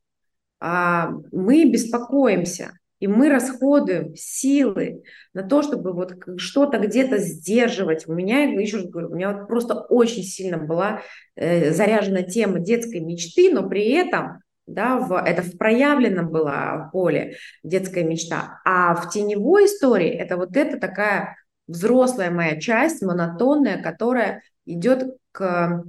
а, 0.59 1.11
мы 1.31 1.71
беспокоимся. 1.71 2.73
И 2.99 3.07
мы 3.07 3.29
расходуем 3.29 4.15
силы 4.17 5.03
на 5.35 5.43
то, 5.43 5.63
чтобы 5.63 5.93
вот 5.93 6.15
что-то 6.39 6.79
где-то 6.79 7.19
сдерживать. 7.19 8.09
У 8.09 8.15
меня, 8.15 8.45
еще 8.45 8.79
раз 8.79 8.87
говорю, 8.87 9.11
у 9.11 9.15
меня 9.15 9.33
вот 9.33 9.49
просто 9.49 9.75
очень 9.75 10.23
сильно 10.23 10.59
была 10.59 11.03
э, 11.35 11.73
заряжена 11.73 12.23
тема 12.23 12.59
детской 12.59 13.01
мечты, 13.01 13.53
но 13.53 13.69
при 13.69 13.91
этом 13.91 14.41
да, 14.67 14.99
в, 14.99 15.13
это 15.15 15.43
в 15.43 15.57
проявленном 15.59 16.31
было 16.31 16.91
поле 16.93 17.37
детская 17.63 18.03
мечта. 18.03 18.61
А 18.65 18.95
в 18.95 19.11
теневой 19.11 19.67
истории 19.67 20.11
это 20.11 20.37
вот 20.37 20.57
эта 20.57 20.79
такая 20.79 21.37
взрослая 21.69 22.31
моя 22.31 22.61
часть, 22.61 23.03
монотонная, 23.03 23.83
которая 23.83 24.43
идет 24.65 25.17
к 25.33 25.85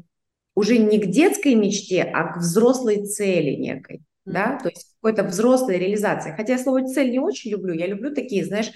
уже 0.55 0.78
не 0.80 0.99
к 0.99 1.05
детской 1.08 1.55
мечте, 1.55 2.01
а 2.01 2.34
к 2.34 2.38
взрослой 2.38 3.05
цели 3.05 3.51
некой 3.51 4.01
да, 4.28 4.59
то 4.61 4.69
есть 4.69 4.95
какой-то 5.01 5.23
взрослой 5.23 5.78
реализации. 5.78 6.34
Хотя 6.36 6.53
я 6.53 6.59
слово 6.59 6.86
цель 6.86 7.11
не 7.11 7.19
очень 7.19 7.51
люблю, 7.51 7.73
я 7.73 7.88
люблю 7.88 8.13
такие, 8.13 8.45
знаешь, 8.45 8.71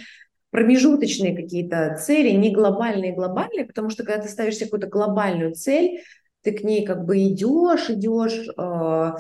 промежуточные 0.49 1.35
какие-то 1.35 1.97
цели, 2.01 2.31
не 2.31 2.53
глобальные, 2.53 3.13
глобальные, 3.13 3.65
потому 3.65 3.89
что 3.89 4.03
когда 4.03 4.21
ты 4.21 4.29
ставишь 4.29 4.55
себе 4.55 4.65
какую-то 4.65 4.87
глобальную 4.87 5.53
цель, 5.53 6.01
ты 6.41 6.51
к 6.51 6.63
ней 6.63 6.85
как 6.85 7.05
бы 7.05 7.19
идешь, 7.19 7.89
идешь, 7.89 8.47
э, 8.57 9.11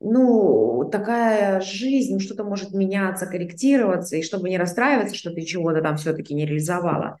ну, 0.00 0.88
такая 0.90 1.60
жизнь, 1.60 2.20
что-то 2.20 2.44
может 2.44 2.72
меняться, 2.72 3.26
корректироваться, 3.26 4.16
и 4.16 4.22
чтобы 4.22 4.48
не 4.48 4.58
расстраиваться, 4.58 5.14
что 5.14 5.30
ты 5.30 5.42
чего-то 5.42 5.80
там 5.80 5.96
все-таки 5.96 6.34
не 6.34 6.44
реализовала 6.44 7.18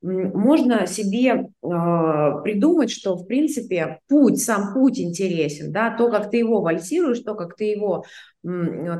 можно 0.00 0.86
себе 0.86 1.30
э, 1.30 1.46
придумать, 1.62 2.90
что, 2.90 3.16
в 3.16 3.26
принципе, 3.26 3.98
путь, 4.08 4.40
сам 4.40 4.72
путь 4.72 5.00
интересен, 5.00 5.72
да, 5.72 5.90
то, 5.96 6.10
как 6.10 6.30
ты 6.30 6.36
его 6.38 6.60
вальсируешь, 6.60 7.20
то, 7.20 7.34
как 7.34 7.56
ты 7.56 7.64
его 7.64 8.04
э, 8.44 8.48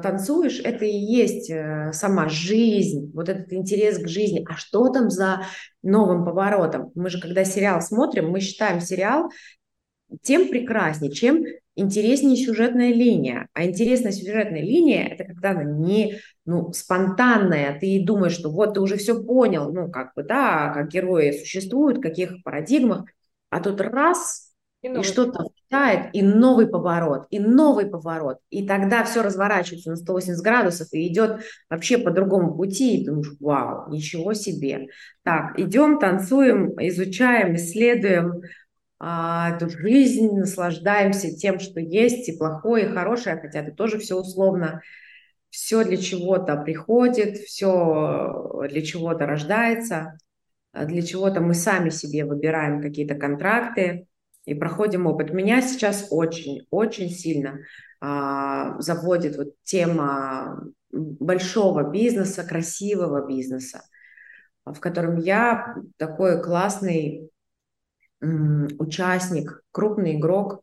танцуешь, 0.03 0.61
это 0.65 0.85
и 0.85 0.97
есть 0.97 1.51
э, 1.51 1.93
сама 1.93 2.29
жизнь, 2.29 3.13
вот 3.15 3.29
этот 3.29 3.53
интерес 3.53 3.99
к 3.99 4.09
жизни. 4.09 4.45
А 4.49 4.57
что 4.57 4.89
там 4.89 5.09
за 5.09 5.43
новым 5.83 6.25
поворотом? 6.25 6.91
Мы 6.97 7.11
же, 7.11 7.21
когда 7.21 7.45
сериал 7.45 7.81
смотрим, 7.81 8.31
мы 8.31 8.41
считаем 8.41 8.81
сериал 8.81 9.31
тем 10.23 10.49
прекраснее, 10.49 11.13
чем 11.13 11.45
интереснее 11.79 12.37
сюжетная 12.37 12.93
линия. 12.93 13.49
А 13.53 13.65
интересная 13.65 14.13
сюжетная 14.13 14.63
линия– 14.63 15.07
это 15.11 15.25
когда 15.25 15.51
она 15.51 15.65
не 15.65 16.21
ну, 16.49 16.73
спонтанная, 16.73 17.79
ты 17.79 18.03
думаешь, 18.03 18.33
что 18.33 18.51
вот 18.51 18.75
ты 18.75 18.81
уже 18.81 18.97
все 18.97 19.23
понял, 19.23 19.71
ну, 19.71 19.91
как 19.91 20.15
бы, 20.15 20.23
да, 20.23 20.73
как 20.73 20.89
герои 20.89 21.33
существуют, 21.33 21.99
в 21.99 22.01
каких 22.01 22.43
парадигмах, 22.43 23.05
а 23.51 23.61
тут 23.61 23.83
раз, 23.83 24.55
и, 24.81 24.89
и 24.89 25.03
что-то 25.03 25.43
влетает, 25.43 26.09
и 26.15 26.23
новый 26.23 26.67
поворот, 26.67 27.27
и 27.29 27.39
новый 27.39 27.85
поворот, 27.85 28.39
и 28.49 28.67
тогда 28.67 29.05
все 29.05 29.23
разворачивается 29.23 29.91
на 29.91 29.97
180 29.97 30.43
градусов 30.43 30.89
и 30.93 31.07
идет 31.07 31.43
вообще 31.69 31.99
по 31.99 32.11
другому 32.11 32.57
пути, 32.57 32.97
и 32.97 33.05
думаешь, 33.05 33.33
вау, 33.41 33.91
ничего 33.91 34.33
себе. 34.33 34.87
Так, 35.25 35.59
идем, 35.59 35.99
танцуем, 35.99 36.73
изучаем, 36.79 37.57
исследуем, 37.57 38.41
эту 39.01 39.71
жизнь, 39.71 40.37
наслаждаемся 40.37 41.35
тем, 41.35 41.61
что 41.61 41.81
есть, 41.81 42.29
и 42.29 42.37
плохое, 42.37 42.87
и 42.87 42.93
хорошее, 42.93 43.39
хотя 43.41 43.61
это 43.61 43.73
тоже 43.73 43.99
все 43.99 44.17
условно. 44.17 44.83
Все 45.51 45.85
для 45.85 45.97
чего-то 45.97 46.57
приходит, 46.57 47.39
все 47.39 48.67
для 48.69 48.83
чего-то 48.83 49.25
рождается, 49.25 50.19
а 50.73 50.85
для 50.85 51.03
чего-то 51.03 51.41
мы 51.41 51.55
сами 51.55 51.91
себе 51.91 52.25
выбираем 52.25 52.83
какие-то 52.83 53.15
контракты 53.15 54.09
и 54.45 54.55
проходим 54.55 55.07
опыт. 55.07 55.33
Меня 55.33 55.63
сейчас 55.63 56.09
очень-очень 56.11 57.11
сильно 57.11 57.61
а, 58.01 58.81
заводит 58.81 59.37
вот 59.37 59.55
тема 59.63 60.63
большого 60.91 61.91
бизнеса, 61.91 62.45
красивого 62.45 63.27
бизнеса, 63.27 63.83
в 64.65 64.79
котором 64.81 65.17
я 65.17 65.77
такой 65.97 66.43
классный 66.43 67.31
участник, 68.21 69.63
крупный 69.71 70.17
игрок 70.17 70.63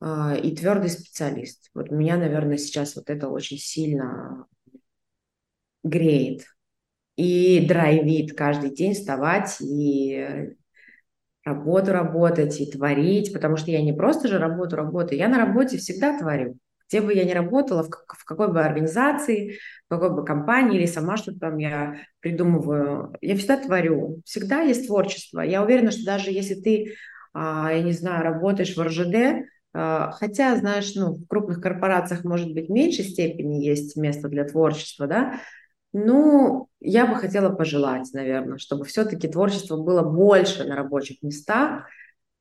э, 0.00 0.40
и 0.42 0.54
твердый 0.54 0.90
специалист. 0.90 1.70
Вот 1.74 1.90
меня, 1.90 2.16
наверное, 2.16 2.56
сейчас 2.56 2.96
вот 2.96 3.10
это 3.10 3.28
очень 3.28 3.58
сильно 3.58 4.46
греет 5.82 6.44
и 7.16 7.66
драйвит 7.66 8.36
каждый 8.36 8.70
день 8.70 8.94
вставать 8.94 9.60
и 9.60 10.54
работу 11.44 11.92
работать 11.92 12.60
и 12.60 12.70
творить, 12.70 13.32
потому 13.32 13.56
что 13.56 13.70
я 13.70 13.82
не 13.82 13.92
просто 13.92 14.28
же 14.28 14.38
работу 14.38 14.76
работаю, 14.76 15.18
я 15.18 15.28
на 15.28 15.38
работе 15.38 15.78
всегда 15.78 16.18
творю. 16.18 16.56
Где 16.92 17.00
бы 17.00 17.14
я 17.14 17.24
ни 17.24 17.32
работала, 17.32 17.82
в, 17.82 17.88
в 17.88 18.24
какой 18.26 18.52
бы 18.52 18.62
организации, 18.62 19.58
в 19.86 19.88
какой 19.88 20.10
бы 20.14 20.24
компании 20.24 20.78
или 20.78 20.86
сама 20.86 21.16
что-то 21.16 21.40
там 21.40 21.56
я 21.56 21.96
придумываю, 22.20 23.16
я 23.22 23.34
всегда 23.36 23.56
творю, 23.56 24.20
всегда 24.26 24.60
есть 24.60 24.86
творчество. 24.86 25.40
Я 25.40 25.62
уверена, 25.62 25.90
что 25.90 26.04
даже 26.04 26.30
если 26.30 26.54
ты, 26.54 26.94
а, 27.32 27.72
я 27.72 27.82
не 27.82 27.92
знаю, 27.92 28.22
работаешь 28.22 28.76
в 28.76 28.82
РЖД, 28.82 29.46
а, 29.72 30.10
хотя, 30.10 30.54
знаешь, 30.56 30.94
ну, 30.94 31.14
в 31.14 31.26
крупных 31.26 31.62
корпорациях, 31.62 32.24
может 32.24 32.52
быть, 32.52 32.68
в 32.68 32.72
меньшей 32.72 33.06
степени 33.06 33.64
есть 33.64 33.96
место 33.96 34.28
для 34.28 34.44
творчества, 34.44 35.06
да, 35.06 35.40
ну, 35.94 36.68
я 36.80 37.06
бы 37.06 37.14
хотела 37.16 37.48
пожелать, 37.48 38.08
наверное, 38.12 38.58
чтобы 38.58 38.84
все-таки 38.84 39.28
творчество 39.28 39.78
было 39.78 40.02
больше 40.02 40.64
на 40.64 40.76
рабочих 40.76 41.22
местах, 41.22 41.86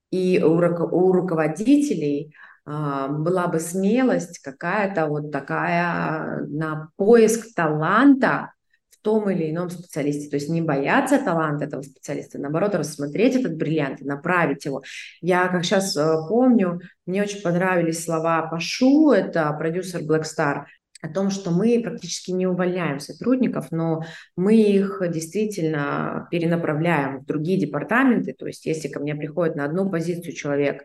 и 0.10 0.41
у, 0.43 0.56
у 0.56 1.12
руководителей 1.14 2.34
была 2.66 3.47
бы 3.47 3.59
смелость 3.59 4.39
какая-то 4.39 5.07
вот 5.07 5.32
такая 5.32 6.45
на 6.47 6.89
поиск 6.95 7.53
таланта 7.55 8.53
в 8.91 9.03
том 9.03 9.30
или 9.32 9.49
ином 9.49 9.70
специалисте. 9.70 10.30
То 10.30 10.36
есть 10.36 10.49
не 10.49 10.62
бояться 10.62 11.18
таланта 11.18 11.66
этого 11.66 11.82
специалиста, 11.82 12.38
наоборот, 12.38 12.76
рассмотреть 12.76 13.36
этот 13.36 13.57
бриллиант 13.57 14.01
и 14.01 14.05
направить 14.05 14.66
его. 14.66 14.84
Я, 15.22 15.47
как 15.47 15.66
сейчас 15.66 15.97
э, 15.97 16.16
помню, 16.30 16.82
мне 17.07 17.24
очень 17.24 17.41
понравились 17.41 18.03
слова 18.03 18.43
Пашу, 18.43 19.12
это 19.12 19.51
продюсер 19.53 20.01
Black 20.01 20.24
Star, 20.24 20.66
о 21.01 21.09
том, 21.09 21.32
что 21.32 21.49
мы 21.49 21.82
практически 21.84 22.32
не 22.32 22.45
увольняем 22.45 22.99
сотрудников, 22.99 23.72
но 23.72 24.03
мы 24.36 24.55
их 24.55 25.01
действительно 25.09 26.28
перенаправляем 26.30 27.22
в 27.22 27.26
другие 27.26 27.59
департаменты. 27.59 28.34
То 28.34 28.45
есть 28.45 28.68
если 28.68 28.88
ко 28.88 28.99
мне 28.99 29.16
приходит 29.16 29.55
на 29.55 29.66
одну 29.66 29.89
позицию 29.89 30.36
человек, 30.36 30.84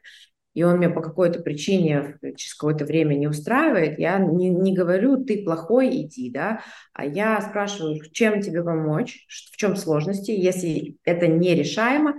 и 0.57 0.63
он 0.63 0.81
меня 0.81 0.89
по 0.89 1.03
какой-то 1.03 1.41
причине 1.41 2.17
через 2.35 2.55
какое-то 2.55 2.87
время 2.87 3.15
не 3.15 3.29
устраивает, 3.29 3.99
я 3.99 4.19
не, 4.19 4.49
не 4.49 4.75
говорю, 4.75 5.23
ты 5.23 5.45
плохой, 5.45 5.91
иди, 5.91 6.31
да, 6.31 6.63
а 6.95 7.05
я 7.05 7.39
спрашиваю, 7.43 8.01
чем 8.11 8.41
тебе 8.41 8.65
помочь, 8.65 9.27
в 9.29 9.57
чем 9.59 9.77
сложности, 9.77 10.31
если 10.31 10.97
это 11.05 11.27
нерешаемо, 11.27 12.15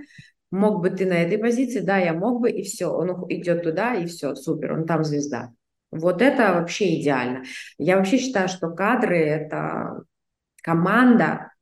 мог 0.51 0.81
бы 0.83 0.91
ты 0.91 1.07
на 1.07 1.13
этой 1.13 1.39
позиции, 1.39 1.79
да, 1.79 1.97
я 1.97 2.13
мог 2.13 2.39
бы, 2.39 2.51
и 2.51 2.61
все, 2.61 2.85
он 2.91 3.25
идет 3.29 3.63
туда, 3.63 3.95
и 3.95 4.05
все, 4.05 4.35
супер, 4.35 4.73
он 4.73 4.85
там 4.85 5.03
звезда. 5.03 5.51
Вот 5.89 6.21
это 6.21 6.53
вообще 6.53 7.01
идеально. 7.01 7.43
Я 7.79 7.97
вообще 7.97 8.19
считаю, 8.19 8.49
что 8.49 8.69
кадры– 8.69 9.17
это 9.17 10.03
команда, 10.61 11.53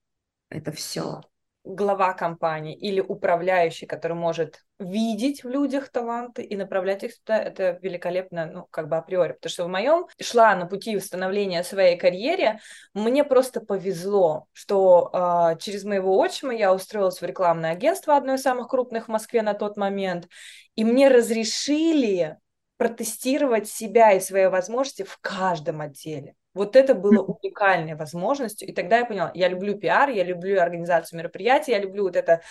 это 0.49 0.73
все. 0.73 1.21
Глава 1.63 2.13
компании 2.13 2.75
или 2.75 2.99
управляющий, 2.99 3.85
который 3.85 4.17
может 4.17 4.64
видеть 4.79 5.43
в 5.43 5.49
людях 5.49 5.89
таланты 5.89 6.43
и 6.43 6.55
направлять 6.55 7.03
их 7.03 7.17
туда, 7.19 7.41
это 7.41 7.79
великолепно, 7.81 8.45
ну, 8.45 8.67
как 8.69 8.89
бы 8.89 8.97
априори. 8.97 9.33
Потому 9.33 9.49
что 9.51 9.65
в 9.65 9.69
моем 9.69 10.07
шла 10.21 10.55
на 10.55 10.65
пути 10.65 10.97
установления 10.97 11.63
своей 11.63 11.97
карьере, 11.97 12.59
мне 12.93 13.23
просто 13.23 13.61
повезло, 13.61 14.47
что 14.51 15.09
э, 15.13 15.57
через 15.59 15.83
моего 15.83 16.17
отчима 16.17 16.53
я 16.53 16.73
устроилась 16.73 17.21
в 17.21 17.25
рекламное 17.25 17.71
агентство, 17.71 18.17
одно 18.17 18.33
из 18.33 18.41
самых 18.41 18.67
крупных 18.67 19.05
в 19.05 19.11
Москве 19.11 19.41
на 19.41 19.53
тот 19.53 19.77
момент, 19.77 20.27
и 20.75 20.83
мне 20.83 21.07
разрешили 21.07 22.37
протестировать 22.77 23.69
себя 23.69 24.11
и 24.11 24.19
свои 24.19 24.47
возможности 24.47 25.03
в 25.03 25.17
каждом 25.21 25.81
отделе. 25.81 26.35
Вот 26.53 26.77
это 26.77 26.95
было 26.95 27.21
уникальной 27.21 27.95
возможностью. 27.95 28.67
И 28.67 28.71
тогда 28.71 28.99
я 28.99 29.05
поняла, 29.05 29.31
я 29.33 29.49
люблю 29.49 29.77
пиар, 29.77 30.09
я 30.09 30.23
люблю 30.23 30.59
организацию 30.61 31.19
мероприятий, 31.19 31.71
я 31.71 31.79
люблю 31.79 32.03
вот 32.03 32.15
это 32.15 32.41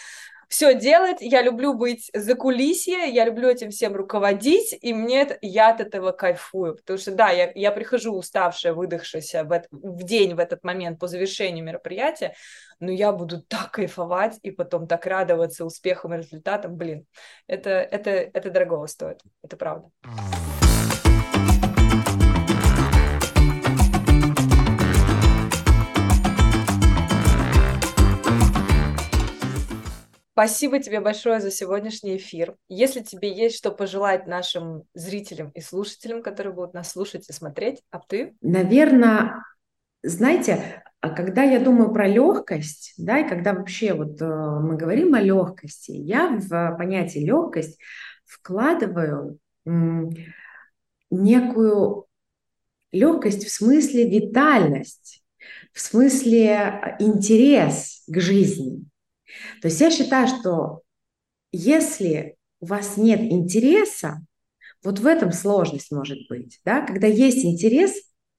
все 0.55 0.73
делать, 0.73 1.17
я 1.21 1.43
люблю 1.43 1.75
быть 1.75 2.13
за 2.15 2.37
кулисье, 2.37 3.09
я 3.09 3.25
люблю 3.25 3.49
этим 3.49 3.71
всем 3.71 3.97
руководить, 3.97 4.79
и 4.81 4.93
мне 4.93 5.23
это, 5.23 5.37
я 5.43 5.71
от 5.71 5.81
этого 5.81 6.13
кайфую, 6.13 6.77
потому 6.77 6.97
что, 6.97 7.11
да, 7.11 7.31
я, 7.31 7.51
я 7.57 7.73
прихожу 7.73 8.15
уставшая, 8.15 8.73
выдохшаяся 8.73 9.43
в, 9.43 9.63
в 9.73 10.05
день, 10.05 10.35
в 10.35 10.39
этот 10.39 10.63
момент 10.63 11.01
по 11.01 11.09
завершению 11.09 11.65
мероприятия, 11.65 12.37
но 12.79 12.93
я 12.93 13.11
буду 13.11 13.43
так 13.43 13.73
кайфовать 13.73 14.39
и 14.43 14.53
потом 14.53 14.87
так 14.87 15.07
радоваться 15.07 15.65
успехам 15.65 16.15
и 16.15 16.19
результатам, 16.19 16.77
блин, 16.77 17.05
это, 17.49 17.71
это, 17.71 18.11
это 18.11 18.51
дорого 18.51 18.87
стоит, 18.87 19.23
это 19.43 19.57
правда. 19.57 19.91
Спасибо 30.35 30.81
тебе 30.81 30.99
большое 31.01 31.41
за 31.41 31.53
сегодняшний 31.53 32.17
эфир. 32.17 32.57
Если 32.69 33.03
тебе 33.03 33.33
есть 33.33 33.57
что 33.57 33.71
пожелать 33.71 34.27
нашим 34.27 34.83
зрителям 34.93 35.51
и 35.51 35.61
слушателям, 35.61 36.25
которые 36.25 36.53
будут 36.53 36.75
нас 36.75 36.91
слушать 36.91 37.29
и 37.29 37.33
смотреть, 37.33 37.85
а 37.93 38.01
ты? 38.01 38.35
Наверное, 38.41 39.45
знаете, 40.03 40.83
а 41.01 41.11
когда 41.11 41.45
я 41.45 41.61
думаю 41.61 41.93
про 41.93 42.09
легкость, 42.09 42.95
да, 42.99 43.21
и 43.21 43.29
когда 43.29 43.55
вообще 43.55 43.95
вот 43.95 44.21
э, 44.21 44.25
мы 44.27 44.77
говорим 44.77 45.15
о 45.15 45.21
легкости, 45.21 45.93
я 45.93 46.37
в 46.37 46.77
понятие 46.79 47.25
легкость 47.25 47.79
вкладываю 48.27 49.39
некую 51.11 52.07
легкость 52.91 53.45
в 53.45 53.53
смысле 53.53 54.11
витальность, 54.11 55.23
в 55.73 55.81
смысле 55.81 56.49
э, 56.49 56.97
интерес 56.99 58.03
к 58.09 58.19
жизни. 58.19 58.85
То 59.61 59.69
есть 59.69 59.81
я 59.81 59.91
считаю, 59.91 60.29
что 60.29 60.83
если 61.53 62.37
у 62.61 62.67
вас 62.67 62.97
нет 62.97 63.21
интереса, 63.21 64.25
вот 64.83 64.99
в 64.99 65.07
этом 65.07 65.33
сложность 65.33 65.91
может 65.91 66.19
быть, 66.29 66.61
да, 66.65 66.83
когда 66.83 67.07
есть 67.07 67.45
интерес, 67.45 67.95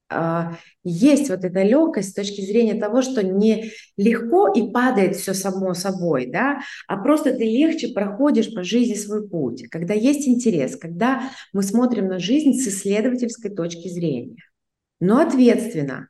а, 0.08 0.56
есть 0.84 1.30
вот 1.30 1.44
эта 1.44 1.62
легкость 1.62 2.10
с 2.10 2.14
точки 2.14 2.40
зрения 2.40 2.74
того, 2.74 3.02
что 3.02 3.24
не 3.24 3.72
легко 3.96 4.48
и 4.52 4.70
падает 4.70 5.16
все 5.16 5.34
само 5.34 5.74
собой, 5.74 6.26
да, 6.26 6.60
а 6.86 6.96
просто 6.96 7.34
ты 7.34 7.44
легче 7.44 7.88
проходишь 7.88 8.54
по 8.54 8.62
жизни 8.62 8.94
свой 8.94 9.28
путь, 9.28 9.68
когда 9.68 9.94
есть 9.94 10.28
интерес, 10.28 10.76
когда 10.76 11.30
мы 11.52 11.64
смотрим 11.64 12.06
на 12.06 12.20
жизнь 12.20 12.52
с 12.52 12.68
исследовательской 12.68 13.50
точки 13.50 13.88
зрения, 13.88 14.44
но 15.00 15.20
ответственно, 15.20 16.08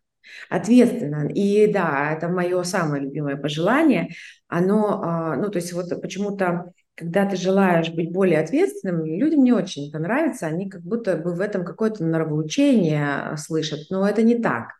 ответственно. 0.50 1.28
И 1.32 1.66
да, 1.66 2.12
это 2.12 2.28
мое 2.28 2.62
самое 2.64 3.02
любимое 3.02 3.36
пожелание. 3.36 4.10
Оно, 4.48 5.02
а, 5.02 5.36
ну, 5.36 5.50
то 5.50 5.56
есть 5.58 5.72
вот 5.72 6.00
почему-то 6.00 6.72
когда 6.96 7.26
ты 7.26 7.36
желаешь 7.36 7.90
быть 7.90 8.10
более 8.10 8.40
ответственным, 8.40 9.04
людям 9.04 9.44
не 9.44 9.52
очень 9.52 9.90
это 9.90 9.98
нравится, 9.98 10.46
они 10.46 10.68
как 10.68 10.80
будто 10.80 11.16
бы 11.16 11.34
в 11.34 11.40
этом 11.40 11.62
какое-то 11.62 12.02
нравоучение 12.04 13.36
слышат, 13.36 13.80
но 13.90 14.08
это 14.08 14.22
не 14.22 14.36
так, 14.36 14.70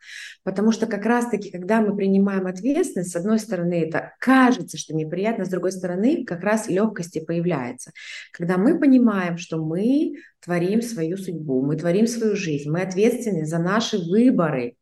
потому 0.43 0.71
что 0.71 0.87
как 0.87 1.05
раз-таки, 1.05 1.51
когда 1.51 1.79
мы 1.79 1.95
принимаем 1.95 2.47
ответственность, 2.47 3.11
с 3.11 3.15
одной 3.15 3.37
стороны, 3.37 3.83
это 3.83 4.13
кажется, 4.19 4.79
что 4.79 4.95
неприятно, 4.95 5.45
с 5.45 5.49
другой 5.49 5.71
стороны, 5.71 6.25
как 6.25 6.41
раз 6.43 6.67
легкости 6.67 7.23
появляется. 7.23 7.91
Когда 8.33 8.57
мы 8.57 8.79
понимаем, 8.79 9.37
что 9.37 9.63
мы 9.63 10.15
творим 10.43 10.81
свою 10.81 11.17
судьбу, 11.17 11.63
мы 11.63 11.77
творим 11.77 12.07
свою 12.07 12.35
жизнь, 12.35 12.69
мы 12.69 12.81
ответственны 12.81 13.45
за 13.45 13.59
наши 13.59 13.99
выборы, 13.99 14.75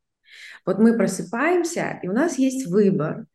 вот 0.66 0.80
мы 0.80 0.98
просыпаемся, 0.98 2.00
и 2.02 2.08
у 2.08 2.14
нас 2.14 2.40
есть 2.40 2.68
выбор 2.68 3.26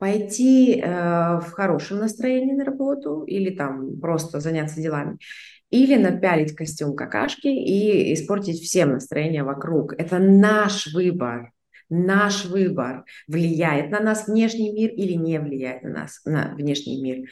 пойти 0.00 0.80
э, 0.80 1.40
в 1.40 1.52
хорошем 1.52 1.98
настроении 1.98 2.54
на 2.54 2.64
работу 2.64 3.22
или 3.24 3.54
там 3.54 4.00
просто 4.00 4.40
заняться 4.40 4.80
делами, 4.80 5.18
или 5.68 5.96
напялить 5.96 6.56
костюм 6.56 6.96
какашки 6.96 7.48
и 7.48 8.14
испортить 8.14 8.62
всем 8.62 8.92
настроение 8.92 9.44
вокруг. 9.44 9.92
Это 9.92 10.18
наш 10.18 10.92
выбор. 10.92 11.52
Наш 11.90 12.46
выбор 12.46 13.04
влияет 13.28 13.90
на 13.90 14.00
нас 14.00 14.26
внешний 14.26 14.72
мир 14.72 14.90
или 14.90 15.12
не 15.12 15.38
влияет 15.38 15.82
на 15.82 15.90
нас, 15.90 16.20
на 16.24 16.54
внешний 16.54 17.02
мир. 17.02 17.28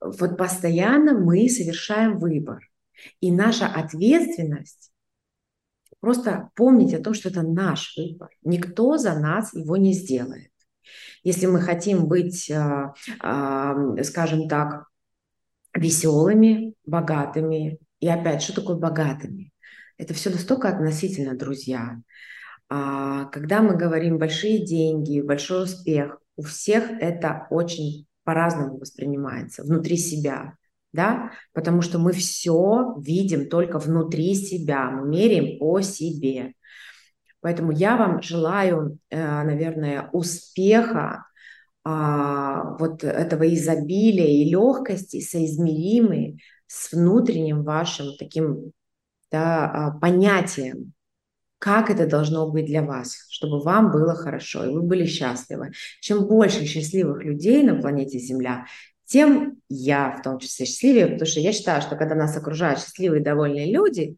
Вот 0.00 0.38
постоянно 0.38 1.18
мы 1.18 1.48
совершаем 1.48 2.18
выбор. 2.18 2.60
И 3.20 3.32
наша 3.32 3.66
ответственность 3.66 4.92
Просто 6.00 6.50
помнить 6.54 6.94
о 6.94 7.02
том, 7.02 7.12
что 7.12 7.28
это 7.28 7.42
наш 7.42 7.96
выбор. 7.96 8.30
Никто 8.44 8.98
за 8.98 9.18
нас 9.18 9.52
его 9.52 9.76
не 9.76 9.92
сделает. 9.92 10.47
Если 11.22 11.46
мы 11.46 11.60
хотим 11.60 12.06
быть, 12.06 12.50
а, 12.50 12.94
а, 13.20 14.02
скажем 14.02 14.48
так, 14.48 14.86
веселыми, 15.74 16.74
богатыми, 16.86 17.78
и 18.00 18.08
опять, 18.08 18.42
что 18.42 18.54
такое 18.54 18.76
богатыми? 18.76 19.52
Это 19.96 20.14
все 20.14 20.30
настолько 20.30 20.68
относительно, 20.68 21.36
друзья. 21.36 22.00
А, 22.68 23.26
когда 23.26 23.62
мы 23.62 23.76
говорим 23.76 24.18
большие 24.18 24.64
деньги, 24.64 25.20
большой 25.20 25.64
успех, 25.64 26.18
у 26.36 26.42
всех 26.42 26.90
это 27.00 27.46
очень 27.50 28.06
по-разному 28.24 28.78
воспринимается 28.78 29.64
внутри 29.64 29.96
себя 29.96 30.58
да, 30.92 31.32
потому 31.52 31.82
что 31.82 31.98
мы 31.98 32.12
все 32.12 32.94
видим 32.98 33.48
только 33.48 33.78
внутри 33.78 34.34
себя, 34.34 34.90
мы 34.90 35.08
меряем 35.08 35.58
по 35.58 35.80
себе. 35.80 36.54
Поэтому 37.40 37.72
я 37.72 37.96
вам 37.96 38.22
желаю, 38.22 38.98
э, 39.10 39.42
наверное, 39.44 40.10
успеха, 40.12 41.24
а, 41.84 42.76
вот 42.78 43.02
этого 43.02 43.52
изобилия 43.54 44.26
и 44.26 44.50
легкости, 44.50 45.20
соизмеримой 45.20 46.42
с 46.66 46.92
внутренним 46.92 47.62
вашим 47.62 48.16
таким 48.18 48.72
да, 49.30 49.70
а, 49.70 49.90
понятием 49.98 50.92
как 51.58 51.90
это 51.90 52.06
должно 52.06 52.48
быть 52.48 52.66
для 52.66 52.82
вас, 52.82 53.26
чтобы 53.30 53.60
вам 53.60 53.90
было 53.90 54.14
хорошо, 54.14 54.64
и 54.64 54.72
вы 54.72 54.82
были 54.82 55.06
счастливы. 55.06 55.72
Чем 56.00 56.26
больше 56.26 56.64
счастливых 56.64 57.24
людей 57.24 57.64
на 57.64 57.80
планете 57.80 58.18
Земля, 58.18 58.66
тем 59.04 59.60
я 59.68 60.16
в 60.16 60.22
том 60.22 60.38
числе 60.38 60.66
счастливее, 60.66 61.06
потому 61.06 61.26
что 61.26 61.40
я 61.40 61.52
считаю, 61.52 61.82
что 61.82 61.96
когда 61.96 62.14
нас 62.14 62.36
окружают 62.36 62.80
счастливые 62.80 63.20
и 63.20 63.24
довольные 63.24 63.72
люди, 63.72 64.16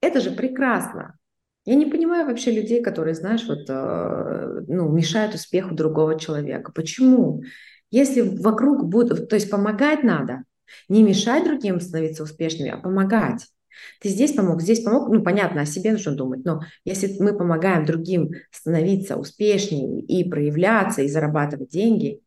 это 0.00 0.20
же 0.20 0.30
прекрасно. 0.30 1.18
Я 1.64 1.76
не 1.76 1.86
понимаю 1.86 2.26
вообще 2.26 2.50
людей, 2.50 2.82
которые, 2.82 3.14
знаешь, 3.14 3.46
вот, 3.46 3.68
э, 3.68 4.64
ну, 4.66 4.88
мешают 4.90 5.34
успеху 5.34 5.74
другого 5.74 6.18
человека. 6.18 6.72
Почему? 6.72 7.42
Если 7.90 8.20
вокруг 8.20 8.86
будет, 8.86 9.28
то 9.28 9.36
есть 9.36 9.50
помогать 9.50 10.02
надо, 10.02 10.42
не 10.88 11.02
мешать 11.02 11.44
другим 11.44 11.80
становиться 11.80 12.24
успешными, 12.24 12.70
а 12.70 12.78
помогать. 12.78 13.46
Ты 14.00 14.08
здесь 14.08 14.32
помог, 14.32 14.60
здесь 14.60 14.82
помог, 14.82 15.08
ну, 15.08 15.22
понятно, 15.22 15.62
о 15.62 15.66
себе 15.66 15.92
нужно 15.92 16.14
думать, 16.14 16.44
но 16.44 16.62
если 16.84 17.16
мы 17.22 17.36
помогаем 17.36 17.84
другим 17.86 18.32
становиться 18.50 19.16
успешнее 19.16 20.00
и 20.00 20.28
проявляться, 20.28 21.02
и 21.02 21.08
зарабатывать 21.08 21.70
деньги, 21.70 22.20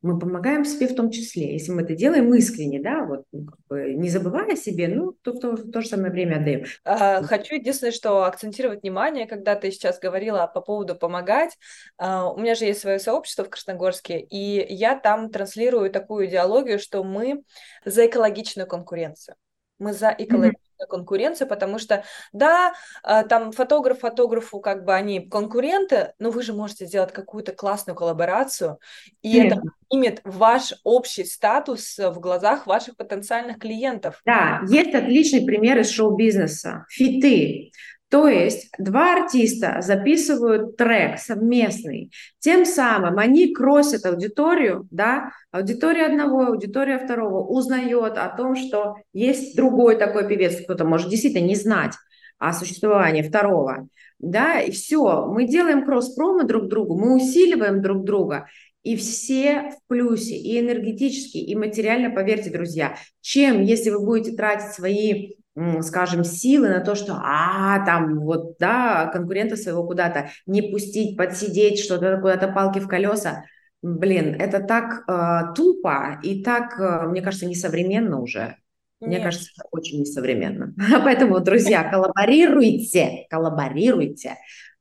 мы 0.00 0.18
помогаем 0.18 0.64
себе 0.64 0.86
в 0.86 0.94
том 0.94 1.10
числе. 1.10 1.52
Если 1.52 1.72
мы 1.72 1.82
это 1.82 1.94
делаем 1.94 2.32
искренне, 2.34 2.80
да, 2.80 3.04
вот 3.04 3.24
ну, 3.32 3.48
не 3.70 4.08
забывая 4.08 4.52
о 4.52 4.56
себе, 4.56 4.88
ну, 4.88 5.12
то 5.22 5.32
в 5.32 5.40
то, 5.40 5.52
в 5.52 5.70
то 5.70 5.80
же 5.80 5.88
самое 5.88 6.12
время 6.12 6.36
отдаем. 6.36 6.64
А, 6.84 7.22
хочу 7.22 7.56
единственное, 7.56 7.92
что 7.92 8.24
акцентировать 8.24 8.82
внимание, 8.82 9.26
когда 9.26 9.56
ты 9.56 9.70
сейчас 9.72 9.98
говорила 9.98 10.46
по 10.46 10.60
поводу 10.60 10.94
помогать. 10.94 11.56
А, 11.96 12.30
у 12.30 12.38
меня 12.38 12.54
же 12.54 12.66
есть 12.66 12.80
свое 12.80 12.98
сообщество 12.98 13.44
в 13.44 13.50
Красногорске, 13.50 14.20
и 14.20 14.72
я 14.72 14.98
там 14.98 15.30
транслирую 15.30 15.90
такую 15.90 16.26
идеологию, 16.26 16.78
что 16.78 17.02
мы 17.02 17.42
за 17.84 18.06
экологичную 18.06 18.68
конкуренцию. 18.68 19.36
Мы 19.78 19.92
за 19.92 20.14
экологичную 20.16 20.88
конкуренцию, 20.88 21.48
потому 21.48 21.78
что, 21.78 22.04
да, 22.32 22.72
а, 23.02 23.24
там 23.24 23.52
фотограф 23.52 24.00
фотографу, 24.00 24.60
как 24.60 24.84
бы 24.84 24.94
они 24.94 25.20
конкуренты, 25.28 26.12
но 26.18 26.30
вы 26.30 26.42
же 26.42 26.52
можете 26.52 26.86
сделать 26.86 27.12
какую-то 27.12 27.52
классную 27.52 27.96
коллаборацию, 27.96 28.78
и 29.22 29.34
Нет. 29.34 29.52
это 29.52 29.62
имеет 29.90 30.20
ваш 30.24 30.74
общий 30.84 31.24
статус 31.24 31.98
в 31.98 32.20
глазах 32.20 32.66
ваших 32.66 32.96
потенциальных 32.96 33.58
клиентов. 33.58 34.20
Да, 34.24 34.60
есть 34.68 34.94
отличный 34.94 35.44
пример 35.44 35.78
из 35.78 35.90
шоу-бизнеса. 35.90 36.84
Фиты. 36.88 37.72
То 38.10 38.26
есть 38.26 38.70
два 38.78 39.22
артиста 39.22 39.78
записывают 39.82 40.76
трек 40.78 41.18
совместный, 41.18 42.10
тем 42.38 42.64
самым 42.64 43.18
они 43.18 43.52
кросят 43.52 44.06
аудиторию, 44.06 44.88
да, 44.90 45.32
аудитория 45.50 46.06
одного, 46.06 46.46
аудитория 46.46 46.98
второго 46.98 47.46
узнает 47.46 48.16
о 48.16 48.28
том, 48.34 48.56
что 48.56 48.96
есть 49.12 49.54
другой 49.56 49.96
такой 49.96 50.26
певец, 50.26 50.56
кто-то 50.62 50.86
может 50.86 51.10
действительно 51.10 51.46
не 51.46 51.54
знать 51.54 51.94
о 52.38 52.54
существовании 52.54 53.20
второго, 53.20 53.88
да, 54.18 54.58
и 54.58 54.70
все, 54.70 55.26
мы 55.26 55.46
делаем 55.46 55.84
кросс-промо 55.84 56.44
друг 56.44 56.68
другу, 56.68 56.98
мы 56.98 57.14
усиливаем 57.14 57.82
друг 57.82 58.04
друга, 58.04 58.46
и 58.84 58.96
все 58.96 59.72
в 59.72 59.88
плюсе, 59.88 60.34
и 60.34 60.58
энергетически, 60.58 61.36
и 61.36 61.54
материально, 61.54 62.10
поверьте, 62.10 62.50
друзья, 62.50 62.96
чем, 63.20 63.60
если 63.60 63.90
вы 63.90 64.04
будете 64.04 64.34
тратить 64.34 64.72
свои 64.72 65.34
скажем, 65.82 66.24
силы 66.24 66.68
на 66.68 66.80
то, 66.80 66.94
что, 66.94 67.14
а, 67.22 67.84
там, 67.84 68.20
вот, 68.20 68.58
да, 68.58 69.06
конкурента 69.12 69.56
своего 69.56 69.84
куда-то 69.84 70.30
не 70.46 70.62
пустить, 70.62 71.16
подсидеть, 71.16 71.80
что-то 71.80 72.18
куда-то 72.18 72.48
палки 72.48 72.78
в 72.78 72.88
колеса, 72.88 73.44
блин, 73.82 74.34
это 74.38 74.60
так 74.60 75.04
э, 75.08 75.54
тупо 75.54 76.18
и 76.22 76.42
так, 76.42 76.78
э, 76.78 77.06
мне 77.08 77.22
кажется, 77.22 77.46
несовременно 77.46 78.20
уже. 78.20 78.56
Нет. 79.00 79.10
Мне 79.10 79.20
кажется, 79.20 79.50
это 79.56 79.68
очень 79.70 80.00
несовременно. 80.00 80.74
Поэтому, 81.04 81.40
друзья, 81.40 81.84
коллаборируйте, 81.90 83.26
коллаборируйте, 83.30 84.36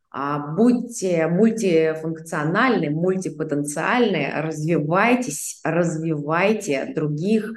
а, 0.09 0.39
будьте 0.55 1.27
мультифункциональны, 1.27 2.89
мультипотенциальны, 2.89 4.31
развивайтесь, 4.41 5.59
развивайте 5.63 6.91
других, 6.95 7.53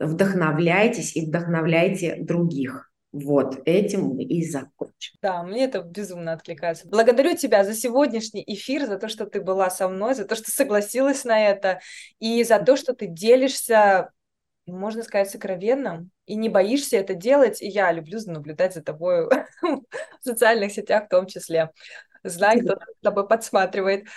вдохновляйтесь 0.00 1.14
и 1.14 1.26
вдохновляйте 1.26 2.16
других. 2.20 2.90
Вот 3.12 3.60
этим 3.64 4.02
мы 4.02 4.22
и 4.22 4.48
закончим. 4.48 5.16
Да, 5.20 5.42
мне 5.42 5.64
это 5.64 5.80
безумно 5.80 6.32
откликается. 6.32 6.86
Благодарю 6.88 7.36
тебя 7.36 7.64
за 7.64 7.74
сегодняшний 7.74 8.44
эфир, 8.46 8.86
за 8.86 8.98
то, 8.98 9.08
что 9.08 9.26
ты 9.26 9.40
была 9.40 9.68
со 9.68 9.88
мной, 9.88 10.14
за 10.14 10.24
то, 10.24 10.36
что 10.36 10.50
согласилась 10.50 11.24
на 11.24 11.44
это, 11.44 11.80
и 12.20 12.44
за 12.44 12.60
то, 12.60 12.76
что 12.76 12.94
ты 12.94 13.08
делишься, 13.08 14.12
можно 14.66 15.02
сказать, 15.02 15.28
сокровенным, 15.28 16.10
и 16.26 16.36
не 16.36 16.48
боишься 16.48 16.98
это 16.98 17.14
делать. 17.14 17.60
И 17.60 17.66
я 17.66 17.90
люблю 17.90 18.20
наблюдать 18.26 18.74
за 18.74 18.82
тобой 18.82 19.28
в 19.62 19.82
социальных 20.22 20.72
сетях 20.72 21.06
в 21.06 21.08
том 21.08 21.26
числе. 21.26 21.70
Знай, 22.22 22.60
кто 22.60 22.74
с 22.74 23.02
тобой 23.02 23.28
подсматривает. 23.28 24.06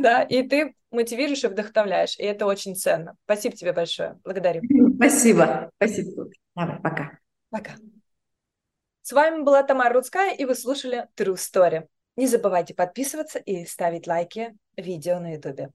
Да, 0.00 0.22
и 0.22 0.42
ты 0.42 0.74
мотивируешь 0.90 1.44
и 1.44 1.48
вдохновляешь, 1.48 2.18
и 2.18 2.22
это 2.22 2.46
очень 2.46 2.76
ценно. 2.76 3.16
Спасибо 3.24 3.56
тебе 3.56 3.72
большое. 3.72 4.18
Благодарю. 4.24 4.62
Спасибо. 4.96 5.70
Спасибо. 5.76 6.28
Давай, 6.54 6.80
пока. 6.80 7.18
Пока. 7.50 7.72
С 9.02 9.12
вами 9.12 9.42
была 9.42 9.62
Тамара 9.62 9.94
Рудская, 9.94 10.34
и 10.34 10.44
вы 10.44 10.54
слушали 10.54 11.08
True 11.16 11.34
Story. 11.34 11.86
Не 12.16 12.26
забывайте 12.26 12.74
подписываться 12.74 13.38
и 13.38 13.64
ставить 13.64 14.06
лайки 14.06 14.56
видео 14.76 15.18
на 15.20 15.34
YouTube. 15.34 15.72